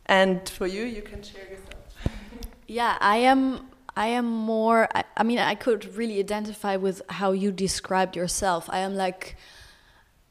And 0.06 0.48
for 0.48 0.66
you, 0.66 0.84
you 0.84 1.02
can 1.02 1.22
share 1.22 1.44
yourself. 1.44 1.84
yeah, 2.66 2.96
I 3.00 3.18
am. 3.18 3.68
I 3.96 4.08
am 4.08 4.26
more. 4.26 4.88
I, 4.94 5.04
I 5.16 5.22
mean, 5.22 5.38
I 5.38 5.54
could 5.54 5.94
really 5.96 6.18
identify 6.18 6.76
with 6.76 7.02
how 7.08 7.32
you 7.32 7.52
described 7.52 8.16
yourself. 8.16 8.68
I 8.70 8.80
am 8.80 8.96
like 8.96 9.36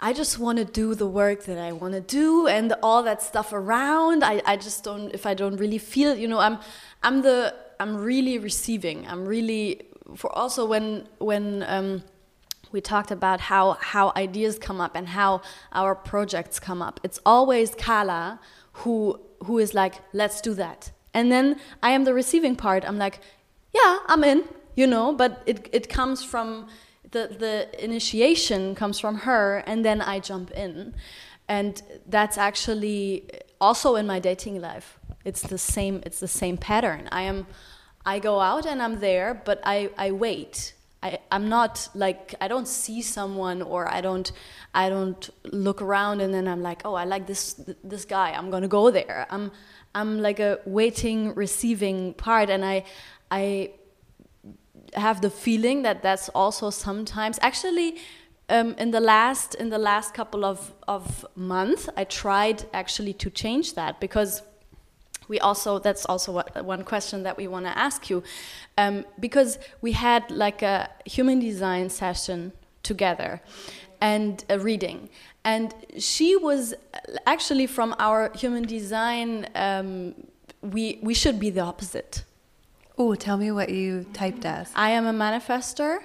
I 0.03 0.11
just 0.11 0.37
want 0.37 0.57
to 0.57 0.65
do 0.65 0.95
the 0.95 1.07
work 1.07 1.45
that 1.45 1.57
I 1.57 1.71
want 1.71 1.93
to 1.93 2.01
do 2.01 2.45
and 2.45 2.73
all 2.83 3.03
that 3.03 3.21
stuff 3.21 3.53
around. 3.53 4.21
I, 4.21 4.41
I 4.45 4.57
just 4.57 4.83
don't, 4.83 5.09
if 5.13 5.25
I 5.25 5.33
don't 5.33 5.55
really 5.55 5.77
feel, 5.77 6.13
you 6.13 6.27
know, 6.27 6.39
I'm, 6.39 6.59
I'm 7.03 7.21
the, 7.21 7.55
I'm 7.79 7.95
really 7.95 8.37
receiving. 8.37 9.07
I'm 9.07 9.25
really, 9.25 9.83
for 10.17 10.29
also 10.37 10.65
when, 10.65 11.07
when, 11.19 11.63
um, 11.63 12.03
we 12.73 12.81
talked 12.81 13.11
about 13.11 13.39
how, 13.39 13.77
how 13.79 14.11
ideas 14.17 14.59
come 14.59 14.81
up 14.81 14.93
and 14.93 15.07
how 15.07 15.41
our 15.71 15.95
projects 15.95 16.59
come 16.59 16.81
up. 16.81 16.99
It's 17.03 17.21
always 17.25 17.73
Carla 17.73 18.41
who, 18.73 19.21
who 19.45 19.57
is 19.57 19.73
like, 19.73 20.01
let's 20.11 20.41
do 20.41 20.53
that. 20.55 20.91
And 21.13 21.31
then 21.31 21.61
I 21.81 21.91
am 21.91 22.03
the 22.03 22.13
receiving 22.13 22.57
part. 22.57 22.83
I'm 22.83 22.97
like, 22.97 23.21
yeah, 23.73 23.99
I'm 24.07 24.23
in, 24.23 24.43
you 24.75 24.87
know, 24.87 25.13
but 25.13 25.41
it, 25.45 25.69
it 25.71 25.89
comes 25.89 26.23
from, 26.23 26.67
the 27.11 27.27
the 27.39 27.83
initiation 27.83 28.75
comes 28.75 28.99
from 28.99 29.17
her, 29.19 29.63
and 29.67 29.85
then 29.85 30.01
I 30.01 30.19
jump 30.19 30.51
in, 30.51 30.95
and 31.47 31.81
that's 32.07 32.37
actually 32.37 33.29
also 33.61 33.95
in 33.95 34.07
my 34.07 34.19
dating 34.19 34.61
life. 34.61 34.99
It's 35.23 35.41
the 35.41 35.57
same. 35.57 36.01
It's 36.05 36.19
the 36.19 36.27
same 36.27 36.57
pattern. 36.57 37.07
I 37.11 37.23
am. 37.23 37.47
I 38.05 38.19
go 38.19 38.39
out 38.39 38.65
and 38.65 38.81
I'm 38.81 38.99
there, 38.99 39.41
but 39.45 39.61
I, 39.63 39.89
I 39.97 40.11
wait. 40.11 40.73
I, 41.03 41.19
I'm 41.31 41.49
not 41.49 41.89
like 41.93 42.33
I 42.39 42.47
don't 42.47 42.67
see 42.67 43.01
someone 43.01 43.61
or 43.61 43.91
I 43.93 43.99
don't 43.99 44.31
I 44.73 44.87
don't 44.87 45.29
look 45.43 45.81
around 45.81 46.21
and 46.21 46.33
then 46.33 46.47
I'm 46.47 46.61
like 46.61 46.81
oh 46.85 46.93
I 46.93 47.03
like 47.03 47.27
this 47.27 47.59
this 47.83 48.05
guy 48.05 48.31
I'm 48.31 48.49
gonna 48.49 48.69
go 48.69 48.89
there 48.89 49.27
I'm 49.29 49.51
I'm 49.93 50.21
like 50.21 50.39
a 50.39 50.59
waiting 50.65 51.35
receiving 51.35 52.13
part 52.13 52.49
and 52.49 52.63
I 52.63 52.85
I 53.33 53.71
have 54.93 55.21
the 55.21 55.29
feeling 55.29 55.81
that 55.83 56.03
that's 56.03 56.29
also 56.29 56.69
sometimes 56.69 57.39
actually 57.41 57.97
um, 58.49 58.75
in 58.77 58.91
the 58.91 58.99
last 58.99 59.55
in 59.55 59.69
the 59.69 59.79
last 59.79 60.13
couple 60.13 60.45
of 60.45 60.73
of 60.87 61.25
months 61.35 61.89
I 61.97 62.03
tried 62.03 62.65
actually 62.73 63.13
to 63.13 63.29
change 63.31 63.73
that 63.73 63.99
because 63.99 64.43
we 65.27 65.39
also 65.39 65.79
that's 65.79 66.05
also 66.05 66.31
what, 66.31 66.63
one 66.63 66.83
question 66.83 67.23
that 67.23 67.35
we 67.37 67.47
want 67.47 67.65
to 67.65 67.75
ask 67.77 68.09
you. 68.09 68.23
Um, 68.77 69.05
because 69.19 69.57
we 69.81 69.93
had 69.93 70.29
like 70.29 70.61
a 70.61 70.89
human 71.05 71.39
design 71.39 71.89
session 71.89 72.51
together 72.83 73.41
and 74.01 74.43
a 74.49 74.59
reading. 74.59 75.09
And 75.45 75.73
she 75.97 76.35
was 76.35 76.73
actually 77.25 77.67
from 77.67 77.95
our 77.99 78.31
human 78.35 78.63
design 78.63 79.47
um, 79.55 80.13
we 80.61 80.99
we 81.01 81.13
should 81.13 81.39
be 81.39 81.49
the 81.49 81.61
opposite 81.61 82.23
Oh, 82.97 83.15
tell 83.15 83.37
me 83.37 83.51
what 83.51 83.69
you 83.69 84.05
typed 84.13 84.45
as. 84.45 84.71
I 84.75 84.91
am 84.91 85.05
a 85.05 85.13
manifester. 85.13 85.99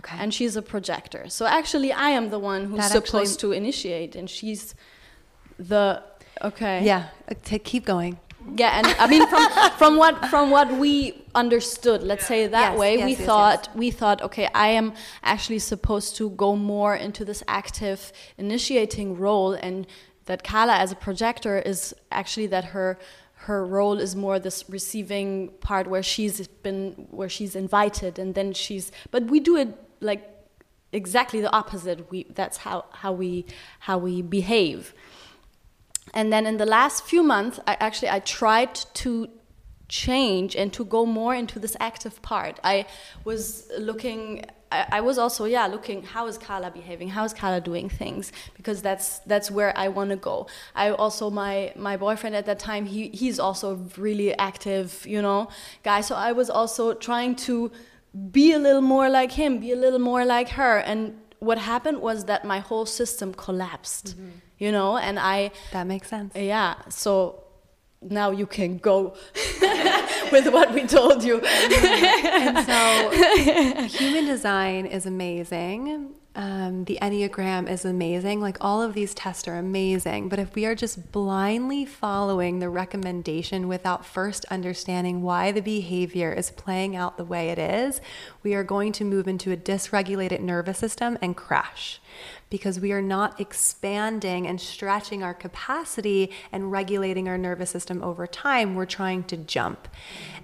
Okay. 0.00 0.16
And 0.18 0.32
she's 0.32 0.56
a 0.56 0.62
projector. 0.62 1.28
So 1.28 1.46
actually, 1.46 1.92
I 1.92 2.10
am 2.10 2.30
the 2.30 2.38
one 2.38 2.64
who's 2.64 2.78
that 2.78 2.92
supposed 2.92 3.36
actually... 3.36 3.52
to 3.52 3.52
initiate, 3.52 4.14
and 4.14 4.28
she's 4.28 4.74
the 5.58 6.02
okay. 6.42 6.84
Yeah. 6.84 7.08
Uh, 7.28 7.34
to 7.44 7.58
keep 7.58 7.86
going. 7.86 8.18
Yeah, 8.54 8.78
and 8.78 8.86
I 9.00 9.08
mean 9.08 9.26
from 9.26 9.50
from 9.78 9.96
what 9.96 10.26
from 10.26 10.50
what 10.50 10.70
we 10.72 11.24
understood, 11.34 12.02
let's 12.02 12.26
say 12.26 12.46
that 12.46 12.72
yes, 12.72 12.78
way, 12.78 12.98
yes, 12.98 13.04
we 13.04 13.10
yes, 13.12 13.26
thought 13.26 13.68
we 13.74 13.90
thought 13.90 14.22
okay, 14.22 14.48
I 14.54 14.68
am 14.68 14.92
actually 15.22 15.58
supposed 15.58 16.16
to 16.16 16.30
go 16.30 16.54
more 16.54 16.94
into 16.94 17.24
this 17.24 17.42
active 17.48 18.12
initiating 18.38 19.18
role, 19.18 19.54
and 19.54 19.86
that 20.26 20.44
Carla 20.44 20.76
as 20.76 20.92
a 20.92 20.96
projector 20.96 21.58
is 21.58 21.94
actually 22.12 22.46
that 22.48 22.66
her 22.66 22.98
her 23.46 23.64
role 23.64 23.98
is 23.98 24.16
more 24.16 24.38
this 24.38 24.68
receiving 24.68 25.48
part 25.60 25.86
where 25.86 26.02
she's 26.02 26.46
been 26.66 27.06
where 27.10 27.28
she's 27.28 27.54
invited 27.54 28.18
and 28.18 28.34
then 28.34 28.52
she's 28.52 28.90
but 29.12 29.24
we 29.24 29.38
do 29.38 29.56
it 29.56 29.68
like 30.00 30.22
exactly 30.92 31.40
the 31.40 31.52
opposite. 31.52 32.10
We 32.10 32.26
that's 32.30 32.58
how 32.58 32.86
how 32.90 33.12
we 33.12 33.46
how 33.80 33.98
we 33.98 34.22
behave. 34.22 34.94
And 36.12 36.32
then 36.32 36.44
in 36.46 36.56
the 36.56 36.66
last 36.66 37.04
few 37.04 37.22
months 37.22 37.60
i 37.66 37.76
actually 37.80 38.10
i 38.10 38.20
tried 38.20 38.74
to 39.02 39.28
change 39.88 40.56
and 40.56 40.72
to 40.72 40.84
go 40.84 41.06
more 41.06 41.34
into 41.34 41.58
this 41.58 41.76
active 41.78 42.20
part. 42.22 42.58
I 42.64 42.86
was 43.24 43.70
looking 43.78 44.44
I, 44.72 44.86
I, 44.92 45.00
was 45.00 45.18
also 45.18 45.44
yeah 45.44 45.66
looking 45.66 46.02
how 46.02 46.26
is 46.26 46.38
Carla 46.38 46.70
behaving? 46.70 47.08
How 47.08 47.24
is 47.24 47.32
Carla 47.32 47.60
doing 47.60 47.88
things? 47.88 48.32
Because 48.56 48.82
that's 48.82 49.20
that's 49.20 49.50
where 49.50 49.76
I 49.76 49.88
want 49.88 50.10
to 50.10 50.16
go. 50.16 50.46
I 50.74 50.90
also 50.90 51.30
my 51.30 51.72
my 51.76 51.96
boyfriend 51.96 52.34
at 52.34 52.46
that 52.46 52.58
time 52.58 52.86
he 52.86 53.08
he's 53.08 53.38
also 53.38 53.76
really 53.96 54.36
active 54.38 55.06
you 55.06 55.22
know 55.22 55.48
guy. 55.82 56.00
So 56.00 56.14
I 56.14 56.32
was 56.32 56.50
also 56.50 56.94
trying 56.94 57.36
to 57.36 57.70
be 58.30 58.52
a 58.52 58.58
little 58.58 58.82
more 58.82 59.08
like 59.08 59.32
him 59.32 59.58
be 59.58 59.72
a 59.72 59.76
little 59.76 60.00
more 60.00 60.24
like 60.24 60.50
her. 60.50 60.78
And 60.78 61.20
what 61.38 61.58
happened 61.58 62.00
was 62.00 62.24
that 62.24 62.44
my 62.44 62.58
whole 62.58 62.86
system 62.86 63.34
collapsed 63.34 64.16
mm 64.16 64.24
-hmm. 64.24 64.64
you 64.64 64.70
know 64.70 64.96
and 64.96 65.18
I 65.18 65.50
that 65.72 65.86
makes 65.86 66.08
sense. 66.08 66.38
Yeah 66.38 66.74
so 66.88 67.45
now 68.02 68.30
you 68.30 68.46
can 68.46 68.78
go 68.78 69.14
with 70.32 70.48
what 70.48 70.72
we 70.72 70.86
told 70.86 71.24
you. 71.24 71.40
and 71.40 72.66
so, 72.66 73.10
human 73.98 74.26
design 74.26 74.86
is 74.86 75.06
amazing. 75.06 76.14
Um, 76.36 76.84
the 76.84 76.98
Enneagram 77.00 77.66
is 77.66 77.86
amazing. 77.86 78.42
Like 78.42 78.58
all 78.60 78.82
of 78.82 78.92
these 78.92 79.14
tests 79.14 79.48
are 79.48 79.56
amazing. 79.56 80.28
But 80.28 80.38
if 80.38 80.54
we 80.54 80.66
are 80.66 80.74
just 80.74 81.10
blindly 81.10 81.86
following 81.86 82.58
the 82.58 82.68
recommendation 82.68 83.68
without 83.68 84.04
first 84.04 84.44
understanding 84.50 85.22
why 85.22 85.50
the 85.50 85.62
behavior 85.62 86.30
is 86.30 86.50
playing 86.50 86.94
out 86.94 87.16
the 87.16 87.24
way 87.24 87.48
it 87.48 87.58
is, 87.58 88.02
we 88.42 88.54
are 88.54 88.64
going 88.64 88.92
to 88.92 89.04
move 89.04 89.26
into 89.26 89.50
a 89.50 89.56
dysregulated 89.56 90.40
nervous 90.40 90.76
system 90.76 91.16
and 91.22 91.38
crash 91.38 92.02
because 92.48 92.78
we 92.78 92.92
are 92.92 93.02
not 93.02 93.40
expanding 93.40 94.46
and 94.46 94.60
stretching 94.60 95.22
our 95.22 95.34
capacity 95.34 96.30
and 96.52 96.70
regulating 96.70 97.28
our 97.28 97.36
nervous 97.36 97.70
system 97.70 98.02
over 98.02 98.26
time. 98.26 98.74
We're 98.74 98.86
trying 98.86 99.24
to 99.24 99.36
jump. 99.36 99.88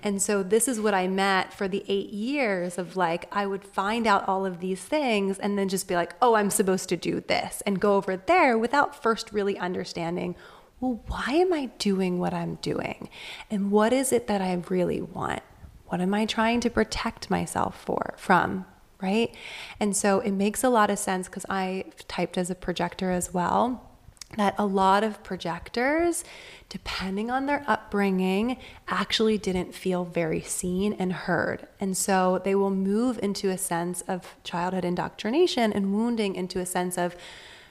And 0.02 0.20
so, 0.20 0.42
this 0.42 0.66
is 0.66 0.80
what 0.80 0.94
I 0.94 1.06
met 1.06 1.52
for 1.52 1.68
the 1.68 1.84
eight 1.86 2.10
years 2.10 2.76
of 2.76 2.96
like, 2.96 3.28
I 3.30 3.46
would 3.46 3.64
find 3.64 4.06
out 4.06 4.26
all 4.28 4.44
of 4.44 4.58
these 4.58 4.80
things 4.80 5.38
and 5.38 5.56
then 5.56 5.68
just 5.68 5.81
be 5.88 5.94
like, 5.94 6.14
oh, 6.22 6.34
I'm 6.34 6.50
supposed 6.50 6.88
to 6.90 6.96
do 6.96 7.20
this 7.20 7.62
and 7.66 7.80
go 7.80 7.96
over 7.96 8.16
there 8.16 8.56
without 8.58 9.00
first 9.00 9.32
really 9.32 9.58
understanding 9.58 10.36
well, 10.80 11.00
why 11.06 11.34
am 11.34 11.52
I 11.52 11.66
doing 11.78 12.18
what 12.18 12.34
I'm 12.34 12.56
doing? 12.56 13.08
And 13.48 13.70
what 13.70 13.92
is 13.92 14.10
it 14.10 14.26
that 14.26 14.42
I 14.42 14.52
really 14.68 15.00
want? 15.00 15.42
What 15.86 16.00
am 16.00 16.12
I 16.12 16.26
trying 16.26 16.58
to 16.58 16.70
protect 16.70 17.30
myself 17.30 17.80
for 17.80 18.14
from? 18.16 18.66
right? 19.02 19.34
And 19.80 19.94
so 19.96 20.20
it 20.20 20.30
makes 20.30 20.64
a 20.64 20.70
lot 20.70 20.88
of 20.88 20.98
sense 20.98 21.26
because 21.26 21.44
I 21.50 21.84
typed 22.06 22.38
as 22.38 22.48
a 22.50 22.54
projector 22.54 23.10
as 23.10 23.34
well. 23.34 23.91
That 24.36 24.54
a 24.58 24.66
lot 24.66 25.04
of 25.04 25.22
projectors, 25.22 26.24
depending 26.68 27.30
on 27.30 27.46
their 27.46 27.64
upbringing, 27.66 28.58
actually 28.88 29.38
didn't 29.38 29.74
feel 29.74 30.04
very 30.04 30.40
seen 30.40 30.94
and 30.94 31.12
heard. 31.12 31.66
And 31.80 31.96
so 31.96 32.40
they 32.44 32.54
will 32.54 32.70
move 32.70 33.18
into 33.22 33.50
a 33.50 33.58
sense 33.58 34.02
of 34.02 34.34
childhood 34.44 34.84
indoctrination 34.84 35.72
and 35.72 35.94
wounding 35.94 36.34
into 36.34 36.58
a 36.58 36.66
sense 36.66 36.96
of, 36.96 37.14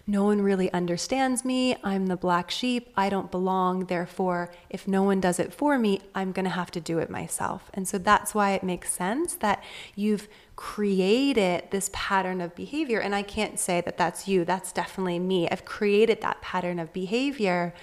no 0.07 0.23
one 0.23 0.41
really 0.41 0.71
understands 0.73 1.45
me. 1.45 1.75
I'm 1.83 2.07
the 2.07 2.17
black 2.17 2.49
sheep. 2.49 2.91
I 2.97 3.07
don't 3.09 3.29
belong. 3.29 3.85
Therefore, 3.85 4.51
if 4.69 4.87
no 4.87 5.03
one 5.03 5.21
does 5.21 5.39
it 5.39 5.53
for 5.53 5.77
me, 5.77 6.01
I'm 6.15 6.31
going 6.31 6.45
to 6.45 6.49
have 6.51 6.71
to 6.71 6.81
do 6.81 6.97
it 6.97 7.09
myself. 7.09 7.69
And 7.73 7.87
so 7.87 7.97
that's 7.97 8.33
why 8.33 8.51
it 8.51 8.63
makes 8.63 8.91
sense 8.91 9.35
that 9.35 9.63
you've 9.95 10.27
created 10.61 11.63
this 11.71 11.89
pattern 11.91 12.39
of 12.39 12.53
behavior. 12.53 12.99
And 12.99 13.15
I 13.15 13.23
can't 13.23 13.59
say 13.59 13.81
that 13.81 13.97
that's 13.97 14.27
you, 14.27 14.45
that's 14.45 14.71
definitely 14.71 15.17
me. 15.17 15.49
I've 15.49 15.65
created 15.65 16.21
that 16.21 16.39
pattern 16.43 16.77
of 16.77 16.93
behavior 16.93 17.73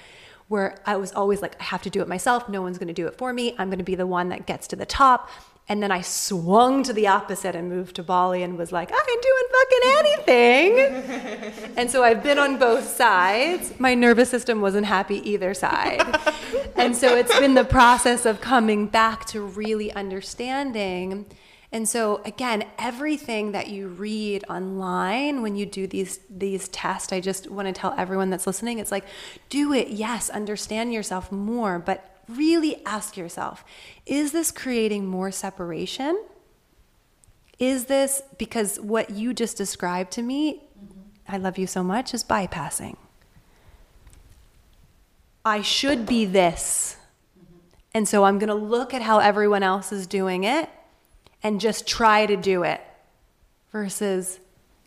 where 0.46 0.78
I 0.86 0.94
was 0.94 1.10
always 1.12 1.42
like, 1.42 1.60
I 1.60 1.64
have 1.64 1.82
to 1.82 1.90
do 1.90 2.00
it 2.02 2.06
myself. 2.06 2.48
No 2.48 2.62
one's 2.62 2.78
going 2.78 2.86
to 2.86 2.94
do 2.94 3.08
it 3.08 3.18
for 3.18 3.32
me. 3.32 3.52
I'm 3.58 3.68
going 3.68 3.78
to 3.78 3.84
be 3.84 3.96
the 3.96 4.06
one 4.06 4.28
that 4.28 4.46
gets 4.46 4.68
to 4.68 4.76
the 4.76 4.86
top. 4.86 5.28
And 5.68 5.82
then 5.82 5.90
I 5.90 6.02
swung 6.02 6.84
to 6.84 6.92
the 6.92 7.08
opposite 7.08 7.56
and 7.56 7.68
moved 7.68 7.96
to 7.96 8.04
Bali 8.04 8.44
and 8.44 8.56
was 8.56 8.70
like, 8.70 8.92
I 8.92 9.06
ain't 9.10 9.22
doing 9.26 9.48
fucking 9.58 10.86
anything. 10.86 11.72
and 11.76 11.90
so 11.90 12.04
I've 12.04 12.22
been 12.22 12.38
on 12.38 12.58
both 12.58 12.86
sides. 12.86 13.72
My 13.80 13.94
nervous 13.94 14.30
system 14.30 14.60
wasn't 14.60 14.86
happy 14.86 15.16
either 15.28 15.52
side. 15.52 16.16
and 16.76 16.96
so 16.96 17.16
it's 17.16 17.36
been 17.40 17.54
the 17.54 17.64
process 17.64 18.24
of 18.24 18.40
coming 18.40 18.86
back 18.86 19.24
to 19.26 19.40
really 19.42 19.92
understanding. 19.94 21.26
And 21.70 21.86
so 21.88 22.22
again, 22.24 22.64
everything 22.78 23.52
that 23.52 23.68
you 23.68 23.88
read 23.88 24.44
online 24.48 25.42
when 25.42 25.54
you 25.54 25.66
do 25.66 25.86
these 25.86 26.20
these 26.30 26.68
tests, 26.68 27.12
I 27.12 27.20
just 27.20 27.50
want 27.50 27.66
to 27.66 27.72
tell 27.72 27.94
everyone 27.98 28.30
that's 28.30 28.46
listening, 28.46 28.78
it's 28.78 28.90
like 28.90 29.04
do 29.48 29.72
it. 29.72 29.88
Yes, 29.88 30.30
understand 30.30 30.94
yourself 30.94 31.30
more, 31.30 31.78
but 31.78 32.22
really 32.26 32.84
ask 32.84 33.16
yourself 33.16 33.64
is 34.06 34.32
this 34.32 34.50
creating 34.50 35.06
more 35.06 35.30
separation? 35.30 36.24
Is 37.58 37.86
this 37.86 38.22
because 38.38 38.80
what 38.80 39.10
you 39.10 39.34
just 39.34 39.56
described 39.56 40.12
to 40.12 40.22
me, 40.22 40.54
mm-hmm. 40.54 41.00
I 41.28 41.36
love 41.36 41.58
you 41.58 41.66
so 41.66 41.82
much, 41.82 42.14
is 42.14 42.24
bypassing? 42.24 42.96
I 45.44 45.60
should 45.60 46.06
be 46.06 46.24
this. 46.24 46.96
Mm-hmm. 47.36 47.56
And 47.94 48.08
so 48.08 48.24
I'm 48.24 48.38
going 48.38 48.48
to 48.48 48.54
look 48.54 48.94
at 48.94 49.02
how 49.02 49.18
everyone 49.18 49.62
else 49.62 49.92
is 49.92 50.06
doing 50.06 50.44
it 50.44 50.70
and 51.42 51.60
just 51.60 51.86
try 51.86 52.26
to 52.26 52.36
do 52.36 52.62
it 52.62 52.80
versus 53.72 54.40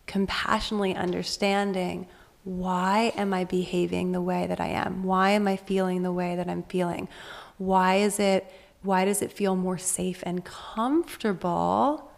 compassionately 0.07 0.95
understanding 0.95 2.07
why 2.43 3.13
am 3.15 3.33
I 3.33 3.43
behaving 3.43 4.11
the 4.11 4.21
way 4.21 4.47
that 4.47 4.59
I 4.59 4.69
am? 4.69 5.03
Why 5.03 5.31
am 5.31 5.47
I 5.47 5.57
feeling 5.57 6.01
the 6.01 6.11
way 6.11 6.35
that 6.35 6.49
I'm 6.49 6.63
feeling? 6.63 7.07
Why 7.57 7.97
is 7.97 8.19
it 8.19 8.51
why 8.81 9.05
does 9.05 9.21
it 9.21 9.31
feel 9.31 9.55
more 9.55 9.77
safe 9.77 10.23
and 10.25 10.43
comfortable 10.43 12.10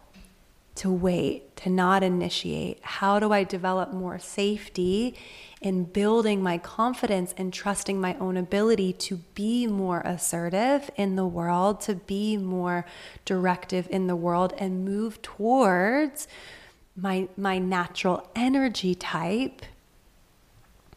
to 0.76 0.90
wait, 0.90 1.56
to 1.56 1.70
not 1.70 2.02
initiate? 2.02 2.78
How 2.82 3.18
do 3.18 3.32
I 3.32 3.44
develop 3.44 3.92
more 3.92 4.18
safety 4.18 5.14
in 5.60 5.84
building 5.84 6.42
my 6.42 6.58
confidence 6.58 7.34
and 7.36 7.52
trusting 7.52 8.00
my 8.00 8.14
own 8.18 8.36
ability 8.36 8.92
to 8.92 9.16
be 9.34 9.66
more 9.66 10.00
assertive 10.00 10.90
in 10.96 11.16
the 11.16 11.26
world, 11.26 11.80
to 11.82 11.94
be 11.94 12.36
more 12.36 12.84
directive 13.24 13.86
in 13.90 14.06
the 14.06 14.16
world 14.16 14.52
and 14.58 14.84
move 14.84 15.22
towards 15.22 16.28
my 16.96 17.28
my 17.36 17.58
natural 17.58 18.28
energy 18.36 18.94
type 18.94 19.62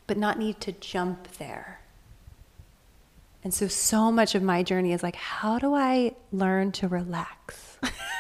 but 0.08 0.18
not 0.18 0.40
need 0.40 0.60
to 0.62 0.72
jump 0.72 1.28
there. 1.38 1.82
And 3.44 3.54
so, 3.54 3.68
so 3.68 4.12
much 4.12 4.34
of 4.34 4.42
my 4.42 4.64
journey 4.64 4.94
is 4.94 5.04
like, 5.04 5.16
how 5.16 5.60
do 5.60 5.76
I 5.76 6.16
learn 6.32 6.72
to 6.74 6.88
relax? 6.88 7.78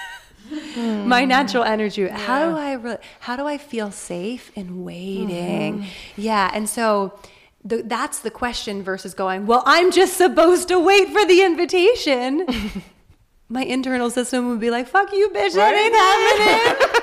mm. 0.50 1.06
My 1.16 1.26
natural 1.26 1.64
energy. 1.64 2.04
Yeah. 2.04 2.18
How 2.18 2.50
do 2.50 2.58
I? 2.58 2.74
Re- 2.74 2.98
how 3.22 3.36
do 3.36 3.46
I 3.46 3.58
feel 3.58 3.92
safe 3.92 4.52
in 4.56 4.84
waiting? 4.84 5.80
Mm-hmm. 5.80 6.22
Yeah, 6.22 6.52
and 6.54 6.70
so 6.70 7.18
the, 7.64 7.84
that's 7.84 8.20
the 8.20 8.32
question 8.32 8.84
versus 8.84 9.14
going. 9.14 9.46
Well, 9.46 9.64
I'm 9.66 9.92
just 9.92 10.18
supposed 10.18 10.68
to 10.70 10.80
wait 10.80 11.10
for 11.10 11.26
the 11.26 11.44
invitation. 11.44 12.48
my 13.50 13.64
internal 13.64 14.10
system 14.10 14.50
would 14.50 14.60
be 14.60 14.70
like, 14.70 14.88
"Fuck 14.88 15.12
you, 15.14 15.30
bitch! 15.30 15.56
Right? 15.56 15.92
That 15.92 16.78
ain't 16.78 16.78
happening." 16.78 16.98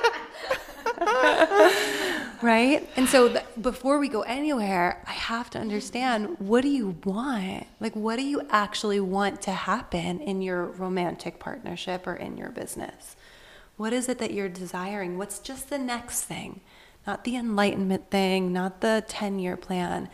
right? 2.42 2.88
And 2.96 3.08
so 3.08 3.28
th- 3.28 3.44
before 3.60 3.98
we 3.98 4.08
go 4.08 4.22
anywhere, 4.22 5.02
I 5.06 5.12
have 5.12 5.50
to 5.50 5.58
understand 5.58 6.36
what 6.38 6.62
do 6.62 6.68
you 6.68 6.96
want? 7.04 7.66
Like, 7.80 7.94
what 7.94 8.16
do 8.16 8.22
you 8.22 8.42
actually 8.50 9.00
want 9.00 9.42
to 9.42 9.52
happen 9.52 10.20
in 10.20 10.42
your 10.42 10.66
romantic 10.66 11.38
partnership 11.38 12.06
or 12.06 12.14
in 12.14 12.36
your 12.36 12.50
business? 12.50 13.16
What 13.76 13.92
is 13.92 14.08
it 14.08 14.18
that 14.18 14.32
you're 14.32 14.48
desiring? 14.48 15.18
What's 15.18 15.38
just 15.38 15.68
the 15.68 15.78
next 15.78 16.22
thing? 16.22 16.60
Not 17.06 17.24
the 17.24 17.36
enlightenment 17.36 18.10
thing, 18.10 18.52
not 18.52 18.80
the 18.80 19.04
10 19.06 19.38
year 19.38 19.56
plan. 19.56 20.08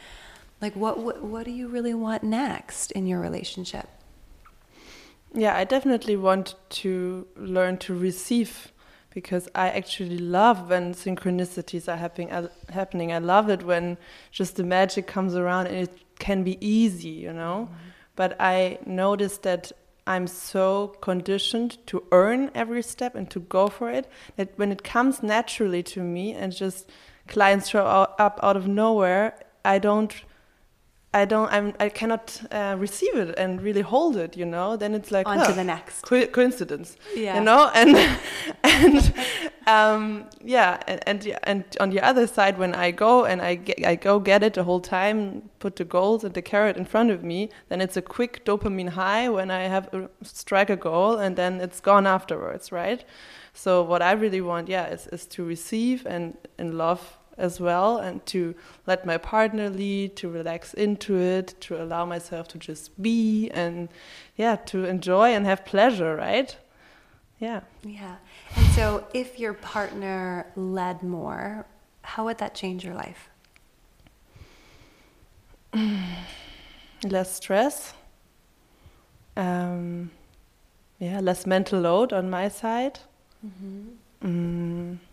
Like, 0.61 0.75
what, 0.75 0.99
what, 0.99 1.23
what 1.23 1.45
do 1.45 1.51
you 1.51 1.69
really 1.69 1.95
want 1.95 2.23
next 2.23 2.91
in 2.93 3.07
your 3.07 3.21
relationship? 3.21 3.89
Yeah, 5.33 5.57
I 5.57 5.65
definitely 5.65 6.17
want 6.17 6.57
to 6.71 7.27
learn 7.37 7.79
to 7.79 7.95
receive 7.95 8.73
because 9.11 9.49
I 9.55 9.71
actually 9.71 10.19
love 10.19 10.69
when 10.69 10.95
synchronicities 10.95 11.93
are 11.93 11.97
happening. 11.97 12.31
Uh, 12.31 12.49
happening. 12.69 13.13
I 13.13 13.19
love 13.19 13.49
it 13.49 13.63
when 13.63 13.97
just 14.31 14.57
the 14.57 14.65
magic 14.65 15.07
comes 15.07 15.35
around 15.35 15.67
and 15.67 15.77
it 15.77 16.19
can 16.19 16.43
be 16.45 16.59
easy, 16.67 17.09
you 17.09 17.33
know. 17.33 17.61
Mm 17.61 17.69
-hmm. 17.69 17.91
But 18.17 18.37
I 18.41 18.79
noticed 18.85 19.43
that 19.43 19.73
I'm 20.07 20.27
so 20.27 20.97
conditioned 21.01 21.79
to 21.87 22.03
earn 22.11 22.51
every 22.55 22.83
step 22.83 23.15
and 23.15 23.31
to 23.31 23.41
go 23.41 23.69
for 23.69 23.91
it 23.91 24.09
that 24.37 24.53
when 24.57 24.73
it 24.73 24.83
comes 24.83 25.23
naturally 25.23 25.83
to 25.85 26.03
me 26.03 26.33
and 26.33 26.53
just 26.53 26.89
clients 27.29 27.69
show 27.69 27.85
up 27.87 28.41
out 28.43 28.57
of 28.57 28.67
nowhere, 28.67 29.35
I 29.65 29.79
don't 29.79 30.15
I 31.13 31.25
don't, 31.25 31.53
I'm, 31.53 31.75
I 31.81 31.89
cannot 31.89 32.41
uh, 32.53 32.77
receive 32.79 33.17
it 33.17 33.37
and 33.37 33.61
really 33.61 33.81
hold 33.81 34.17
it, 34.17 34.37
you 34.37 34.47
know. 34.47 34.77
Then 34.77 34.95
it's 34.95 35.11
like 35.11 35.27
on 35.27 35.39
huh, 35.39 35.47
to 35.47 35.53
the 35.55 35.65
next 35.65 36.03
co 36.03 36.25
coincidence, 36.27 36.97
yeah. 37.17 37.35
you 37.35 37.41
know. 37.41 37.69
And 37.75 37.97
and 38.63 39.13
um, 39.67 40.27
yeah, 40.41 40.81
and, 40.87 41.03
and, 41.09 41.39
and 41.43 41.65
on 41.81 41.91
the 41.91 42.01
other 42.01 42.29
side, 42.29 42.59
when 42.59 42.77
I 42.77 42.93
go 42.93 43.25
and 43.25 43.43
I 43.43 43.57
get, 43.57 43.85
I 43.85 43.97
go 43.97 44.21
get 44.21 44.45
it 44.45 44.55
the 44.55 44.63
whole 44.63 44.81
time, 44.81 45.51
put 45.59 45.75
the 45.75 45.85
goals 45.85 46.23
and 46.23 46.33
the 46.33 46.43
carrot 46.43 46.77
in 46.77 46.85
front 46.85 47.11
of 47.11 47.25
me, 47.25 47.51
then 47.69 47.81
it's 47.81 47.97
a 47.97 48.03
quick 48.03 48.45
dopamine 48.45 48.91
high 48.91 49.29
when 49.29 49.51
I 49.51 49.63
have 49.63 49.93
a, 49.93 50.09
strike 50.23 50.71
a 50.71 50.77
goal, 50.77 51.17
and 51.17 51.35
then 51.35 51.61
it's 51.61 51.81
gone 51.81 52.07
afterwards, 52.07 52.71
right? 52.71 53.05
So 53.53 53.83
what 53.83 54.01
I 54.01 54.13
really 54.13 54.41
want, 54.41 54.69
yeah, 54.69 54.87
is 54.87 55.09
is 55.09 55.27
to 55.27 55.45
receive 55.45 56.07
and 56.07 56.37
and 56.57 56.79
love 56.79 57.19
as 57.41 57.59
well 57.61 57.99
and 57.99 58.24
to 58.26 58.55
let 58.86 59.05
my 59.05 59.16
partner 59.16 59.68
lead, 59.70 60.16
to 60.16 60.28
relax 60.28 60.74
into 60.74 61.16
it, 61.16 61.55
to 61.61 61.82
allow 61.82 62.05
myself 62.05 62.49
to 62.49 62.59
just 62.59 63.01
be 63.03 63.51
and 63.51 63.88
yeah, 64.36 64.57
to 64.57 64.84
enjoy 64.84 65.30
and 65.30 65.47
have 65.47 65.64
pleasure, 65.64 66.14
right? 66.16 66.57
Yeah. 67.38 67.61
Yeah. 67.82 68.16
And 68.55 68.66
so 68.74 69.07
if 69.14 69.38
your 69.38 69.55
partner 69.55 70.47
led 70.57 71.03
more, 71.03 71.66
how 72.03 72.24
would 72.26 72.38
that 72.38 72.55
change 72.55 72.84
your 72.84 72.95
life? 72.95 73.30
less 77.05 77.34
stress. 77.34 77.95
Um, 79.36 80.11
yeah, 80.99 81.20
less 81.20 81.47
mental 81.47 81.80
load 81.80 82.12
on 82.12 82.28
my 82.28 82.49
side. 82.49 83.01
Mm 83.43 83.53
-hmm. 83.61 84.28
mm 84.28 85.10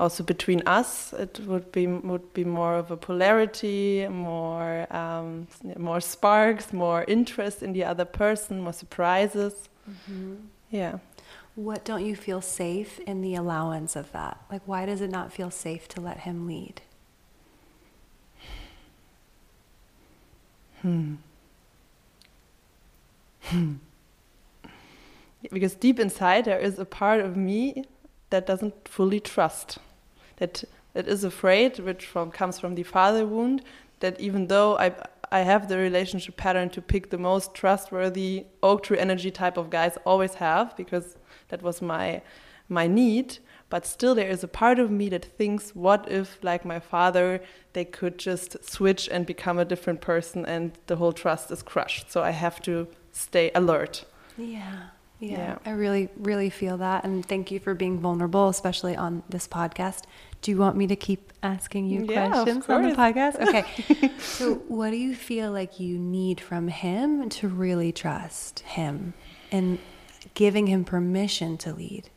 also 0.00 0.24
between 0.24 0.62
us, 0.66 1.12
it 1.12 1.40
would 1.46 1.70
be 1.70 1.86
would 1.86 2.32
be 2.32 2.44
more 2.44 2.74
of 2.76 2.90
a 2.90 2.96
polarity, 2.96 4.08
more 4.08 4.86
um, 4.90 5.46
more 5.76 6.00
sparks, 6.00 6.72
more 6.72 7.04
interest 7.06 7.62
in 7.62 7.72
the 7.74 7.84
other 7.84 8.06
person, 8.06 8.62
more 8.62 8.72
surprises. 8.72 9.68
Mm-hmm. 9.88 10.36
Yeah. 10.70 10.98
What 11.54 11.84
don't 11.84 12.04
you 12.04 12.16
feel 12.16 12.40
safe 12.40 12.98
in 13.00 13.20
the 13.20 13.34
allowance 13.34 13.94
of 13.94 14.10
that? 14.12 14.40
Like, 14.50 14.62
why 14.64 14.86
does 14.86 15.00
it 15.02 15.10
not 15.10 15.32
feel 15.32 15.50
safe 15.50 15.86
to 15.88 16.00
let 16.00 16.20
him 16.20 16.46
lead? 16.46 16.80
Hmm. 20.80 21.16
Hmm. 23.42 23.74
Because 25.50 25.74
deep 25.74 26.00
inside, 26.00 26.46
there 26.46 26.58
is 26.58 26.78
a 26.78 26.84
part 26.84 27.20
of 27.20 27.36
me 27.36 27.84
that 28.30 28.46
doesn't 28.46 28.88
fully 28.88 29.20
trust 29.20 29.78
that 30.40 30.64
that 30.94 31.06
is 31.06 31.22
afraid, 31.22 31.78
which 31.78 32.04
from 32.04 32.32
comes 32.32 32.58
from 32.58 32.74
the 32.74 32.82
father 32.82 33.24
wound, 33.24 33.62
that 34.00 34.18
even 34.20 34.48
though 34.48 34.76
I 34.76 34.92
I 35.30 35.40
have 35.40 35.68
the 35.68 35.78
relationship 35.78 36.36
pattern 36.36 36.70
to 36.70 36.82
pick 36.82 37.10
the 37.10 37.18
most 37.18 37.54
trustworthy 37.54 38.46
oak 38.62 38.82
tree 38.82 38.98
energy 38.98 39.30
type 39.30 39.56
of 39.56 39.70
guys 39.70 39.96
always 40.04 40.34
have 40.34 40.76
because 40.76 41.16
that 41.48 41.62
was 41.62 41.80
my 41.80 42.22
my 42.68 42.86
need, 42.86 43.38
but 43.68 43.86
still 43.86 44.14
there 44.14 44.28
is 44.28 44.42
a 44.42 44.48
part 44.48 44.78
of 44.78 44.90
me 44.90 45.08
that 45.10 45.24
thinks 45.24 45.74
what 45.74 46.10
if 46.10 46.38
like 46.42 46.64
my 46.64 46.80
father 46.80 47.40
they 47.72 47.84
could 47.84 48.18
just 48.18 48.62
switch 48.64 49.08
and 49.08 49.24
become 49.24 49.58
a 49.58 49.64
different 49.64 50.00
person 50.00 50.44
and 50.44 50.72
the 50.88 50.96
whole 50.96 51.12
trust 51.12 51.50
is 51.50 51.62
crushed 51.62 52.10
so 52.10 52.22
i 52.22 52.30
have 52.30 52.60
to 52.60 52.86
stay 53.12 53.50
alert 53.54 54.04
yeah 54.36 54.88
yeah, 55.20 55.38
yeah. 55.38 55.58
I 55.66 55.70
really, 55.72 56.08
really 56.16 56.48
feel 56.48 56.78
that. 56.78 57.04
And 57.04 57.24
thank 57.24 57.50
you 57.50 57.60
for 57.60 57.74
being 57.74 58.00
vulnerable, 58.00 58.48
especially 58.48 58.96
on 58.96 59.22
this 59.28 59.46
podcast. 59.46 60.04
Do 60.42 60.50
you 60.50 60.56
want 60.56 60.76
me 60.76 60.86
to 60.86 60.96
keep 60.96 61.32
asking 61.42 61.86
you 61.88 62.06
yeah, 62.08 62.28
questions 62.28 62.66
on 62.68 62.82
the 62.82 62.94
podcast? 62.94 63.40
Okay. 63.46 64.10
so, 64.18 64.54
what 64.68 64.90
do 64.90 64.96
you 64.96 65.14
feel 65.14 65.52
like 65.52 65.78
you 65.78 65.98
need 65.98 66.40
from 66.40 66.68
him 66.68 67.28
to 67.30 67.48
really 67.48 67.92
trust 67.92 68.60
him 68.60 69.12
and 69.52 69.78
giving 70.34 70.66
him 70.66 70.84
permission 70.84 71.58
to 71.58 71.74
lead? 71.74 72.08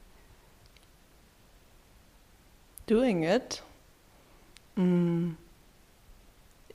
doing 2.85 3.23
it, 3.23 3.61
mm, 4.77 5.35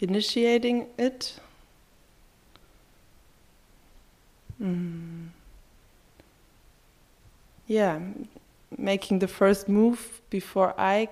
initiating 0.01 0.89
it. 0.97 1.39
Mm, 4.61 5.29
yeah, 7.67 8.01
making 8.77 9.21
the 9.21 9.29
first 9.29 9.69
move 9.69 10.21
before 10.31 10.75
I 10.79 11.09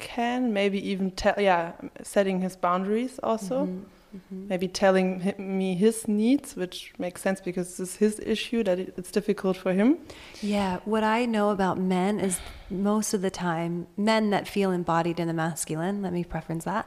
can, 0.00 0.52
maybe 0.52 0.78
even 0.90 1.10
tell, 1.12 1.34
yeah, 1.38 1.72
setting 2.02 2.40
his 2.40 2.56
boundaries 2.56 3.18
also. 3.22 3.64
Mm 3.64 3.70
-hmm. 3.70 4.00
Mm-hmm. 4.16 4.48
Maybe 4.48 4.68
telling 4.68 5.20
him, 5.20 5.58
me 5.58 5.76
his 5.76 6.08
needs, 6.08 6.56
which 6.56 6.92
makes 6.98 7.22
sense 7.22 7.40
because 7.40 7.76
this 7.76 7.90
is 7.90 7.96
his 7.96 8.20
issue 8.26 8.64
that 8.64 8.78
it, 8.78 8.94
it's 8.98 9.12
difficult 9.12 9.56
for 9.56 9.72
him. 9.72 9.98
Yeah, 10.42 10.80
what 10.84 11.04
I 11.04 11.26
know 11.26 11.50
about 11.50 11.78
men 11.78 12.18
is 12.18 12.40
most 12.68 13.14
of 13.14 13.20
the 13.20 13.30
time, 13.30 13.86
men 13.96 14.30
that 14.30 14.48
feel 14.48 14.72
embodied 14.72 15.20
in 15.20 15.28
the 15.28 15.34
masculine. 15.34 16.02
Let 16.02 16.12
me 16.12 16.24
preference 16.24 16.64
that. 16.64 16.86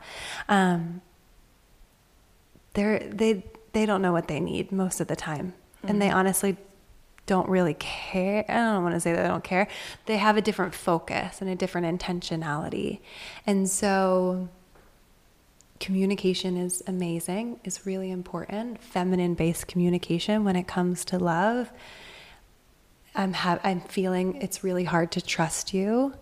Um, 0.49 1.01
they're 2.73 2.99
they 2.99 3.45
they 3.71 3.85
don't 3.85 4.01
know 4.01 4.11
what 4.11 4.27
they 4.27 4.39
need 4.39 4.71
most 4.71 4.99
of 4.99 5.07
the 5.07 5.15
time, 5.15 5.45
mm-hmm. 5.45 5.87
and 5.87 6.01
they 6.01 6.07
mm-hmm. 6.07 6.17
honestly 6.17 6.57
don't 7.25 7.47
really 7.47 7.75
care. 7.75 8.45
I 8.49 8.53
don't 8.53 8.83
want 8.83 8.95
to 8.95 8.99
say 8.99 9.13
that 9.13 9.21
they 9.21 9.27
don't 9.27 9.43
care. 9.43 9.67
They 10.05 10.17
have 10.17 10.37
a 10.37 10.41
different 10.41 10.73
focus 10.73 11.41
and 11.41 11.49
a 11.49 11.55
different 11.55 11.99
intentionality, 11.99 12.99
and 13.45 13.69
so 13.69 14.49
communication 15.83 16.55
is 16.55 16.81
amazing, 16.87 17.59
is 17.65 17.85
really 17.85 18.09
important. 18.09 18.81
Feminine 18.81 19.33
based 19.33 19.67
communication 19.67 20.45
when 20.45 20.55
it 20.55 20.65
comes 20.65 21.03
to 21.05 21.19
love. 21.19 21.71
I'm, 23.13 23.33
ha- 23.33 23.59
I'm 23.63 23.81
feeling 23.81 24.41
it's 24.41 24.63
really 24.63 24.85
hard 24.85 25.11
to 25.11 25.21
trust 25.21 25.73
you 25.73 26.13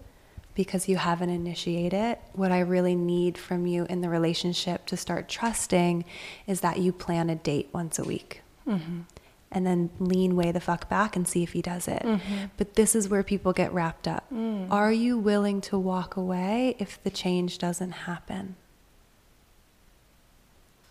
because 0.56 0.89
you 0.89 0.97
haven't 0.97 1.30
initiated. 1.30 2.18
What 2.34 2.52
I 2.52 2.60
really 2.62 2.95
need 2.95 3.38
from 3.38 3.68
you 3.68 3.86
in 3.86 4.02
the 4.02 4.10
relationship 4.10 4.88
to 4.88 4.97
start 4.97 5.30
trusting 5.30 6.06
is 6.47 6.62
that 6.62 6.80
you 6.80 6.91
plan 6.91 7.30
a 7.30 7.36
date 7.36 7.70
once 7.72 7.99
a 7.99 8.04
week. 8.04 8.41
Mm-hmm. 8.68 9.02
And 9.54 9.68
then 9.68 9.89
lean 9.99 10.38
way 10.38 10.54
the 10.54 10.62
fuck 10.62 10.88
back 10.88 11.18
and 11.18 11.28
see 11.28 11.43
if 11.43 11.52
he 11.52 11.62
does 11.62 11.88
it. 11.88 12.04
Mm-hmm. 12.04 12.45
But 12.56 12.76
this 12.76 12.95
is 12.95 13.10
where 13.10 13.22
people 13.22 13.52
get 13.52 13.74
wrapped 13.74 14.08
up. 14.08 14.24
Mm. 14.34 14.72
Are 14.72 14.93
you 14.93 15.18
willing 15.18 15.60
to 15.62 15.78
walk 15.78 16.16
away 16.16 16.78
if 16.80 17.04
the 17.04 17.10
change 17.10 17.58
doesn't 17.58 17.91
happen? 17.91 18.56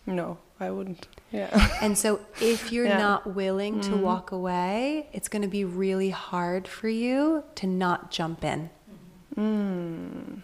No, 0.05 0.37
I 0.59 0.69
wouldn't. 0.71 1.07
Yeah. 1.31 1.69
and 1.81 1.97
so 1.97 2.21
if 2.39 2.71
you're 2.71 2.85
yeah. 2.87 2.97
not 2.97 3.35
willing 3.35 3.79
mm-hmm. 3.79 3.91
to 3.91 3.97
walk 3.97 4.31
away, 4.31 5.07
it's 5.13 5.27
going 5.27 5.41
to 5.41 5.47
be 5.47 5.65
really 5.65 6.09
hard 6.09 6.67
for 6.67 6.89
you 6.89 7.43
to 7.55 7.67
not 7.67 8.11
jump 8.11 8.43
in. 8.43 8.69
Mm. 9.35 10.43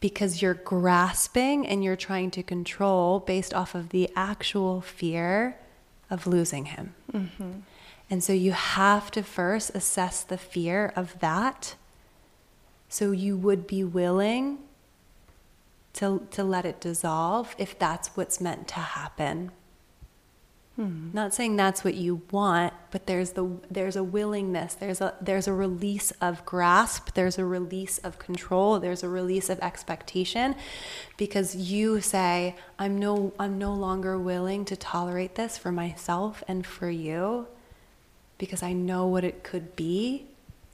Because 0.00 0.42
you're 0.42 0.54
grasping 0.54 1.66
and 1.66 1.82
you're 1.82 1.96
trying 1.96 2.30
to 2.32 2.42
control 2.42 3.20
based 3.20 3.54
off 3.54 3.74
of 3.74 3.90
the 3.90 4.10
actual 4.14 4.80
fear 4.80 5.56
of 6.10 6.26
losing 6.26 6.66
him. 6.66 6.94
Mm-hmm. 7.14 7.60
And 8.10 8.22
so 8.22 8.32
you 8.32 8.52
have 8.52 9.10
to 9.12 9.22
first 9.22 9.70
assess 9.74 10.22
the 10.22 10.36
fear 10.36 10.92
of 10.94 11.18
that. 11.20 11.76
So 12.88 13.12
you 13.12 13.36
would 13.36 13.66
be 13.66 13.82
willing 13.82 14.58
to, 15.94 16.26
to 16.32 16.44
let 16.44 16.66
it 16.66 16.80
dissolve 16.80 17.54
if 17.58 17.78
that's 17.78 18.08
what's 18.08 18.40
meant 18.40 18.68
to 18.68 18.80
happen. 18.80 19.52
Hmm. 20.76 21.10
Not 21.12 21.32
saying 21.32 21.54
that's 21.54 21.84
what 21.84 21.94
you 21.94 22.22
want, 22.32 22.74
but 22.90 23.06
there's 23.06 23.32
the 23.32 23.48
there's 23.70 23.94
a 23.94 24.02
willingness, 24.02 24.74
there's 24.74 25.00
a 25.00 25.14
there's 25.20 25.46
a 25.46 25.52
release 25.52 26.10
of 26.20 26.44
grasp, 26.44 27.14
there's 27.14 27.38
a 27.38 27.44
release 27.44 27.98
of 27.98 28.18
control, 28.18 28.80
there's 28.80 29.04
a 29.04 29.08
release 29.08 29.48
of 29.48 29.60
expectation 29.60 30.56
because 31.16 31.54
you 31.54 32.00
say 32.00 32.56
I'm 32.76 32.98
no 32.98 33.32
I'm 33.38 33.56
no 33.56 33.72
longer 33.72 34.18
willing 34.18 34.64
to 34.64 34.74
tolerate 34.74 35.36
this 35.36 35.56
for 35.56 35.70
myself 35.70 36.42
and 36.48 36.66
for 36.66 36.90
you 36.90 37.46
because 38.36 38.62
I 38.62 38.72
know 38.72 39.06
what 39.06 39.22
it 39.22 39.44
could 39.44 39.76
be 39.76 40.26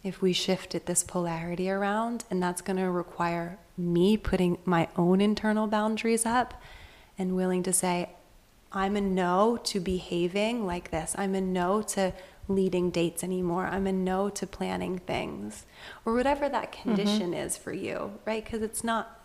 if 0.03 0.23
we 0.23 0.33
shifted 0.33 0.87
this 0.87 1.05
polarity 1.05 1.69
around 1.69 2.25
and 2.31 2.43
that's 2.43 2.63
going 2.63 2.79
to 2.79 2.91
require 2.91 3.59
me 3.77 4.17
putting 4.17 4.57
my 4.65 4.89
own 4.97 5.21
internal 5.21 5.67
boundaries 5.67 6.25
up 6.25 6.55
and 7.19 7.37
willing 7.37 7.63
to 7.65 7.73
say, 7.73 8.09
I'm 8.73 8.97
a 8.97 9.01
no 9.01 9.59
to 9.65 9.81
behaving 9.81 10.67
like 10.67 10.91
this. 10.91 11.15
I'm 11.19 11.35
a 11.35 11.41
no 11.41 11.83
to 11.83 12.13
leading 12.49 12.91
dates 12.91 13.25
anymore. 13.25 13.67
I'm 13.67 13.87
a 13.87 13.93
no 13.93 14.29
to 14.31 14.47
planning 14.47 14.99
things 14.99 15.67
or 16.05 16.15
whatever 16.15 16.49
that 16.49 16.73
mm-hmm. 16.73 16.95
condition 16.95 17.33
mm-hmm. 17.33 17.47
is 17.47 17.57
for 17.57 17.73
you, 17.73 18.13
right? 18.25 18.45
Because 18.45 18.63
it's 18.63 18.85
not 18.85 19.21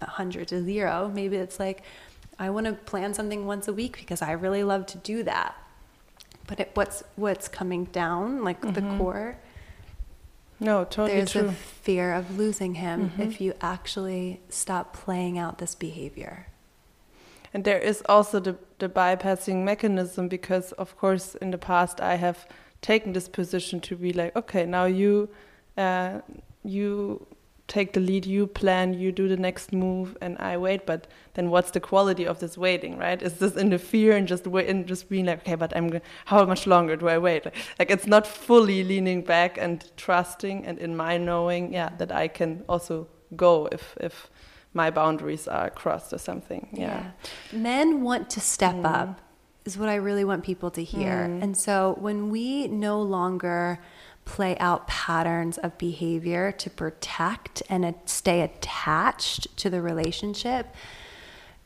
100 0.00 0.48
to 0.48 0.62
zero. 0.62 1.10
Maybe 1.14 1.36
it's 1.36 1.58
like, 1.58 1.82
I 2.38 2.50
want 2.50 2.66
to 2.66 2.72
plan 2.72 3.14
something 3.14 3.46
once 3.46 3.68
a 3.68 3.72
week 3.72 3.98
because 3.98 4.22
I 4.22 4.32
really 4.32 4.64
love 4.64 4.86
to 4.86 4.98
do 4.98 5.22
that. 5.24 5.56
But 6.46 6.60
it, 6.60 6.70
what's 6.74 7.02
what's 7.16 7.46
coming 7.46 7.84
down, 7.86 8.42
like 8.42 8.62
mm-hmm. 8.62 8.72
the 8.72 8.96
core, 8.96 9.36
no, 10.60 10.84
totally 10.84 11.18
There's 11.18 11.32
true. 11.32 11.48
a 11.48 11.52
fear 11.52 12.12
of 12.12 12.36
losing 12.36 12.74
him 12.74 13.10
mm-hmm. 13.10 13.22
if 13.22 13.40
you 13.40 13.54
actually 13.60 14.40
stop 14.48 14.92
playing 14.92 15.38
out 15.38 15.58
this 15.58 15.74
behavior. 15.74 16.48
And 17.54 17.64
there 17.64 17.78
is 17.78 18.02
also 18.08 18.40
the, 18.40 18.56
the 18.78 18.88
bypassing 18.88 19.64
mechanism 19.64 20.28
because, 20.28 20.72
of 20.72 20.96
course, 20.96 21.34
in 21.36 21.50
the 21.50 21.58
past 21.58 22.00
I 22.00 22.16
have 22.16 22.46
taken 22.82 23.12
this 23.12 23.28
position 23.28 23.80
to 23.80 23.96
be 23.96 24.12
like, 24.12 24.36
okay, 24.36 24.66
now 24.66 24.84
you, 24.84 25.28
uh, 25.76 26.20
you 26.62 27.26
take 27.68 27.92
the 27.92 28.00
lead, 28.00 28.24
you 28.24 28.46
plan, 28.46 28.94
you 28.94 29.12
do 29.12 29.28
the 29.28 29.36
next 29.36 29.72
move, 29.72 30.16
and 30.20 30.36
I 30.38 30.56
wait. 30.56 30.86
But 30.86 31.06
then, 31.34 31.50
what's 31.50 31.70
the 31.70 31.80
quality 31.80 32.26
of 32.26 32.40
this 32.40 32.56
waiting, 32.56 32.96
right? 32.98 33.22
Is 33.22 33.34
this 33.34 33.56
in 33.56 33.70
the 33.70 33.78
fear 33.78 34.16
and 34.16 34.26
just 34.26 34.46
wait 34.46 34.68
and 34.68 34.86
just 34.86 35.08
being 35.08 35.26
like, 35.26 35.40
okay, 35.40 35.54
but 35.54 35.76
I'm 35.76 36.00
how 36.24 36.44
much 36.46 36.66
longer 36.66 36.96
do 36.96 37.08
I 37.08 37.18
wait? 37.18 37.44
Like, 37.44 37.56
like 37.78 37.90
it's 37.90 38.06
not 38.06 38.26
fully 38.26 38.82
leaning 38.82 39.22
back 39.22 39.58
and 39.58 39.84
trusting, 39.96 40.66
and 40.66 40.78
in 40.78 40.96
my 40.96 41.18
knowing, 41.18 41.72
yeah, 41.72 41.90
that 41.98 42.10
I 42.10 42.28
can 42.28 42.64
also 42.68 43.06
go 43.36 43.68
if 43.70 43.96
if 44.00 44.30
my 44.74 44.90
boundaries 44.90 45.48
are 45.48 45.70
crossed 45.70 46.12
or 46.12 46.18
something. 46.18 46.68
Yeah, 46.72 47.10
yeah. 47.52 47.58
men 47.58 48.02
want 48.02 48.30
to 48.30 48.40
step 48.40 48.76
mm. 48.76 48.84
up. 48.84 49.20
Is 49.64 49.76
what 49.76 49.90
I 49.90 49.96
really 49.96 50.24
want 50.24 50.44
people 50.44 50.70
to 50.70 50.82
hear. 50.82 51.26
Mm. 51.28 51.42
And 51.42 51.56
so 51.56 51.96
when 51.98 52.30
we 52.30 52.68
no 52.68 53.02
longer 53.02 53.80
play 54.24 54.56
out 54.58 54.86
patterns 54.86 55.58
of 55.58 55.76
behavior 55.78 56.52
to 56.52 56.70
protect 56.70 57.62
and 57.68 57.94
stay 58.06 58.40
attached 58.42 59.54
to 59.58 59.68
the 59.68 59.82
relationship, 59.82 60.74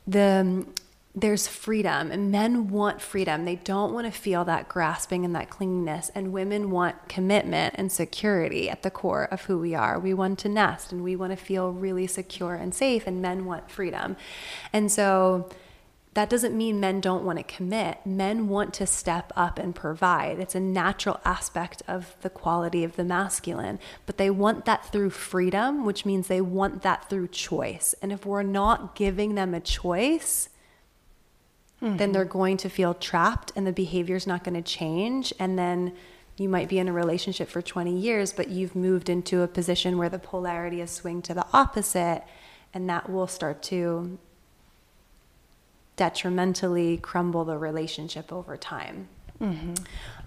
the 0.06 0.66
there's 1.14 1.46
freedom 1.46 2.10
and 2.10 2.30
men 2.30 2.68
want 2.68 3.02
freedom. 3.02 3.44
They 3.44 3.56
don't 3.56 3.92
want 3.92 4.06
to 4.06 4.18
feel 4.18 4.46
that 4.46 4.68
grasping 4.68 5.26
and 5.26 5.34
that 5.34 5.50
clinginess 5.50 6.10
and 6.14 6.32
women 6.32 6.70
want 6.70 7.08
commitment 7.08 7.74
and 7.76 7.92
security 7.92 8.70
at 8.70 8.82
the 8.82 8.90
core 8.90 9.24
of 9.24 9.42
who 9.42 9.58
we 9.58 9.74
are. 9.74 9.98
We 9.98 10.14
want 10.14 10.38
to 10.40 10.48
nest 10.48 10.90
and 10.90 11.04
we 11.04 11.14
want 11.14 11.32
to 11.32 11.36
feel 11.36 11.70
really 11.70 12.06
secure 12.06 12.54
and 12.54 12.74
safe 12.74 13.06
and 13.06 13.20
men 13.20 13.44
want 13.44 13.70
freedom. 13.70 14.16
And 14.72 14.90
so 14.90 15.50
that 16.14 16.30
doesn't 16.30 16.56
mean 16.56 16.80
men 16.80 17.00
don't 17.00 17.24
want 17.24 17.38
to 17.38 17.44
commit. 17.44 17.98
Men 18.06 18.48
want 18.48 18.72
to 18.74 18.86
step 18.86 19.32
up 19.36 19.58
and 19.58 19.74
provide. 19.74 20.38
It's 20.38 20.54
a 20.54 20.60
natural 20.60 21.20
aspect 21.26 21.82
of 21.86 22.16
the 22.22 22.30
quality 22.30 22.84
of 22.84 22.96
the 22.96 23.04
masculine, 23.04 23.78
but 24.06 24.16
they 24.16 24.30
want 24.30 24.64
that 24.64 24.90
through 24.90 25.10
freedom, 25.10 25.84
which 25.84 26.06
means 26.06 26.28
they 26.28 26.40
want 26.40 26.82
that 26.82 27.10
through 27.10 27.28
choice. 27.28 27.94
And 28.00 28.12
if 28.12 28.24
we're 28.24 28.42
not 28.42 28.94
giving 28.94 29.34
them 29.34 29.52
a 29.54 29.60
choice, 29.60 30.48
mm-hmm. 31.82 31.96
then 31.96 32.12
they're 32.12 32.24
going 32.24 32.56
to 32.58 32.68
feel 32.68 32.94
trapped 32.94 33.52
and 33.56 33.66
the 33.66 33.72
behavior's 33.72 34.26
not 34.26 34.44
going 34.44 34.54
to 34.54 34.62
change. 34.62 35.32
And 35.38 35.58
then 35.58 35.92
you 36.36 36.48
might 36.48 36.68
be 36.68 36.78
in 36.78 36.88
a 36.88 36.92
relationship 36.92 37.48
for 37.48 37.60
20 37.60 37.94
years, 37.94 38.32
but 38.32 38.48
you've 38.48 38.74
moved 38.74 39.08
into 39.08 39.42
a 39.42 39.48
position 39.48 39.98
where 39.98 40.08
the 40.08 40.18
polarity 40.18 40.80
is 40.80 40.90
swing 40.90 41.20
to 41.22 41.34
the 41.34 41.46
opposite, 41.52 42.22
and 42.72 42.88
that 42.88 43.10
will 43.10 43.26
start 43.26 43.62
to 43.64 44.18
detrimentally 45.96 46.96
crumble 46.96 47.44
the 47.44 47.58
relationship 47.58 48.32
over 48.32 48.56
time. 48.56 49.08
Mm-hmm. 49.40 49.74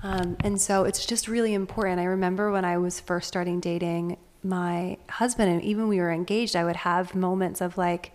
Um, 0.03 0.38
and 0.41 0.62
so 0.62 0.84
it's 0.84 1.06
just 1.06 1.28
really 1.28 1.53
important. 1.53 1.99
I 1.99 2.06
remember 2.06 2.51
when 2.51 2.66
I 2.66 2.78
was 2.78 2.99
first 2.99 3.28
starting 3.28 3.60
dating 3.60 4.18
my 4.43 4.97
husband 5.10 5.51
and 5.51 5.64
even 5.64 5.88
we 5.88 5.99
were 5.99 6.12
engaged, 6.12 6.56
I 6.56 6.64
would 6.64 6.76
have 6.76 7.16
moments 7.16 7.62
of 7.62 7.78
like, 7.78 8.12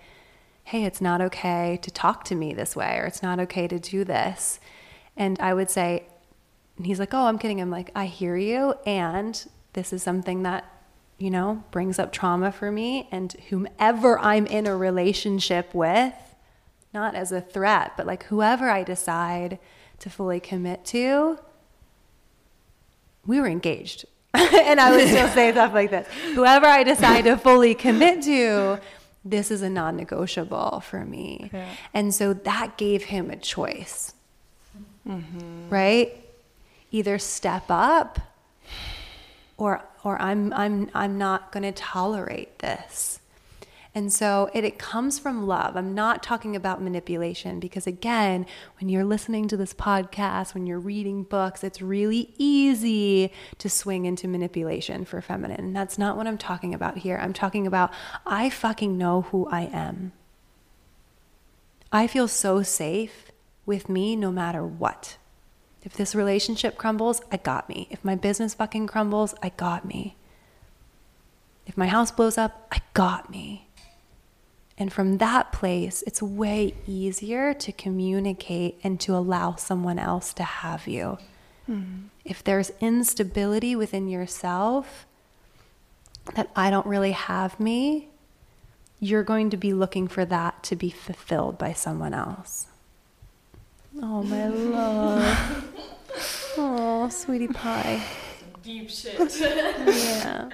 hey, 0.64 0.84
it's 0.84 1.00
not 1.00 1.20
okay 1.20 1.78
to 1.82 1.90
talk 1.90 2.24
to 2.24 2.34
me 2.34 2.54
this 2.54 2.76
way, 2.76 2.98
or 2.98 3.06
it's 3.06 3.22
not 3.22 3.40
okay 3.40 3.66
to 3.68 3.78
do 3.78 4.04
this. 4.04 4.60
And 5.16 5.38
I 5.40 5.52
would 5.54 5.70
say, 5.70 6.04
and 6.76 6.86
he's 6.86 6.98
like, 6.98 7.12
oh, 7.12 7.26
I'm 7.26 7.38
kidding. 7.38 7.60
I'm 7.60 7.70
like, 7.70 7.90
I 7.94 8.06
hear 8.06 8.36
you. 8.36 8.74
And 8.86 9.46
this 9.74 9.92
is 9.92 10.02
something 10.02 10.44
that, 10.44 10.64
you 11.18 11.30
know, 11.30 11.62
brings 11.70 11.98
up 11.98 12.10
trauma 12.10 12.50
for 12.50 12.72
me. 12.72 13.06
And 13.12 13.32
whomever 13.50 14.18
I'm 14.18 14.46
in 14.46 14.66
a 14.66 14.74
relationship 14.74 15.74
with, 15.74 16.14
not 16.94 17.14
as 17.14 17.32
a 17.32 17.40
threat, 17.40 17.92
but 17.96 18.06
like 18.06 18.24
whoever 18.24 18.70
I 18.70 18.82
decide 18.82 19.58
to 19.98 20.08
fully 20.08 20.40
commit 20.40 20.84
to, 20.86 21.38
we 23.26 23.40
were 23.40 23.46
engaged. 23.46 24.06
and 24.34 24.80
I 24.80 24.90
would 24.90 25.06
still 25.06 25.28
say 25.28 25.52
stuff 25.52 25.74
like 25.74 25.90
this. 25.90 26.06
Whoever 26.34 26.66
I 26.66 26.82
decide 26.82 27.24
to 27.24 27.36
fully 27.36 27.74
commit 27.74 28.22
to, 28.22 28.80
this 29.24 29.50
is 29.50 29.62
a 29.62 29.70
non 29.70 29.96
negotiable 29.96 30.80
for 30.80 31.04
me. 31.04 31.50
Yeah. 31.52 31.68
And 31.92 32.14
so 32.14 32.32
that 32.32 32.76
gave 32.78 33.04
him 33.04 33.30
a 33.30 33.36
choice, 33.36 34.14
mm-hmm. 35.06 35.68
right? 35.68 36.24
Either 36.90 37.18
step 37.18 37.64
up 37.68 38.18
or, 39.56 39.84
or 40.02 40.20
I'm, 40.20 40.52
I'm, 40.54 40.90
I'm 40.94 41.18
not 41.18 41.52
going 41.52 41.62
to 41.62 41.72
tolerate 41.72 42.58
this. 42.60 43.19
And 43.92 44.12
so 44.12 44.48
it, 44.54 44.62
it 44.62 44.78
comes 44.78 45.18
from 45.18 45.48
love. 45.48 45.76
I'm 45.76 45.94
not 45.94 46.22
talking 46.22 46.54
about 46.54 46.80
manipulation 46.80 47.58
because, 47.58 47.88
again, 47.88 48.46
when 48.78 48.88
you're 48.88 49.04
listening 49.04 49.48
to 49.48 49.56
this 49.56 49.74
podcast, 49.74 50.54
when 50.54 50.64
you're 50.66 50.78
reading 50.78 51.24
books, 51.24 51.64
it's 51.64 51.82
really 51.82 52.32
easy 52.38 53.32
to 53.58 53.68
swing 53.68 54.04
into 54.04 54.28
manipulation 54.28 55.04
for 55.04 55.20
feminine. 55.20 55.58
And 55.58 55.76
that's 55.76 55.98
not 55.98 56.16
what 56.16 56.28
I'm 56.28 56.38
talking 56.38 56.72
about 56.72 56.98
here. 56.98 57.18
I'm 57.20 57.32
talking 57.32 57.66
about 57.66 57.92
I 58.24 58.48
fucking 58.48 58.96
know 58.96 59.22
who 59.22 59.48
I 59.48 59.62
am. 59.62 60.12
I 61.90 62.06
feel 62.06 62.28
so 62.28 62.62
safe 62.62 63.32
with 63.66 63.88
me 63.88 64.14
no 64.14 64.30
matter 64.30 64.64
what. 64.64 65.16
If 65.82 65.94
this 65.94 66.14
relationship 66.14 66.76
crumbles, 66.76 67.22
I 67.32 67.38
got 67.38 67.68
me. 67.68 67.88
If 67.90 68.04
my 68.04 68.14
business 68.14 68.54
fucking 68.54 68.86
crumbles, 68.86 69.34
I 69.42 69.48
got 69.48 69.84
me. 69.84 70.16
If 71.66 71.76
my 71.76 71.86
house 71.86 72.10
blows 72.10 72.38
up, 72.38 72.68
I 72.70 72.80
got 72.94 73.30
me. 73.30 73.66
And 74.80 74.90
from 74.90 75.18
that 75.18 75.52
place, 75.52 76.02
it's 76.06 76.22
way 76.22 76.72
easier 76.86 77.52
to 77.52 77.70
communicate 77.70 78.80
and 78.82 78.98
to 79.00 79.14
allow 79.14 79.56
someone 79.56 79.98
else 79.98 80.32
to 80.32 80.42
have 80.42 80.88
you. 80.88 81.18
Mm-hmm. 81.68 82.06
If 82.24 82.42
there's 82.42 82.72
instability 82.80 83.76
within 83.76 84.08
yourself, 84.08 85.06
that 86.34 86.48
I 86.56 86.70
don't 86.70 86.86
really 86.86 87.12
have 87.12 87.60
me, 87.60 88.08
you're 88.98 89.22
going 89.22 89.50
to 89.50 89.58
be 89.58 89.74
looking 89.74 90.08
for 90.08 90.24
that 90.24 90.62
to 90.64 90.76
be 90.76 90.88
fulfilled 90.88 91.58
by 91.58 91.74
someone 91.74 92.14
else. 92.14 92.66
Oh, 94.00 94.22
my 94.22 94.48
love. 94.48 95.68
oh, 96.56 97.10
sweetie 97.10 97.48
pie. 97.48 98.02
Deep 98.62 98.88
shit. 98.88 99.18
yeah 99.40 100.48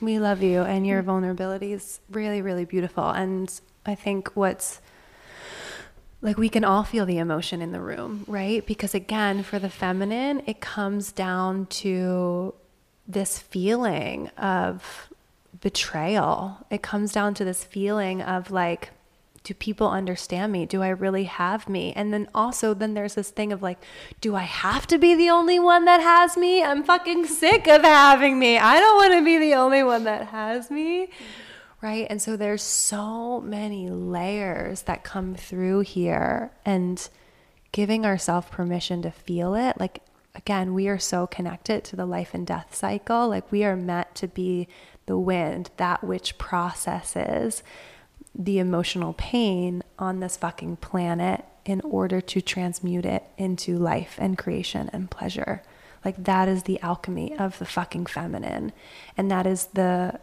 we 0.00 0.18
love 0.18 0.42
you 0.42 0.62
and 0.62 0.86
your 0.86 1.02
vulnerability 1.02 1.72
is 1.72 2.00
really 2.10 2.42
really 2.42 2.64
beautiful. 2.64 3.08
And 3.08 3.52
i 3.84 3.94
think 3.94 4.34
what's 4.34 4.80
like 6.22 6.36
we 6.36 6.48
can 6.48 6.64
all 6.64 6.82
feel 6.82 7.06
the 7.06 7.18
emotion 7.18 7.62
in 7.62 7.72
the 7.72 7.80
room 7.80 8.24
right? 8.26 8.66
Because 8.66 8.94
again 8.94 9.42
for 9.42 9.58
the 9.58 9.70
feminine 9.70 10.42
it 10.46 10.60
comes 10.60 11.12
down 11.12 11.66
to 11.66 12.54
this 13.08 13.38
feeling 13.38 14.28
of 14.36 15.08
betrayal. 15.60 16.58
It 16.70 16.82
comes 16.82 17.12
down 17.12 17.34
to 17.34 17.44
this 17.44 17.64
feeling 17.64 18.22
of 18.22 18.50
like 18.50 18.90
do 19.46 19.54
people 19.54 19.88
understand 19.88 20.50
me? 20.50 20.66
Do 20.66 20.82
I 20.82 20.88
really 20.88 21.22
have 21.22 21.68
me? 21.68 21.92
And 21.94 22.12
then 22.12 22.28
also, 22.34 22.74
then 22.74 22.94
there's 22.94 23.14
this 23.14 23.30
thing 23.30 23.52
of 23.52 23.62
like, 23.62 23.78
do 24.20 24.34
I 24.34 24.42
have 24.42 24.88
to 24.88 24.98
be 24.98 25.14
the 25.14 25.30
only 25.30 25.60
one 25.60 25.84
that 25.84 26.00
has 26.00 26.36
me? 26.36 26.64
I'm 26.64 26.82
fucking 26.82 27.26
sick 27.26 27.68
of 27.68 27.82
having 27.82 28.40
me. 28.40 28.58
I 28.58 28.80
don't 28.80 28.96
want 28.96 29.12
to 29.12 29.24
be 29.24 29.38
the 29.38 29.54
only 29.54 29.84
one 29.84 30.02
that 30.02 30.26
has 30.26 30.68
me. 30.68 31.10
Right. 31.80 32.08
And 32.10 32.20
so 32.20 32.36
there's 32.36 32.64
so 32.64 33.40
many 33.40 33.88
layers 33.88 34.82
that 34.82 35.04
come 35.04 35.36
through 35.36 35.80
here 35.82 36.50
and 36.64 37.08
giving 37.70 38.04
ourselves 38.04 38.48
permission 38.50 39.00
to 39.02 39.12
feel 39.12 39.54
it. 39.54 39.78
Like, 39.78 40.02
again, 40.34 40.74
we 40.74 40.88
are 40.88 40.98
so 40.98 41.28
connected 41.28 41.84
to 41.84 41.94
the 41.94 42.06
life 42.06 42.34
and 42.34 42.44
death 42.44 42.74
cycle. 42.74 43.28
Like, 43.28 43.52
we 43.52 43.62
are 43.62 43.76
meant 43.76 44.12
to 44.16 44.26
be 44.26 44.66
the 45.06 45.16
wind, 45.16 45.70
that 45.76 46.02
which 46.02 46.36
processes 46.36 47.62
the 48.38 48.58
emotional 48.58 49.14
pain 49.14 49.82
on 49.98 50.20
this 50.20 50.36
fucking 50.36 50.76
planet 50.76 51.44
in 51.64 51.80
order 51.80 52.20
to 52.20 52.40
transmute 52.40 53.06
it 53.06 53.24
into 53.36 53.76
life 53.76 54.16
and 54.20 54.38
creation 54.38 54.90
and 54.92 55.10
pleasure. 55.10 55.62
Like 56.04 56.22
that 56.24 56.48
is 56.48 56.64
the 56.64 56.80
alchemy 56.80 57.36
of 57.36 57.58
the 57.58 57.64
fucking 57.64 58.06
feminine. 58.06 58.72
And 59.16 59.30
that 59.30 59.46
is 59.46 59.66
the 59.66 60.20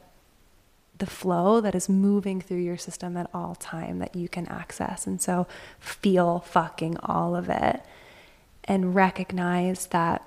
the 0.99 1.05
flow 1.07 1.59
that 1.59 1.73
is 1.73 1.89
moving 1.89 2.39
through 2.39 2.59
your 2.59 2.77
system 2.77 3.17
at 3.17 3.29
all 3.33 3.55
time 3.55 3.97
that 3.99 4.15
you 4.15 4.29
can 4.29 4.47
access. 4.47 5.07
And 5.07 5.19
so 5.19 5.47
feel 5.79 6.39
fucking 6.39 6.97
all 6.97 7.35
of 7.35 7.49
it 7.49 7.83
and 8.65 8.95
recognize 8.95 9.87
that 9.87 10.25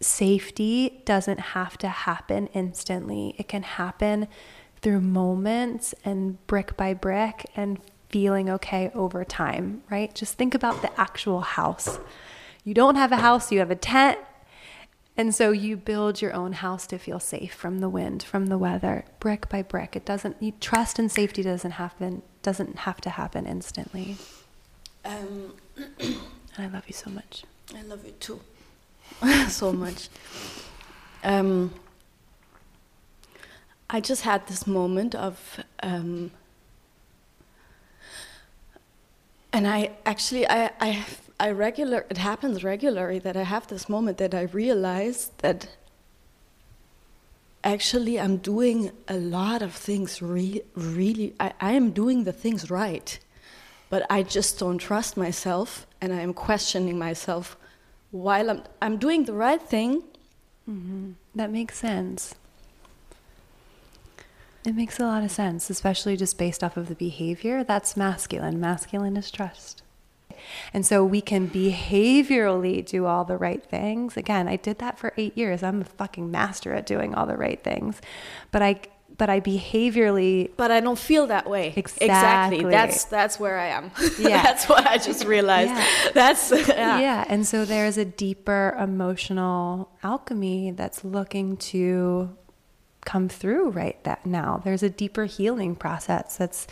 safety 0.00 1.02
doesn't 1.04 1.40
have 1.40 1.76
to 1.78 1.88
happen 1.88 2.48
instantly. 2.48 3.34
It 3.38 3.48
can 3.48 3.62
happen 3.62 4.28
through 4.80 5.00
moments 5.00 5.94
and 6.04 6.44
brick 6.46 6.76
by 6.76 6.94
brick 6.94 7.46
and 7.54 7.78
feeling 8.08 8.50
okay 8.50 8.90
over 8.94 9.24
time, 9.24 9.82
right? 9.90 10.14
Just 10.14 10.34
think 10.34 10.54
about 10.54 10.82
the 10.82 11.00
actual 11.00 11.42
house. 11.42 11.98
You 12.64 12.74
don't 12.74 12.96
have 12.96 13.12
a 13.12 13.16
house, 13.16 13.52
you 13.52 13.58
have 13.60 13.70
a 13.70 13.76
tent. 13.76 14.18
And 15.16 15.34
so 15.34 15.50
you 15.50 15.76
build 15.76 16.22
your 16.22 16.32
own 16.32 16.54
house 16.54 16.86
to 16.86 16.98
feel 16.98 17.20
safe 17.20 17.52
from 17.52 17.80
the 17.80 17.88
wind, 17.88 18.22
from 18.22 18.46
the 18.46 18.56
weather, 18.56 19.04
brick 19.18 19.48
by 19.48 19.60
brick. 19.60 19.94
It 19.94 20.06
doesn't 20.06 20.42
you 20.42 20.52
trust 20.60 20.98
and 20.98 21.12
safety 21.12 21.42
doesn't 21.42 21.72
happen 21.72 22.22
doesn't 22.42 22.80
have 22.80 23.00
to 23.02 23.10
happen 23.10 23.44
instantly. 23.44 24.16
Um, 25.04 25.54
and 25.98 26.18
I 26.56 26.68
love 26.68 26.84
you 26.86 26.94
so 26.94 27.10
much. 27.10 27.44
I 27.76 27.82
love 27.82 28.04
you 28.06 28.12
too. 28.12 28.40
so 29.48 29.72
much. 29.72 30.08
Um, 31.22 31.72
I 33.88 34.00
just 34.00 34.22
had 34.22 34.46
this 34.46 34.66
moment 34.66 35.14
of, 35.14 35.60
um, 35.82 36.30
and 39.52 39.66
I 39.66 39.90
actually 40.06 40.48
I 40.48 40.70
I 40.80 41.04
I 41.40 41.50
regular 41.50 42.06
it 42.08 42.18
happens 42.18 42.62
regularly 42.62 43.18
that 43.18 43.36
I 43.36 43.42
have 43.42 43.66
this 43.66 43.88
moment 43.88 44.18
that 44.18 44.34
I 44.34 44.42
realize 44.42 45.32
that 45.38 45.68
actually 47.64 48.20
I'm 48.20 48.36
doing 48.36 48.92
a 49.08 49.16
lot 49.16 49.60
of 49.60 49.74
things 49.74 50.22
re- 50.22 50.62
really 50.74 51.34
I, 51.40 51.52
I 51.60 51.72
am 51.72 51.90
doing 51.90 52.24
the 52.24 52.32
things 52.32 52.70
right, 52.70 53.18
but 53.88 54.06
I 54.08 54.22
just 54.22 54.58
don't 54.58 54.78
trust 54.78 55.16
myself 55.16 55.86
and 56.00 56.12
I 56.12 56.20
am 56.20 56.32
questioning 56.32 56.98
myself 56.98 57.56
while 58.10 58.50
I'm, 58.50 58.62
I'm 58.80 58.96
doing 58.96 59.24
the 59.24 59.32
right 59.32 59.62
thing. 59.62 60.02
Mm-hmm. 60.68 61.12
That 61.34 61.50
makes 61.50 61.78
sense. 61.78 62.34
It 64.66 64.74
makes 64.74 64.98
a 65.00 65.04
lot 65.04 65.24
of 65.24 65.30
sense, 65.30 65.70
especially 65.70 66.16
just 66.16 66.36
based 66.36 66.62
off 66.62 66.76
of 66.76 66.88
the 66.88 66.94
behavior. 66.94 67.64
That's 67.64 67.96
masculine. 67.96 68.60
Masculine 68.60 69.16
is 69.16 69.30
trust. 69.30 69.82
And 70.72 70.84
so 70.84 71.04
we 71.04 71.20
can 71.20 71.48
behaviorally 71.48 72.84
do 72.84 73.06
all 73.06 73.24
the 73.24 73.36
right 73.36 73.64
things. 73.64 74.16
Again, 74.16 74.48
I 74.48 74.56
did 74.56 74.78
that 74.78 74.98
for 74.98 75.12
eight 75.16 75.36
years. 75.36 75.62
I'm 75.62 75.82
a 75.82 75.84
fucking 75.84 76.30
master 76.30 76.74
at 76.74 76.86
doing 76.86 77.14
all 77.14 77.26
the 77.26 77.36
right 77.36 77.62
things. 77.62 78.00
But 78.50 78.62
I 78.62 78.80
but 79.20 79.28
I 79.28 79.38
behaviorally 79.38 80.50
But 80.56 80.70
I 80.70 80.80
don't 80.80 80.98
feel 80.98 81.26
that 81.26 81.46
way. 81.48 81.74
Exactly. 81.76 82.06
exactly. 82.06 82.70
That's 82.70 83.04
that's 83.04 83.38
where 83.38 83.58
I 83.58 83.66
am. 83.66 83.90
Yeah. 84.18 84.42
that's 84.42 84.66
what 84.66 84.86
I 84.86 84.96
just 84.96 85.26
realized. 85.26 85.70
Yeah. 85.70 85.86
That's 86.14 86.50
yeah. 86.50 87.00
yeah. 87.00 87.24
And 87.28 87.46
so 87.46 87.64
there's 87.66 87.98
a 87.98 88.04
deeper 88.04 88.74
emotional 88.80 89.90
alchemy 90.02 90.70
that's 90.70 91.04
looking 91.04 91.58
to 91.72 92.34
come 93.04 93.28
through 93.28 93.70
right 93.70 94.02
that 94.04 94.24
now. 94.24 94.62
There's 94.64 94.82
a 94.82 94.90
deeper 94.90 95.26
healing 95.26 95.76
process 95.76 96.38
that's 96.38 96.66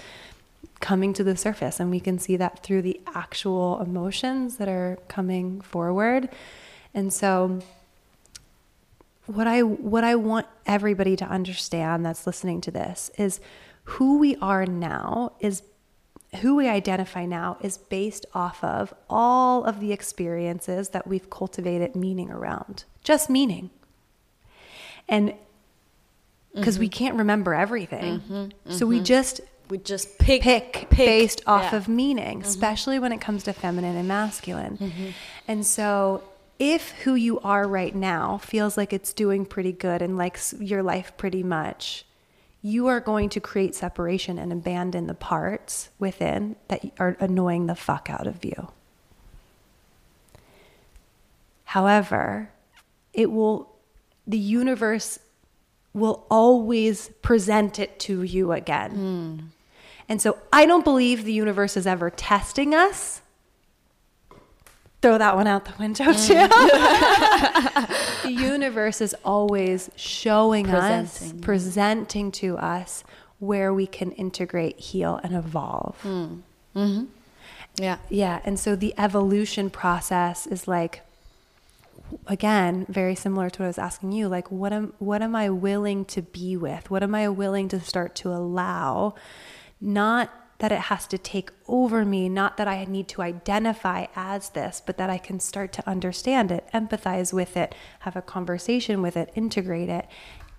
coming 0.80 1.12
to 1.14 1.24
the 1.24 1.36
surface 1.36 1.78
and 1.80 1.90
we 1.90 2.00
can 2.00 2.18
see 2.18 2.36
that 2.36 2.62
through 2.62 2.82
the 2.82 2.98
actual 3.14 3.78
emotions 3.80 4.56
that 4.56 4.68
are 4.68 4.96
coming 5.08 5.60
forward. 5.60 6.30
And 6.94 7.12
so 7.12 7.60
what 9.28 9.46
I 9.46 9.62
what 9.62 10.04
I 10.04 10.14
want 10.14 10.46
everybody 10.64 11.14
to 11.16 11.24
understand 11.26 12.04
that's 12.04 12.26
listening 12.26 12.62
to 12.62 12.70
this 12.70 13.10
is 13.18 13.40
who 13.84 14.18
we 14.18 14.36
are 14.36 14.64
now 14.64 15.32
is 15.38 15.62
who 16.40 16.56
we 16.56 16.68
identify 16.68 17.26
now 17.26 17.58
is 17.60 17.76
based 17.76 18.26
off 18.34 18.62
of 18.64 18.92
all 19.08 19.64
of 19.64 19.80
the 19.80 19.92
experiences 19.92 20.90
that 20.90 21.06
we've 21.06 21.30
cultivated 21.30 21.94
meaning 21.94 22.30
around, 22.30 22.84
just 23.02 23.30
meaning. 23.30 23.70
And 25.08 25.34
because 26.54 26.74
mm-hmm. 26.74 26.80
we 26.80 26.88
can't 26.88 27.16
remember 27.16 27.54
everything. 27.54 28.20
Mm-hmm. 28.20 28.72
So 28.72 28.86
we 28.86 28.96
mm-hmm. 28.96 29.04
just 29.04 29.40
we 29.68 29.76
just 29.76 30.18
pick 30.18 30.42
pick, 30.42 30.72
pick 30.72 30.90
based 30.90 31.42
off 31.46 31.72
yeah. 31.72 31.76
of 31.76 31.88
meaning, 31.88 32.38
mm-hmm. 32.38 32.48
especially 32.48 32.98
when 32.98 33.12
it 33.12 33.20
comes 33.20 33.42
to 33.44 33.52
feminine 33.52 33.96
and 33.96 34.08
masculine. 34.08 34.78
Mm-hmm. 34.78 35.08
And 35.46 35.66
so 35.66 36.22
if 36.58 36.90
who 37.02 37.14
you 37.14 37.38
are 37.40 37.68
right 37.68 37.94
now 37.94 38.38
feels 38.38 38.76
like 38.76 38.92
it's 38.92 39.12
doing 39.12 39.46
pretty 39.46 39.72
good 39.72 40.02
and 40.02 40.18
likes 40.18 40.54
your 40.58 40.82
life 40.82 41.16
pretty 41.16 41.42
much, 41.42 42.04
you 42.62 42.88
are 42.88 43.00
going 43.00 43.28
to 43.28 43.40
create 43.40 43.74
separation 43.74 44.38
and 44.38 44.52
abandon 44.52 45.06
the 45.06 45.14
parts 45.14 45.90
within 45.98 46.56
that 46.66 46.84
are 46.98 47.16
annoying 47.20 47.66
the 47.66 47.76
fuck 47.76 48.10
out 48.10 48.26
of 48.26 48.44
you. 48.44 48.68
However, 51.64 52.50
it 53.12 53.30
will, 53.30 53.68
the 54.26 54.38
universe 54.38 55.18
will 55.92 56.26
always 56.30 57.10
present 57.22 57.78
it 57.78 57.98
to 58.00 58.22
you 58.22 58.52
again. 58.52 59.50
Mm. 59.50 59.58
And 60.08 60.22
so 60.22 60.38
I 60.52 60.66
don't 60.66 60.84
believe 60.84 61.24
the 61.24 61.32
universe 61.32 61.76
is 61.76 61.86
ever 61.86 62.10
testing 62.10 62.74
us 62.74 63.20
throw 65.00 65.18
that 65.18 65.36
one 65.36 65.46
out 65.46 65.64
the 65.64 65.74
window 65.78 66.12
too. 66.12 66.34
the 68.24 68.32
universe 68.32 69.00
is 69.00 69.14
always 69.24 69.90
showing 69.96 70.64
presenting. 70.64 70.98
us, 71.02 71.34
presenting 71.40 72.32
to 72.32 72.56
us 72.58 73.04
where 73.38 73.72
we 73.72 73.86
can 73.86 74.10
integrate, 74.12 74.78
heal, 74.78 75.20
and 75.22 75.34
evolve. 75.34 75.96
Mm. 76.02 76.40
Mm-hmm. 76.74 77.04
Yeah. 77.76 77.98
Yeah. 78.08 78.40
And 78.44 78.58
so 78.58 78.74
the 78.74 78.94
evolution 78.98 79.70
process 79.70 80.46
is 80.46 80.66
like, 80.66 81.02
again, 82.26 82.86
very 82.88 83.14
similar 83.14 83.50
to 83.50 83.60
what 83.60 83.66
I 83.66 83.68
was 83.68 83.78
asking 83.78 84.12
you. 84.12 84.28
Like, 84.28 84.50
what 84.50 84.72
am 84.72 84.92
what 84.98 85.22
am 85.22 85.36
I 85.36 85.50
willing 85.50 86.04
to 86.06 86.22
be 86.22 86.56
with? 86.56 86.90
What 86.90 87.02
am 87.02 87.14
I 87.14 87.28
willing 87.28 87.68
to 87.68 87.80
start 87.80 88.14
to 88.16 88.30
allow? 88.30 89.14
Not 89.80 90.30
that 90.58 90.72
it 90.72 90.80
has 90.80 91.06
to 91.06 91.18
take 91.18 91.50
over 91.66 92.04
me, 92.04 92.28
not 92.28 92.56
that 92.56 92.68
I 92.68 92.84
need 92.84 93.08
to 93.08 93.22
identify 93.22 94.06
as 94.16 94.50
this, 94.50 94.82
but 94.84 94.98
that 94.98 95.08
I 95.08 95.18
can 95.18 95.40
start 95.40 95.72
to 95.74 95.88
understand 95.88 96.50
it, 96.50 96.68
empathize 96.74 97.32
with 97.32 97.56
it, 97.56 97.74
have 98.00 98.16
a 98.16 98.22
conversation 98.22 99.00
with 99.00 99.16
it, 99.16 99.30
integrate 99.34 99.88
it, 99.88 100.06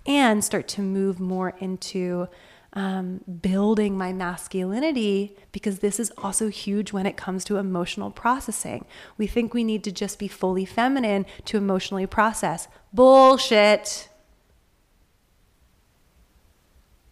and 0.06 0.44
start 0.44 0.68
to 0.70 0.82
move 0.82 1.20
more 1.20 1.54
into 1.60 2.28
um, 2.74 3.22
building 3.42 3.98
my 3.98 4.14
masculinity 4.14 5.36
because 5.52 5.80
this 5.80 6.00
is 6.00 6.12
also 6.18 6.50
huge 6.50 6.94
when 6.94 7.06
it 7.06 7.18
comes 7.18 7.44
to 7.46 7.58
emotional 7.58 8.12
processing. 8.12 8.86
We 9.18 9.28
think 9.28 9.54
we 9.54 9.64
need 9.64 9.84
to 9.86 9.92
just 9.92 10.20
be 10.20 10.28
fully 10.28 10.66
feminine 10.66 11.26
to 11.46 11.58
emotionally 11.58 12.06
process. 12.06 12.68
Bullshit. 12.94 14.09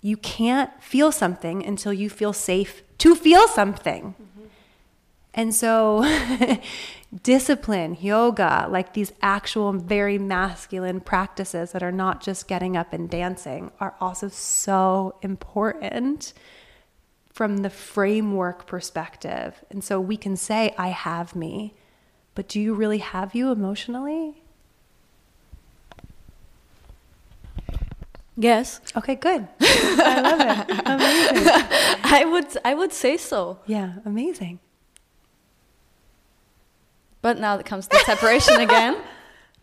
You 0.02 0.18
can't 0.18 0.72
feel 0.82 1.12
something 1.12 1.66
until 1.66 1.94
you 1.94 2.10
feel 2.10 2.34
safe 2.34 2.84
to 3.00 3.16
feel 3.16 3.48
something. 3.48 4.14
Mm-hmm. 4.14 4.46
And 5.34 5.54
so, 5.54 6.04
discipline, 7.24 7.98
yoga, 8.02 8.68
like 8.70 8.94
these 8.94 9.14
actual 9.22 9.72
very 9.74 10.18
masculine 10.18 11.00
practices 11.00 11.72
that 11.74 11.84
are 11.84 11.92
not 11.92 12.24
just 12.24 12.48
getting 12.48 12.76
up 12.76 12.92
and 12.92 13.08
dancing, 13.08 13.72
are 13.80 13.96
also 14.02 14.30
so 14.30 15.16
important 15.22 16.34
from 17.32 17.58
the 17.58 17.70
framework 17.70 18.66
perspective. 18.66 19.64
And 19.70 19.84
so, 19.84 20.02
we 20.02 20.18
can 20.18 20.36
say, 20.36 20.74
I 20.78 20.88
have 20.88 21.36
me, 21.36 21.76
but 22.34 22.48
do 22.48 22.60
you 22.60 22.74
really 22.74 23.00
have 23.00 23.36
you 23.36 23.52
emotionally? 23.52 24.42
Yes. 28.38 28.80
Okay, 28.96 29.16
good. 29.16 29.48
I 29.60 30.22
love 30.22 30.40
it. 30.40 30.82
Amazing. 30.86 31.48
I 32.04 32.24
would 32.24 32.46
I 32.64 32.74
would 32.76 32.94
say 32.94 33.18
so. 33.18 33.60
Yeah, 33.66 33.94
amazing. 34.06 34.60
But 37.22 37.40
now 37.40 37.58
that 37.58 37.66
comes 37.66 37.88
the 37.88 37.98
separation 38.06 38.62
again. 38.62 38.96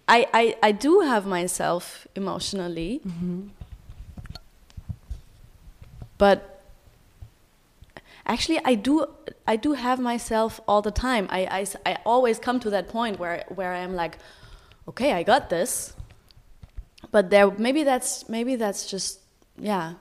I, 0.06 0.26
I, 0.34 0.56
I 0.62 0.72
do 0.72 1.00
have 1.00 1.24
myself 1.24 2.06
emotionally. 2.14 3.00
Mm-hmm. 3.06 3.48
But 6.18 6.60
actually 8.26 8.60
I 8.64 8.74
do 8.74 9.06
I 9.46 9.56
do 9.56 9.72
have 9.72 10.00
myself 10.00 10.60
all 10.66 10.82
the 10.82 10.90
time. 10.90 11.26
I, 11.30 11.46
I, 11.86 11.90
I 11.90 11.98
always 12.04 12.38
come 12.38 12.60
to 12.60 12.70
that 12.70 12.88
point 12.88 13.18
where 13.18 13.44
where 13.48 13.72
I'm 13.72 13.94
like, 13.94 14.18
okay, 14.88 15.12
I 15.12 15.22
got 15.22 15.48
this 15.48 15.94
but 17.14 17.30
there 17.30 17.48
maybe 17.52 17.84
that's 17.84 18.28
maybe 18.28 18.56
that's 18.56 18.90
just 18.90 19.20
yeah. 19.56 19.94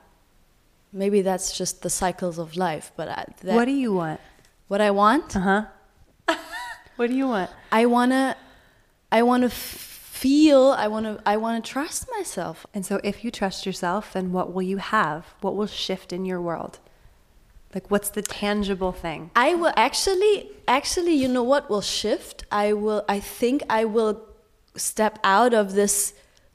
Maybe 0.92 1.22
that's 1.22 1.56
just 1.56 1.82
the 1.82 1.90
cycles 1.90 2.38
of 2.38 2.56
life 2.56 2.90
but 2.96 3.08
I, 3.08 3.24
that, 3.42 3.54
what 3.54 3.66
do 3.66 3.76
you 3.84 3.92
want? 3.92 4.20
What 4.66 4.80
i 4.80 4.90
want? 4.90 5.36
Uh-huh. 5.36 5.62
What 6.96 7.06
do 7.10 7.14
you 7.14 7.28
want? 7.28 7.50
I 7.70 7.86
want 7.86 8.10
to 8.12 8.36
i 9.12 9.20
want 9.22 9.42
to 9.44 9.48
feel 9.48 10.62
i 10.84 10.86
want 10.88 11.06
to 11.06 11.14
i 11.24 11.36
want 11.36 11.54
to 11.64 11.72
trust 11.74 12.08
myself. 12.18 12.66
And 12.74 12.84
so 12.88 12.94
if 13.10 13.16
you 13.22 13.30
trust 13.30 13.64
yourself 13.64 14.12
then 14.14 14.32
what 14.32 14.52
will 14.52 14.66
you 14.72 14.78
have? 14.78 15.20
What 15.40 15.54
will 15.56 15.70
shift 15.84 16.12
in 16.12 16.24
your 16.30 16.40
world? 16.48 16.80
Like 17.74 17.86
what's 17.92 18.10
the 18.10 18.22
tangible 18.22 18.94
thing? 19.04 19.30
I 19.36 19.54
will 19.60 19.74
actually 19.76 20.50
actually 20.66 21.14
you 21.22 21.28
know 21.28 21.46
what 21.52 21.70
will 21.70 21.86
shift? 22.00 22.36
I 22.50 22.66
will 22.72 23.02
i 23.16 23.20
think 23.20 23.62
i 23.80 23.84
will 23.84 24.14
step 24.76 25.20
out 25.22 25.54
of 25.54 25.74
this 25.80 26.14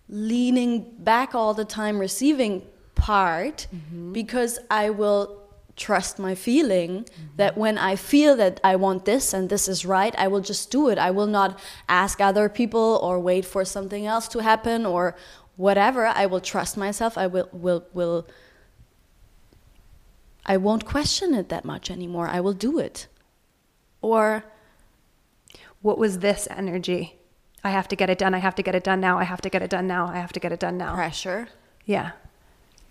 leaning 0.10 0.96
back 1.00 1.36
all 1.36 1.54
the 1.54 1.66
time, 1.66 2.00
receiving 2.00 2.64
part, 2.96 3.68
mm-hmm. 3.74 4.12
because 4.12 4.60
I 4.70 4.90
will 4.90 5.40
trust 5.76 6.20
my 6.20 6.36
feeling 6.36 7.04
mm-hmm. 7.04 7.24
that 7.38 7.58
when 7.58 7.78
I 7.78 7.96
feel 7.96 8.36
that 8.36 8.60
I 8.64 8.76
want 8.76 9.06
this 9.06 9.34
and 9.34 9.50
this 9.50 9.68
is 9.68 9.86
right, 9.86 10.14
I 10.18 10.28
will 10.28 10.42
just 10.42 10.70
do 10.72 10.90
it. 10.90 10.98
I 10.98 11.12
will 11.12 11.28
not 11.28 11.58
ask 11.88 12.20
other 12.20 12.50
people 12.50 13.00
or 13.02 13.20
wait 13.20 13.46
for 13.46 13.64
something 13.64 14.06
else 14.06 14.28
to 14.30 14.40
happen 14.40 14.86
or 14.86 15.16
whatever. 15.56 16.06
I 16.08 16.26
will 16.26 16.42
trust 16.42 16.76
myself. 16.76 17.18
I 17.18 17.28
will 17.28 17.48
will 17.54 17.86
will 17.94 18.28
I 20.46 20.58
won't 20.58 20.86
question 20.86 21.34
it 21.34 21.50
that 21.50 21.64
much 21.64 21.92
anymore. 21.92 22.28
I 22.28 22.40
will 22.40 22.54
do 22.54 22.80
it. 22.80 23.08
Or 24.02 24.44
what 25.82 25.98
was 25.98 26.20
this 26.20 26.48
energy? 26.50 27.20
I 27.64 27.72
have 27.72 27.88
to 27.90 27.96
get 27.96 28.10
it 28.10 28.18
done. 28.18 28.34
I 28.34 28.40
have 28.40 28.56
to 28.56 28.64
get 28.64 28.76
it 28.76 28.84
done 28.84 29.00
now. 29.02 29.18
I 29.20 29.24
have 29.26 29.42
to 29.42 29.50
get 29.50 29.62
it 29.62 29.70
done 29.70 29.88
now. 29.88 30.08
I 30.08 30.16
have 30.18 30.32
to 30.34 30.40
get 30.40 30.52
it 30.52 30.60
done 30.60 30.78
now. 30.78 30.94
Pressure. 30.96 31.50
Yeah. 31.86 32.12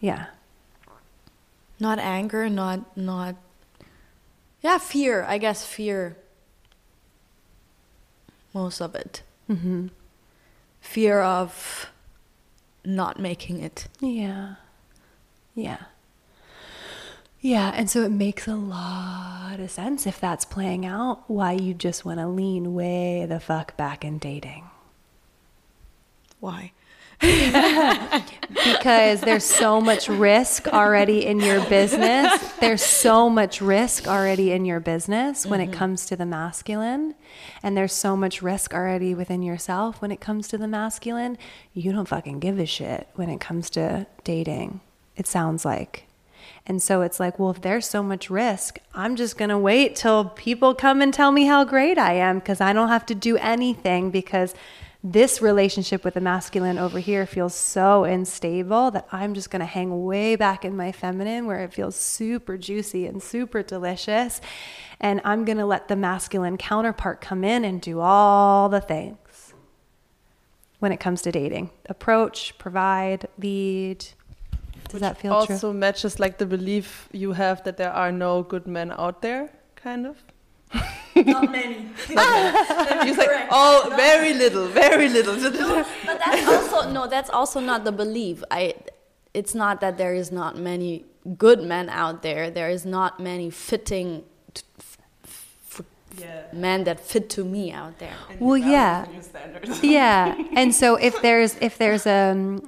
Yeah. 0.01 0.27
Not 1.81 1.99
anger, 1.99 2.49
not 2.49 2.97
not 2.97 3.37
Yeah, 4.61 4.79
fear. 4.79 5.25
I 5.25 5.39
guess 5.39 5.64
fear. 5.64 6.16
Most 8.53 8.81
of 8.81 8.95
it. 8.95 9.23
Mm-hmm. 9.49 9.89
Fear 10.81 11.21
of 11.23 11.87
not 12.85 13.19
making 13.21 13.61
it. 13.61 13.87
Yeah. 14.01 14.57
Yeah. 15.55 15.79
Yeah, 17.41 17.72
and 17.74 17.89
so 17.89 18.03
it 18.03 18.11
makes 18.11 18.49
a 18.49 18.57
lot 18.57 19.61
of 19.61 19.70
sense 19.70 20.07
if 20.07 20.20
that's 20.20 20.45
playing 20.45 20.84
out 20.84 21.22
why 21.28 21.53
you 21.53 21.72
just 21.72 22.05
want 22.05 22.18
to 22.18 22.26
lean 22.26 22.74
way 22.74 23.26
the 23.28 23.39
fuck 23.39 23.76
back 23.76 24.05
in 24.05 24.18
dating. 24.18 24.64
Why? 26.41 26.72
because 27.20 29.20
there's 29.22 29.45
so 29.45 29.80
much 29.80 30.09
risk 30.09 30.68
already 30.68 31.26
in 31.26 31.41
your 31.41 31.64
business. 31.68 32.41
There's 32.61 32.82
so 32.82 33.28
much 33.28 33.61
risk 33.61 34.07
already 34.07 34.53
in 34.53 34.64
your 34.64 34.78
business 34.78 35.45
when 35.45 35.61
mm-hmm. 35.61 35.72
it 35.72 35.76
comes 35.76 36.07
to 36.07 36.16
the 36.16 36.26
masculine. 36.26 37.16
And 37.62 37.76
there's 37.76 37.93
so 37.93 38.16
much 38.16 38.41
risk 38.41 38.72
already 38.72 39.14
within 39.14 39.43
yourself 39.43 40.01
when 40.01 40.12
it 40.12 40.20
comes 40.20 40.47
to 40.49 40.59
the 40.59 40.68
masculine. 40.68 41.39
You 41.72 41.93
don't 41.93 42.07
fucking 42.07 42.39
give 42.39 42.61
a 42.61 42.66
shit 42.66 43.09
when 43.14 43.30
it 43.30 43.41
comes 43.41 43.68
to 43.70 44.07
dating, 44.22 44.80
it 45.16 45.26
sounds 45.26 45.64
like. 45.64 46.08
And 46.69 46.83
so 46.83 47.01
it's 47.01 47.19
like, 47.19 47.39
well, 47.39 47.51
if 47.51 47.62
there's 47.62 47.89
so 47.89 48.03
much 48.03 48.29
risk, 48.29 48.79
I'm 48.95 49.16
just 49.16 49.39
going 49.39 49.49
to 49.49 49.57
wait 49.57 49.97
till 49.97 50.27
people 50.27 50.75
come 50.75 51.01
and 51.01 51.12
tell 51.12 51.33
me 51.33 51.47
how 51.47 51.64
great 51.64 51.97
I 51.97 52.12
am 52.12 52.39
because 52.39 52.61
I 52.61 52.75
don't 52.75 52.89
have 52.89 53.07
to 53.07 53.14
do 53.14 53.39
anything 53.39 54.11
because 54.11 54.55
this 55.03 55.41
relationship 55.41 56.05
with 56.05 56.14
the 56.14 56.21
masculine 56.21 56.77
over 56.77 56.99
here 56.99 57.25
feels 57.25 57.55
so 57.55 58.05
unstable 58.05 58.91
that 58.91 59.09
I'm 59.12 59.33
just 59.33 59.49
going 59.49 59.61
to 59.61 59.66
hang 59.66 60.05
way 60.05 60.37
back 60.37 60.64
in 60.64 60.77
my 60.77 60.93
feminine 60.93 61.47
where 61.47 61.64
it 61.64 61.73
feels 61.73 61.97
super 61.97 62.59
juicy 62.59 63.07
and 63.07 63.23
super 63.23 63.62
delicious. 63.62 64.41
And 65.01 65.23
I'm 65.25 65.47
going 65.47 65.59
to 65.59 65.66
let 65.66 65.89
the 65.89 65.97
masculine 65.97 66.59
counterpart 66.59 67.23
come 67.23 67.45
in 67.45 67.64
and 67.64 67.81
do 67.81 68.01
all 68.01 68.69
the 68.69 68.81
things 68.81 69.55
when 70.81 70.93
it 70.93 71.01
comes 71.01 71.23
to 71.23 71.33
dating 71.33 71.71
approach, 71.89 72.59
provide, 72.59 73.27
lead, 73.39 74.05
Does 74.89 75.01
that 75.01 75.18
feel 75.18 75.32
also 75.32 75.59
true? 75.59 75.72
matches 75.72 76.18
like 76.18 76.39
the 76.39 76.47
belief 76.47 77.09
you 77.12 77.32
have 77.32 77.62
that 77.64 77.76
there 77.76 77.93
are 77.93 78.11
no 78.11 78.43
good 78.43 78.66
men 78.66 78.93
out 78.93 79.22
there, 79.22 79.51
kind 79.76 80.07
of. 80.07 80.16
Not 81.16 81.51
many. 81.51 81.76
you 82.09 83.14
say, 83.14 83.47
oh, 83.51 83.93
very 83.97 84.34
little, 84.34 84.66
very 84.68 85.09
little. 85.09 85.34
but 85.34 86.20
that's 86.24 86.47
also 86.47 86.91
no. 86.91 87.07
That's 87.07 87.30
also 87.30 87.61
not 87.61 87.84
the 87.84 87.93
belief. 87.93 88.45
I. 88.51 88.74
It's 89.34 89.55
not 89.55 89.80
that 89.80 89.99
there 89.99 90.14
is 90.14 90.30
not 90.32 90.57
many 90.57 91.05
good 91.36 91.62
men 91.62 91.89
out 91.89 92.22
there. 92.22 92.51
There 92.51 92.70
is 92.70 92.84
not 92.86 93.18
many 93.20 93.51
fitting. 93.51 94.24
t- 94.55 94.62
f- 94.78 94.99
f- 95.24 95.82
yeah. 96.18 96.43
men 96.53 96.84
that 96.84 97.01
fit 97.01 97.28
to 97.30 97.45
me 97.45 97.72
out 97.72 97.99
there. 97.99 98.14
Well, 98.39 98.57
yeah. 98.57 99.07
yeah 99.82 100.34
and 100.55 100.74
so 100.74 100.97
if 100.97 101.20
there's 101.22 101.57
if 101.61 101.78
there's 101.78 102.07
um 102.07 102.62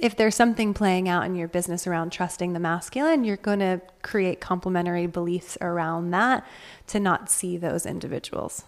if 0.00 0.16
there's 0.16 0.34
something 0.34 0.72
playing 0.72 1.08
out 1.08 1.26
in 1.26 1.34
your 1.34 1.46
business 1.46 1.86
around 1.86 2.10
trusting 2.10 2.52
the 2.52 2.60
masculine 2.60 3.22
you're 3.22 3.36
going 3.36 3.58
to 3.60 3.80
create 4.02 4.40
complementary 4.40 5.06
beliefs 5.06 5.56
around 5.60 6.10
that 6.10 6.44
to 6.86 6.98
not 6.98 7.30
see 7.30 7.56
those 7.56 7.86
individuals 7.86 8.64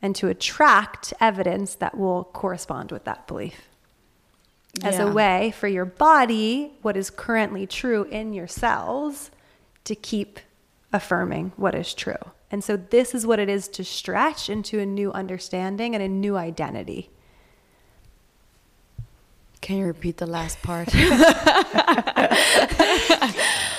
and 0.00 0.14
to 0.16 0.28
attract 0.28 1.12
evidence 1.20 1.74
that 1.74 1.96
will 1.96 2.24
correspond 2.24 2.92
with 2.92 3.04
that 3.04 3.26
belief. 3.26 3.68
As 4.82 4.98
a 4.98 5.10
way 5.10 5.54
for 5.56 5.68
your 5.68 5.84
body 5.84 6.72
what 6.82 6.96
is 6.96 7.10
currently 7.10 7.66
true 7.66 8.04
in 8.04 8.32
your 8.32 8.48
cells 8.48 9.30
to 9.84 9.94
keep 9.94 10.40
affirming 10.92 11.52
what 11.56 11.74
is 11.74 11.94
true. 11.94 12.32
And 12.50 12.62
so 12.62 12.76
this 12.76 13.14
is 13.14 13.26
what 13.26 13.38
it 13.38 13.48
is 13.48 13.66
to 13.68 13.84
stretch 13.84 14.48
into 14.48 14.78
a 14.78 14.86
new 14.86 15.12
understanding 15.12 15.94
and 15.94 16.02
a 16.02 16.08
new 16.08 16.36
identity 16.36 17.10
Can 19.64 19.78
you 19.78 19.86
repeat 19.86 20.18
the 20.18 20.26
last 20.26 20.60
part? 20.62 20.88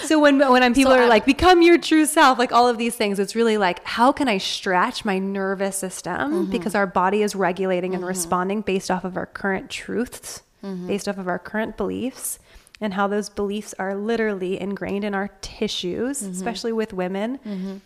So 0.05 0.19
when 0.19 0.38
when 0.38 0.61
I'm, 0.61 0.75
people 0.75 0.91
So 0.91 0.99
are 0.99 1.03
I- 1.05 1.07
like 1.07 1.25
become 1.25 1.63
your 1.63 1.79
true 1.79 2.05
self, 2.05 2.38
like 2.38 2.51
all 2.51 2.67
of 2.67 2.77
these 2.77 2.95
things, 2.95 3.17
it's 3.17 3.36
really 3.36 3.57
like 3.57 3.83
how 3.83 4.11
can 4.11 4.27
I 4.27 4.38
stretch 4.38 5.03
my 5.03 5.17
nervous 5.17 5.75
system 5.77 6.15
Mm-hmm. 6.31 6.51
because 6.51 6.75
our 6.75 6.86
body 6.86 7.23
is 7.23 7.33
regulating 7.36 7.95
and 7.95 8.05
responding 8.05 8.61
based 8.61 8.91
off 8.91 9.03
of 9.03 9.17
our 9.17 9.25
current 9.25 9.69
truths, 9.71 10.43
Mm-hmm. 10.63 10.88
based 10.88 11.07
off 11.09 11.17
of 11.17 11.27
our 11.27 11.39
current 11.39 11.75
beliefs, 11.75 12.38
and 12.79 12.93
how 12.93 13.07
those 13.07 13.29
beliefs 13.29 13.73
are 13.79 13.95
literally 13.95 14.59
ingrained 14.61 15.03
in 15.03 15.15
our 15.15 15.29
tissues, 15.41 16.21
Mm-hmm. 16.21 16.31
especially 16.33 16.71
with 16.73 16.93
women. 16.93 17.81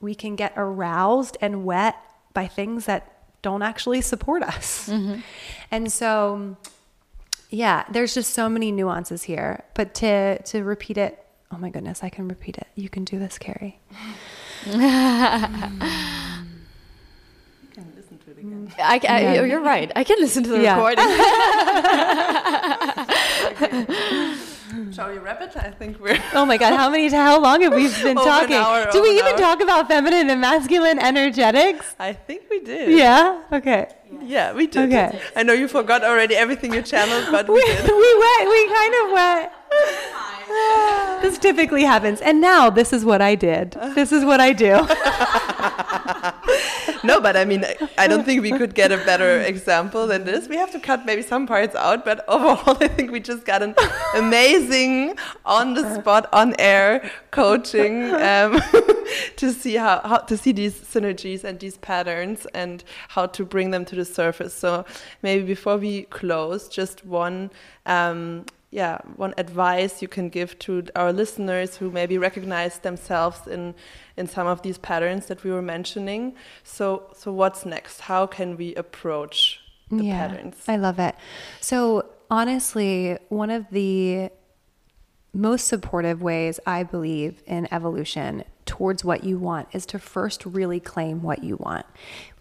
We 0.00 0.14
can 0.14 0.36
get 0.36 0.52
aroused 0.56 1.36
and 1.40 1.64
wet 1.64 1.96
by 2.32 2.46
things 2.46 2.86
that 2.86 3.02
don't 3.42 3.62
actually 3.62 4.02
support 4.02 4.42
us, 4.44 4.88
Mm-hmm. 4.88 5.20
and 5.72 5.90
so 5.92 6.56
yeah 7.50 7.84
there's 7.90 8.14
just 8.14 8.32
so 8.34 8.48
many 8.48 8.72
nuances 8.72 9.24
here 9.24 9.62
but 9.74 9.94
to 9.94 10.40
to 10.42 10.62
repeat 10.64 10.98
it 10.98 11.24
oh 11.52 11.58
my 11.58 11.70
goodness 11.70 12.02
i 12.02 12.08
can 12.08 12.26
repeat 12.28 12.56
it 12.58 12.66
you 12.74 12.88
can 12.88 13.04
do 13.04 13.18
this 13.18 13.38
Cari 13.38 13.78
I, 14.66 15.48
can 17.74 17.92
listen 17.94 18.18
to 18.18 18.30
the 18.34 18.42
recording. 18.42 18.72
I, 18.78 19.00
Yeah. 19.20 19.44
You're 19.44 19.60
right. 19.60 19.92
I 19.94 20.02
can 20.02 20.18
listen 20.18 20.42
to 20.44 20.50
the 20.50 20.60
Yeah. 20.62 20.74
recording. 20.76 21.04
Shall 24.92 25.10
we 25.10 25.18
wrap 25.18 25.40
it? 25.42 25.56
I 25.56 25.70
think 25.70 25.98
we're. 26.00 26.18
oh 26.34 26.44
my 26.44 26.56
god 26.56 26.74
how 26.74 26.90
many 26.90 27.08
how 27.08 27.40
long 27.40 27.60
have 27.62 27.72
we 27.74 27.88
been 27.88 28.18
Over 28.18 28.28
an 28.28 28.34
talking 28.34 28.56
hour, 28.56 28.90
do 28.90 29.02
we 29.02 29.10
even 29.10 29.32
hour. 29.34 29.38
talk 29.38 29.60
about 29.60 29.88
feminine 29.88 30.28
and 30.30 30.40
masculine 30.40 30.98
energetics 30.98 31.94
I 31.98 32.12
think 32.12 32.42
we 32.50 32.60
did. 32.60 32.90
yeah 32.98 33.42
okay 33.52 33.88
Yeah, 34.22 34.52
we 34.52 34.66
did. 34.66 34.92
Okay. 34.92 35.20
I 35.34 35.42
know 35.42 35.52
you 35.52 35.68
forgot 35.68 36.04
already 36.04 36.36
everything 36.36 36.72
you 36.72 36.82
channeled, 36.82 37.26
but 37.30 37.48
we 37.48 37.54
we, 37.60 37.64
did. 37.64 37.84
we 37.86 38.18
went 38.24 38.50
we 38.50 38.68
kind 38.68 38.94
of 39.02 39.12
went 39.12 39.52
this 41.22 41.38
typically 41.38 41.82
happens 41.82 42.20
and 42.20 42.40
now 42.40 42.70
this 42.70 42.92
is 42.92 43.04
what 43.04 43.20
i 43.20 43.34
did 43.34 43.72
this 43.94 44.12
is 44.12 44.24
what 44.24 44.40
i 44.40 44.52
do 44.52 44.86
No, 47.06 47.20
but 47.20 47.36
I 47.36 47.44
mean, 47.44 47.64
I 47.98 48.08
don't 48.08 48.24
think 48.24 48.42
we 48.42 48.50
could 48.50 48.74
get 48.74 48.90
a 48.90 48.96
better 48.98 49.40
example 49.40 50.06
than 50.08 50.24
this. 50.24 50.48
We 50.48 50.56
have 50.56 50.72
to 50.72 50.80
cut 50.80 51.06
maybe 51.06 51.22
some 51.22 51.46
parts 51.46 51.74
out, 51.76 52.04
but 52.04 52.24
overall, 52.28 52.76
I 52.80 52.88
think 52.88 53.12
we 53.12 53.20
just 53.20 53.44
got 53.44 53.62
an 53.62 53.74
amazing 54.14 55.16
on 55.44 55.74
the 55.74 55.94
spot, 55.94 56.28
on 56.32 56.54
air 56.58 57.10
coaching 57.30 58.12
um, 58.14 58.60
to 59.36 59.52
see 59.52 59.74
how, 59.74 60.00
how 60.04 60.18
to 60.18 60.36
see 60.36 60.52
these 60.52 60.74
synergies 60.74 61.44
and 61.44 61.60
these 61.60 61.76
patterns 61.78 62.46
and 62.54 62.82
how 63.08 63.26
to 63.26 63.44
bring 63.44 63.70
them 63.70 63.84
to 63.84 63.95
the 63.96 64.04
surface. 64.04 64.54
So 64.54 64.84
maybe 65.22 65.44
before 65.44 65.76
we 65.76 66.02
close, 66.02 66.68
just 66.68 67.04
one. 67.04 67.50
Um, 67.84 68.44
yeah, 68.70 68.98
one 69.16 69.32
advice 69.38 70.02
you 70.02 70.08
can 70.08 70.28
give 70.28 70.58
to 70.60 70.84
our 70.96 71.12
listeners 71.12 71.76
who 71.76 71.90
maybe 71.90 72.18
recognize 72.18 72.80
themselves 72.80 73.46
in 73.46 73.74
in 74.16 74.26
some 74.26 74.46
of 74.46 74.62
these 74.62 74.76
patterns 74.76 75.26
that 75.26 75.44
we 75.44 75.50
were 75.50 75.62
mentioning. 75.62 76.34
So, 76.64 77.10
so 77.14 77.32
what's 77.32 77.64
next? 77.64 78.00
How 78.02 78.26
can 78.26 78.56
we 78.56 78.74
approach 78.74 79.60
the 79.90 80.10
patterns? 80.10 80.64
I 80.66 80.76
love 80.76 80.98
it. 80.98 81.14
So, 81.60 82.06
honestly, 82.30 83.18
one 83.28 83.50
of 83.50 83.66
the 83.70 84.30
most 85.32 85.68
supportive 85.68 86.22
ways 86.22 86.58
I 86.66 86.82
believe 86.82 87.42
in 87.46 87.68
evolution 87.72 88.44
towards 88.64 89.04
what 89.04 89.22
you 89.22 89.38
want 89.38 89.68
is 89.72 89.86
to 89.86 89.98
first 89.98 90.44
really 90.44 90.80
claim 90.80 91.22
what 91.22 91.44
you 91.44 91.56
want 91.56 91.86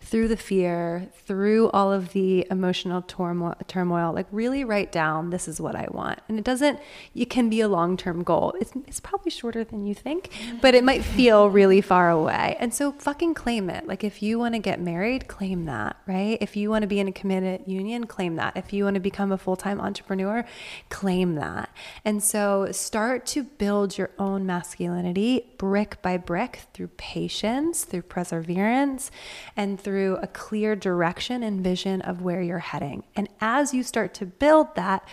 through 0.05 0.27
the 0.27 0.37
fear, 0.37 1.07
through 1.25 1.69
all 1.71 1.91
of 1.91 2.13
the 2.13 2.45
emotional 2.51 3.01
turmoil, 3.01 4.13
like 4.13 4.27
really 4.31 4.63
write 4.63 4.91
down 4.91 5.31
this 5.31 5.47
is 5.47 5.59
what 5.59 5.75
I 5.75 5.87
want. 5.89 6.19
And 6.29 6.37
it 6.37 6.45
doesn't 6.45 6.79
it 7.15 7.29
can 7.29 7.49
be 7.49 7.59
a 7.61 7.67
long-term 7.67 8.23
goal. 8.23 8.53
It's 8.61 8.71
it's 8.87 8.99
probably 8.99 9.31
shorter 9.31 9.63
than 9.63 9.87
you 9.87 9.95
think, 9.95 10.29
but 10.61 10.75
it 10.75 10.83
might 10.83 11.03
feel 11.03 11.49
really 11.49 11.81
far 11.81 12.11
away. 12.11 12.55
And 12.59 12.71
so 12.71 12.91
fucking 12.91 13.33
claim 13.33 13.69
it. 13.69 13.87
Like 13.87 14.03
if 14.03 14.21
you 14.21 14.37
want 14.37 14.53
to 14.53 14.59
get 14.59 14.79
married, 14.79 15.27
claim 15.27 15.65
that, 15.65 15.97
right? 16.05 16.37
If 16.39 16.55
you 16.55 16.69
want 16.69 16.83
to 16.83 16.87
be 16.87 16.99
in 16.99 17.07
a 17.07 17.11
committed 17.11 17.63
union, 17.67 18.05
claim 18.05 18.35
that. 18.35 18.55
If 18.55 18.73
you 18.73 18.83
want 18.83 18.93
to 18.93 18.99
become 18.99 19.31
a 19.31 19.39
full-time 19.39 19.81
entrepreneur, 19.81 20.45
claim 20.89 21.33
that. 21.35 21.69
And 22.03 22.23
so 22.23 22.71
start 22.71 23.25
to 23.27 23.43
build 23.43 23.97
your 23.97 24.11
own 24.19 24.45
masculinity 24.45 25.47
brick 25.57 25.99
by 26.03 26.17
brick 26.17 26.61
through 26.73 26.89
patience, 26.89 27.85
through 27.85 28.03
perseverance, 28.03 29.09
and 29.57 29.79
through 29.79 29.94
a 30.21 30.27
clear 30.27 30.75
direction 30.75 31.43
and 31.43 31.63
vision 31.63 32.01
of 32.01 32.21
where 32.21 32.41
you're 32.41 32.59
heading. 32.59 33.03
And 33.15 33.29
as 33.39 33.73
you 33.73 33.83
start 33.83 34.13
to 34.15 34.25
build 34.25 34.75
that, 34.75 35.07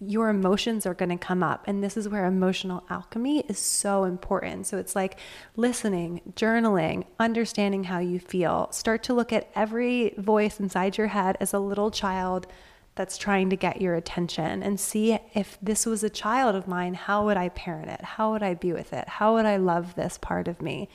your 0.00 0.28
emotions 0.28 0.86
are 0.86 0.94
going 0.94 1.08
to 1.08 1.16
come 1.16 1.42
up. 1.42 1.64
And 1.66 1.82
this 1.82 1.96
is 1.96 2.08
where 2.08 2.24
emotional 2.24 2.84
alchemy 2.88 3.40
is 3.48 3.58
so 3.58 4.04
important. 4.04 4.66
So 4.66 4.78
it's 4.78 4.94
like 4.94 5.18
listening, 5.56 6.20
journaling, 6.34 7.04
understanding 7.18 7.84
how 7.84 7.98
you 7.98 8.20
feel. 8.20 8.68
Start 8.70 9.02
to 9.04 9.14
look 9.14 9.32
at 9.32 9.50
every 9.56 10.14
voice 10.16 10.60
inside 10.60 10.96
your 10.96 11.08
head 11.08 11.36
as 11.40 11.52
a 11.52 11.58
little 11.58 11.90
child 11.90 12.46
that's 12.94 13.16
trying 13.16 13.48
to 13.48 13.56
get 13.56 13.80
your 13.80 13.94
attention 13.94 14.62
and 14.62 14.78
see 14.78 15.18
if 15.32 15.56
this 15.62 15.86
was 15.86 16.02
a 16.02 16.10
child 16.10 16.56
of 16.56 16.66
mine, 16.66 16.94
how 16.94 17.24
would 17.24 17.36
I 17.36 17.48
parent 17.50 17.88
it? 17.88 18.02
How 18.02 18.32
would 18.32 18.42
I 18.42 18.54
be 18.54 18.72
with 18.72 18.92
it? 18.92 19.08
How 19.08 19.34
would 19.34 19.46
I 19.46 19.56
love 19.56 19.94
this 19.94 20.18
part 20.18 20.48
of 20.48 20.60
me? 20.60 20.88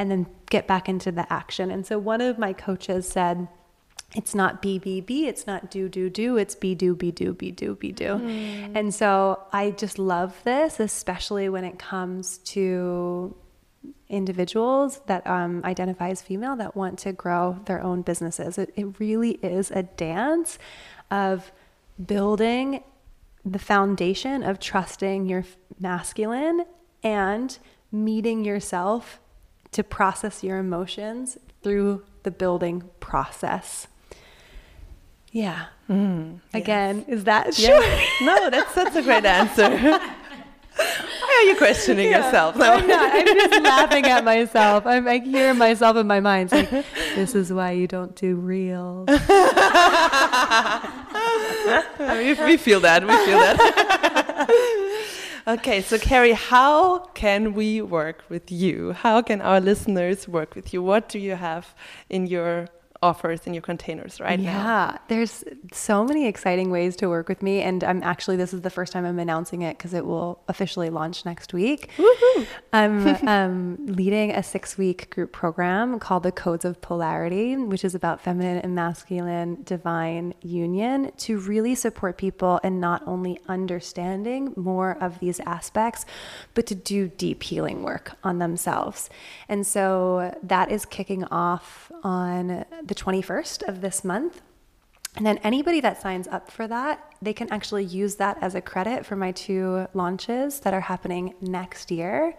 And 0.00 0.10
then 0.10 0.26
get 0.48 0.66
back 0.66 0.88
into 0.88 1.12
the 1.12 1.30
action. 1.30 1.70
And 1.70 1.86
so 1.86 1.98
one 1.98 2.20
of 2.20 2.38
my 2.38 2.52
coaches 2.54 3.06
said, 3.06 3.46
it's 4.16 4.34
not 4.34 4.60
be 4.60 4.76
be 4.76 5.00
be 5.00 5.28
it's 5.28 5.46
not 5.46 5.70
do 5.70 5.88
do 5.88 6.10
do 6.10 6.36
it's 6.36 6.56
be 6.56 6.74
do 6.74 6.96
be 6.96 7.12
do 7.12 7.32
be 7.32 7.52
do 7.52 7.76
be 7.76 7.92
do. 7.92 8.14
And 8.74 8.92
so 8.92 9.40
i 9.52 9.70
just 9.70 10.00
love 10.00 10.34
this 10.42 10.80
especially 10.80 11.48
when 11.48 11.62
it 11.62 11.78
comes 11.78 12.38
to 12.38 13.36
individuals 14.08 15.00
that 15.06 15.26
um, 15.26 15.62
identify 15.64 16.08
as 16.08 16.20
female 16.20 16.56
that 16.56 16.76
want 16.76 16.98
to 17.00 17.12
grow 17.12 17.58
their 17.66 17.80
own 17.82 18.02
businesses. 18.02 18.58
It, 18.58 18.72
it 18.76 18.98
really 18.98 19.32
is 19.42 19.70
a 19.70 19.84
dance 19.84 20.58
of 21.10 21.52
building 22.04 22.82
the 23.44 23.58
foundation 23.58 24.42
of 24.42 24.58
trusting 24.58 25.26
your 25.26 25.44
masculine 25.78 26.64
and 27.02 27.58
meeting 27.90 28.44
yourself 28.44 29.20
to 29.72 29.82
process 29.82 30.42
your 30.42 30.58
emotions 30.58 31.38
through 31.62 32.02
the 32.22 32.30
building 32.30 32.84
process. 33.00 33.86
Yeah. 35.32 35.66
Mm. 35.88 36.40
Again, 36.52 37.04
is 37.06 37.24
that 37.24 37.54
sure? 37.54 37.80
Yeah. 37.82 38.04
no, 38.22 38.50
that's 38.50 38.74
that's 38.74 38.96
a 38.96 39.02
great 39.02 39.24
answer. 39.24 39.68
Why 39.70 41.44
are 41.44 41.48
you 41.48 41.56
questioning 41.56 42.10
yourself? 42.10 42.56
No. 42.56 42.72
I'm 42.72 42.86
not. 42.86 43.10
I'm 43.12 43.26
just 43.26 43.62
laughing 43.62 44.04
at 44.06 44.24
myself. 44.24 44.86
I'm 44.86 45.04
like 45.04 45.24
hear 45.24 45.52
myself 45.54 45.96
in 45.96 46.06
my 46.06 46.20
mind. 46.20 46.50
It's 46.52 46.72
like, 46.72 46.84
this 47.14 47.34
is 47.34 47.52
why 47.52 47.72
you 47.72 47.86
don't 47.86 48.14
do 48.16 48.36
reels. 48.36 49.08
we, 49.08 49.16
we 52.34 52.56
feel 52.56 52.80
that. 52.80 53.02
We 53.06 53.16
feel 53.26 53.38
that. 53.38 54.46
okay, 55.46 55.80
so 55.82 55.98
Cari, 55.98 56.32
how 56.32 56.98
can 57.14 57.54
we 57.54 57.80
work 57.82 58.24
with 58.28 58.50
you? 58.50 58.92
How 58.92 59.22
can 59.22 59.40
our 59.40 59.60
listeners 59.60 60.28
work 60.28 60.54
with 60.54 60.72
you? 60.72 60.82
What 60.82 61.08
do 61.08 61.18
you 61.18 61.34
have 61.36 61.74
in 62.08 62.26
your 62.26 62.68
offers 63.02 63.46
in 63.46 63.54
your 63.54 63.62
containers 63.62 64.20
right 64.20 64.38
yeah, 64.38 64.52
now. 64.52 64.64
Yeah, 64.64 64.98
there's 65.08 65.42
so 65.72 66.04
many 66.04 66.26
exciting 66.26 66.70
ways 66.70 66.96
to 66.96 67.08
work 67.08 67.30
with 67.30 67.42
me. 67.42 67.62
And 67.62 67.82
I'm 67.82 68.02
actually, 68.02 68.36
this 68.36 68.52
is 68.52 68.60
the 68.60 68.70
first 68.70 68.92
time 68.92 69.06
I'm 69.06 69.18
announcing 69.18 69.62
it 69.62 69.78
because 69.78 69.94
it 69.94 70.04
will 70.04 70.42
officially 70.48 70.90
launch 70.90 71.24
next 71.24 71.54
week. 71.54 71.90
I'm 72.74 73.06
um, 73.26 73.78
leading 73.86 74.32
a 74.32 74.42
six 74.42 74.76
week 74.76 75.08
group 75.10 75.32
program 75.32 75.98
called 75.98 76.24
the 76.24 76.32
Codes 76.32 76.64
of 76.66 76.82
Polarity, 76.82 77.56
which 77.56 77.84
is 77.84 77.94
about 77.94 78.20
feminine 78.20 78.58
and 78.58 78.74
masculine 78.74 79.62
divine 79.64 80.34
union 80.42 81.10
to 81.18 81.38
really 81.38 81.74
support 81.74 82.18
people 82.18 82.60
in 82.62 82.80
not 82.80 83.02
only 83.06 83.40
understanding 83.48 84.52
more 84.56 84.98
of 85.00 85.20
these 85.20 85.40
aspects, 85.40 86.04
but 86.52 86.66
to 86.66 86.74
do 86.74 87.08
deep 87.08 87.42
healing 87.42 87.82
work 87.82 88.12
on 88.22 88.40
themselves. 88.40 89.08
And 89.48 89.66
so 89.66 90.36
that 90.42 90.70
is 90.70 90.84
kicking 90.84 91.24
off 91.24 91.90
on 92.02 92.64
the 92.90 92.94
21st 92.96 93.68
of 93.68 93.80
this 93.82 94.04
month. 94.04 94.42
And 95.16 95.24
then 95.24 95.38
anybody 95.38 95.80
that 95.80 96.02
signs 96.02 96.26
up 96.26 96.50
for 96.50 96.66
that, 96.66 97.14
they 97.22 97.32
can 97.32 97.48
actually 97.52 97.84
use 97.84 98.16
that 98.16 98.36
as 98.40 98.56
a 98.56 98.60
credit 98.60 99.06
for 99.06 99.14
my 99.14 99.30
two 99.30 99.86
launches 99.94 100.58
that 100.60 100.74
are 100.74 100.80
happening 100.80 101.34
next 101.40 101.92
year. 101.92 102.34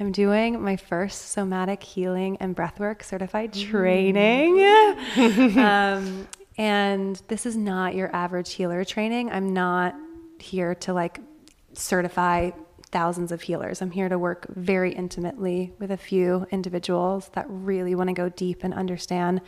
I'm 0.00 0.10
doing 0.10 0.62
my 0.62 0.76
first 0.76 1.32
somatic 1.32 1.82
healing 1.82 2.38
and 2.40 2.56
breathwork 2.56 3.02
certified 3.02 3.52
training. 3.52 4.58
um, 5.58 6.26
and 6.56 7.20
this 7.28 7.44
is 7.44 7.54
not 7.54 7.94
your 7.94 8.14
average 8.16 8.54
healer 8.54 8.84
training. 8.84 9.30
I'm 9.30 9.52
not 9.52 9.94
here 10.38 10.74
to 10.76 10.94
like 10.94 11.20
certify 11.74 12.50
thousands 12.92 13.30
of 13.30 13.42
healers. 13.42 13.82
I'm 13.82 13.90
here 13.90 14.08
to 14.08 14.18
work 14.18 14.46
very 14.48 14.92
intimately 14.92 15.72
with 15.78 15.90
a 15.90 15.98
few 15.98 16.46
individuals 16.50 17.30
that 17.34 17.44
really 17.48 17.94
want 17.94 18.08
to 18.08 18.14
go 18.14 18.30
deep 18.30 18.64
and 18.64 18.72
understand 18.72 19.42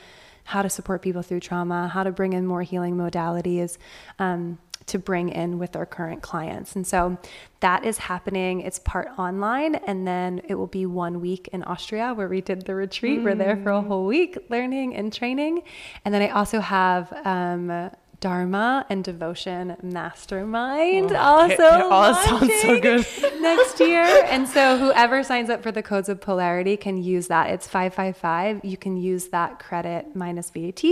how 0.44 0.62
to 0.62 0.70
support 0.70 1.02
people 1.02 1.22
through 1.22 1.40
trauma, 1.40 1.88
how 1.88 2.02
to 2.02 2.12
bring 2.12 2.32
in 2.32 2.46
more 2.46 2.62
healing 2.62 2.96
modalities. 2.96 3.78
Um, 4.18 4.58
to 4.86 4.98
bring 4.98 5.30
in 5.30 5.58
with 5.58 5.76
our 5.76 5.86
current 5.86 6.22
clients. 6.22 6.76
And 6.76 6.86
so 6.86 7.16
that 7.60 7.84
is 7.84 7.96
happening. 7.96 8.60
It's 8.60 8.78
part 8.78 9.08
online, 9.18 9.76
and 9.76 10.06
then 10.06 10.42
it 10.46 10.56
will 10.56 10.66
be 10.66 10.84
one 10.84 11.20
week 11.20 11.48
in 11.52 11.62
Austria 11.64 12.12
where 12.12 12.28
we 12.28 12.40
did 12.40 12.66
the 12.66 12.74
retreat. 12.74 13.20
Mm. 13.20 13.24
We're 13.24 13.34
there 13.34 13.56
for 13.62 13.70
a 13.70 13.80
whole 13.80 14.06
week 14.06 14.36
learning 14.50 14.94
and 14.94 15.12
training. 15.12 15.62
And 16.04 16.12
then 16.12 16.22
I 16.22 16.28
also 16.28 16.60
have 16.60 17.12
um, 17.24 17.90
Dharma 18.24 18.86
and 18.88 19.04
Devotion 19.04 19.76
Mastermind 19.82 21.12
oh, 21.12 21.14
also 21.14 21.52
it 21.52 21.82
all 21.82 22.14
sounds 22.14 22.54
so 22.62 22.80
good 22.80 23.06
next 23.42 23.78
year. 23.80 24.06
And 24.30 24.48
so 24.48 24.78
whoever 24.78 25.22
signs 25.22 25.50
up 25.50 25.62
for 25.62 25.70
the 25.70 25.82
codes 25.82 26.08
of 26.08 26.22
polarity 26.22 26.78
can 26.78 26.96
use 26.96 27.26
that. 27.26 27.50
It's 27.50 27.68
555. 27.68 28.64
You 28.64 28.78
can 28.78 28.96
use 28.96 29.28
that 29.28 29.58
credit 29.58 30.16
minus 30.16 30.48
VAT 30.48 30.82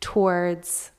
towards 0.00 0.90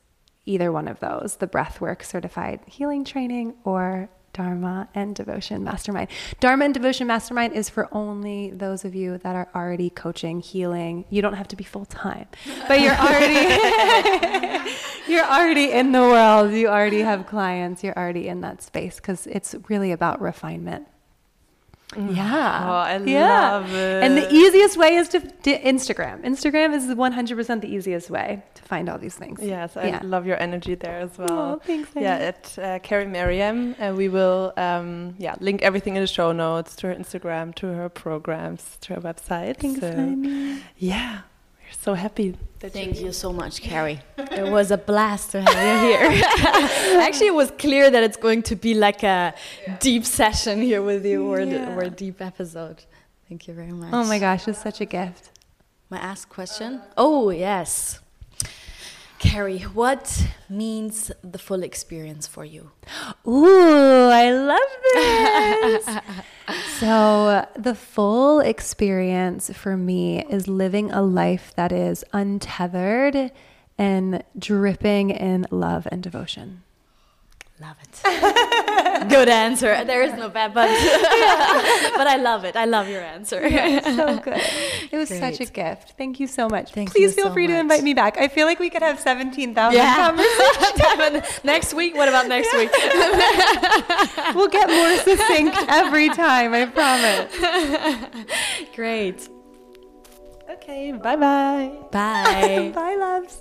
either 0.45 0.71
one 0.71 0.87
of 0.87 1.01
those, 1.01 1.35
the 1.35 1.47
breathwork 1.47 2.01
certified 2.05 2.61
healing 2.65 3.03
training 3.03 3.55
or 3.65 4.07
Dharma 4.33 4.89
and 4.93 5.15
Devotion 5.15 5.63
Mastermind. 5.63 6.09
Dharma 6.39 6.65
and 6.65 6.73
Devotion 6.73 7.07
Mastermind 7.07 7.53
is 7.53 7.69
for 7.69 7.87
only 7.91 8.51
those 8.51 8.83
of 8.83 8.95
you 8.95 9.17
that 9.19 9.35
are 9.35 9.47
already 9.55 9.89
coaching, 9.89 10.41
healing. 10.41 11.05
You 11.09 11.21
don't 11.21 11.35
have 11.35 11.47
to 11.49 11.55
be 11.55 11.63
full 11.63 11.85
time, 11.85 12.27
but 12.67 12.81
you're 12.81 12.95
already 12.95 14.69
you're 15.07 15.25
already 15.25 15.71
in 15.71 15.91
the 15.91 16.01
world. 16.01 16.51
You 16.51 16.67
already 16.67 17.01
have 17.01 17.27
clients. 17.27 17.83
You're 17.83 17.97
already 17.97 18.27
in 18.27 18.41
that 18.41 18.61
space 18.61 18.97
because 18.97 19.27
it's 19.27 19.55
really 19.69 19.91
about 19.91 20.21
refinement. 20.21 20.87
Yeah. 21.97 22.67
Oh, 22.67 22.73
I 22.73 22.97
yeah. 22.97 23.51
love 23.51 23.73
it. 23.73 24.03
And 24.03 24.17
the 24.17 24.31
easiest 24.31 24.77
way 24.77 24.95
is 24.95 25.09
to, 25.09 25.19
to 25.19 25.61
Instagram. 25.61 26.23
Instagram 26.23 26.73
is 26.73 26.85
100% 26.85 27.61
the 27.61 27.67
easiest 27.67 28.09
way 28.09 28.43
to 28.55 28.63
find 28.63 28.89
all 28.89 28.97
these 28.97 29.15
things. 29.15 29.39
Yes, 29.41 29.77
I 29.77 29.87
yeah. 29.87 30.01
love 30.03 30.25
your 30.25 30.41
energy 30.41 30.75
there 30.75 30.99
as 30.99 31.17
well. 31.17 31.29
Oh, 31.31 31.61
thanks. 31.63 31.89
Yeah, 31.95 32.15
at 32.15 32.57
uh, 32.59 32.79
Cari 32.79 33.05
Merriam, 33.05 33.75
uh, 33.79 33.93
we 33.95 34.09
will 34.09 34.53
um, 34.57 35.15
yeah 35.17 35.35
link 35.39 35.61
everything 35.61 35.95
in 35.95 36.01
the 36.01 36.07
show 36.07 36.31
notes 36.31 36.75
to 36.77 36.87
her 36.87 36.95
Instagram, 36.95 37.53
to 37.55 37.67
her 37.67 37.89
programs, 37.89 38.77
to 38.81 38.95
her 38.95 39.01
website. 39.01 39.57
Thanks, 39.57 39.79
so, 39.79 40.61
Yeah 40.77 41.21
so 41.81 41.93
happy. 41.93 42.35
Thank 42.59 43.01
you 43.01 43.11
so 43.11 43.33
much, 43.33 43.61
Cari. 43.61 43.99
it 44.17 44.49
was 44.49 44.71
a 44.71 44.77
blast 44.77 45.31
to 45.31 45.41
have 45.41 45.83
you 45.83 46.09
here. 46.09 46.23
Actually, 47.01 47.27
it 47.27 47.35
was 47.35 47.51
clear 47.51 47.89
that 47.89 48.03
it's 48.03 48.17
going 48.17 48.41
to 48.43 48.55
be 48.55 48.73
like 48.73 49.03
a 49.03 49.33
yeah. 49.67 49.77
deep 49.79 50.05
session 50.05 50.61
here 50.61 50.81
with 50.81 51.05
you, 51.05 51.25
or, 51.25 51.41
yeah. 51.41 51.75
or 51.75 51.81
a 51.83 51.89
deep 51.89 52.21
episode. 52.21 52.85
Thank 53.27 53.47
you 53.47 53.53
very 53.53 53.71
much. 53.71 53.93
Oh 53.93 54.05
my 54.05 54.19
gosh, 54.19 54.47
it's 54.47 54.61
such 54.61 54.79
a 54.79 54.85
gift. 54.85 55.31
My 55.89 55.97
ask 55.97 56.29
question? 56.29 56.81
Oh, 56.95 57.29
yes. 57.29 57.99
Cari, 59.23 59.59
what 59.59 60.27
means 60.49 61.09
the 61.23 61.37
full 61.39 61.63
experience 61.63 62.27
for 62.27 62.43
you? 62.43 62.71
Ooh, 63.25 64.09
I 64.09 64.29
love 64.31 64.71
this. 65.85 66.77
so, 66.77 67.47
the 67.55 67.73
full 67.73 68.41
experience 68.41 69.49
for 69.53 69.77
me 69.77 70.25
is 70.25 70.49
living 70.49 70.91
a 70.91 71.01
life 71.01 71.53
that 71.55 71.71
is 71.71 72.03
untethered 72.11 73.31
and 73.77 74.23
dripping 74.37 75.09
in 75.11 75.47
love 75.49 75.87
and 75.89 76.03
devotion. 76.03 76.63
Love 77.63 77.77
it. 77.81 79.09
Good 79.09 79.29
answer. 79.29 79.85
There 79.85 80.03
is 80.03 80.13
no 80.15 80.27
bad 80.27 80.53
but. 80.53 80.67
but 81.97 82.07
I 82.07 82.17
love 82.17 82.43
it. 82.43 82.57
I 82.57 82.65
love 82.65 82.89
your 82.89 82.99
answer. 82.99 83.47
Yeah, 83.47 83.79
so 83.79 84.17
good. 84.23 84.41
It 84.91 84.97
was 84.97 85.07
Great. 85.07 85.21
such 85.21 85.39
a 85.39 85.49
gift. 85.49 85.93
Thank 85.97 86.19
you 86.19 86.27
so 86.27 86.49
much. 86.49 86.73
Thank 86.73 86.91
Please 86.91 87.15
feel 87.15 87.27
so 87.27 87.33
free 87.33 87.47
much. 87.47 87.53
to 87.55 87.59
invite 87.61 87.83
me 87.83 87.93
back. 87.93 88.17
I 88.17 88.27
feel 88.27 88.47
like 88.47 88.59
we 88.59 88.69
could 88.69 88.81
have 88.81 88.99
17,000 88.99 89.77
yeah. 89.77 89.95
conversations. 89.95 91.39
next 91.45 91.73
week? 91.73 91.95
What 91.95 92.09
about 92.09 92.27
next 92.27 92.53
week? 92.53 92.69
we'll 94.35 94.49
get 94.49 94.67
more 94.67 94.97
succinct 94.97 95.55
every 95.69 96.09
time, 96.09 96.53
I 96.53 96.65
promise. 96.65 97.31
Great. 98.75 99.29
Okay, 100.49 100.91
bye-bye. 100.91 101.71
Bye. 101.91 102.71
bye, 102.75 102.95
loves. 102.95 103.37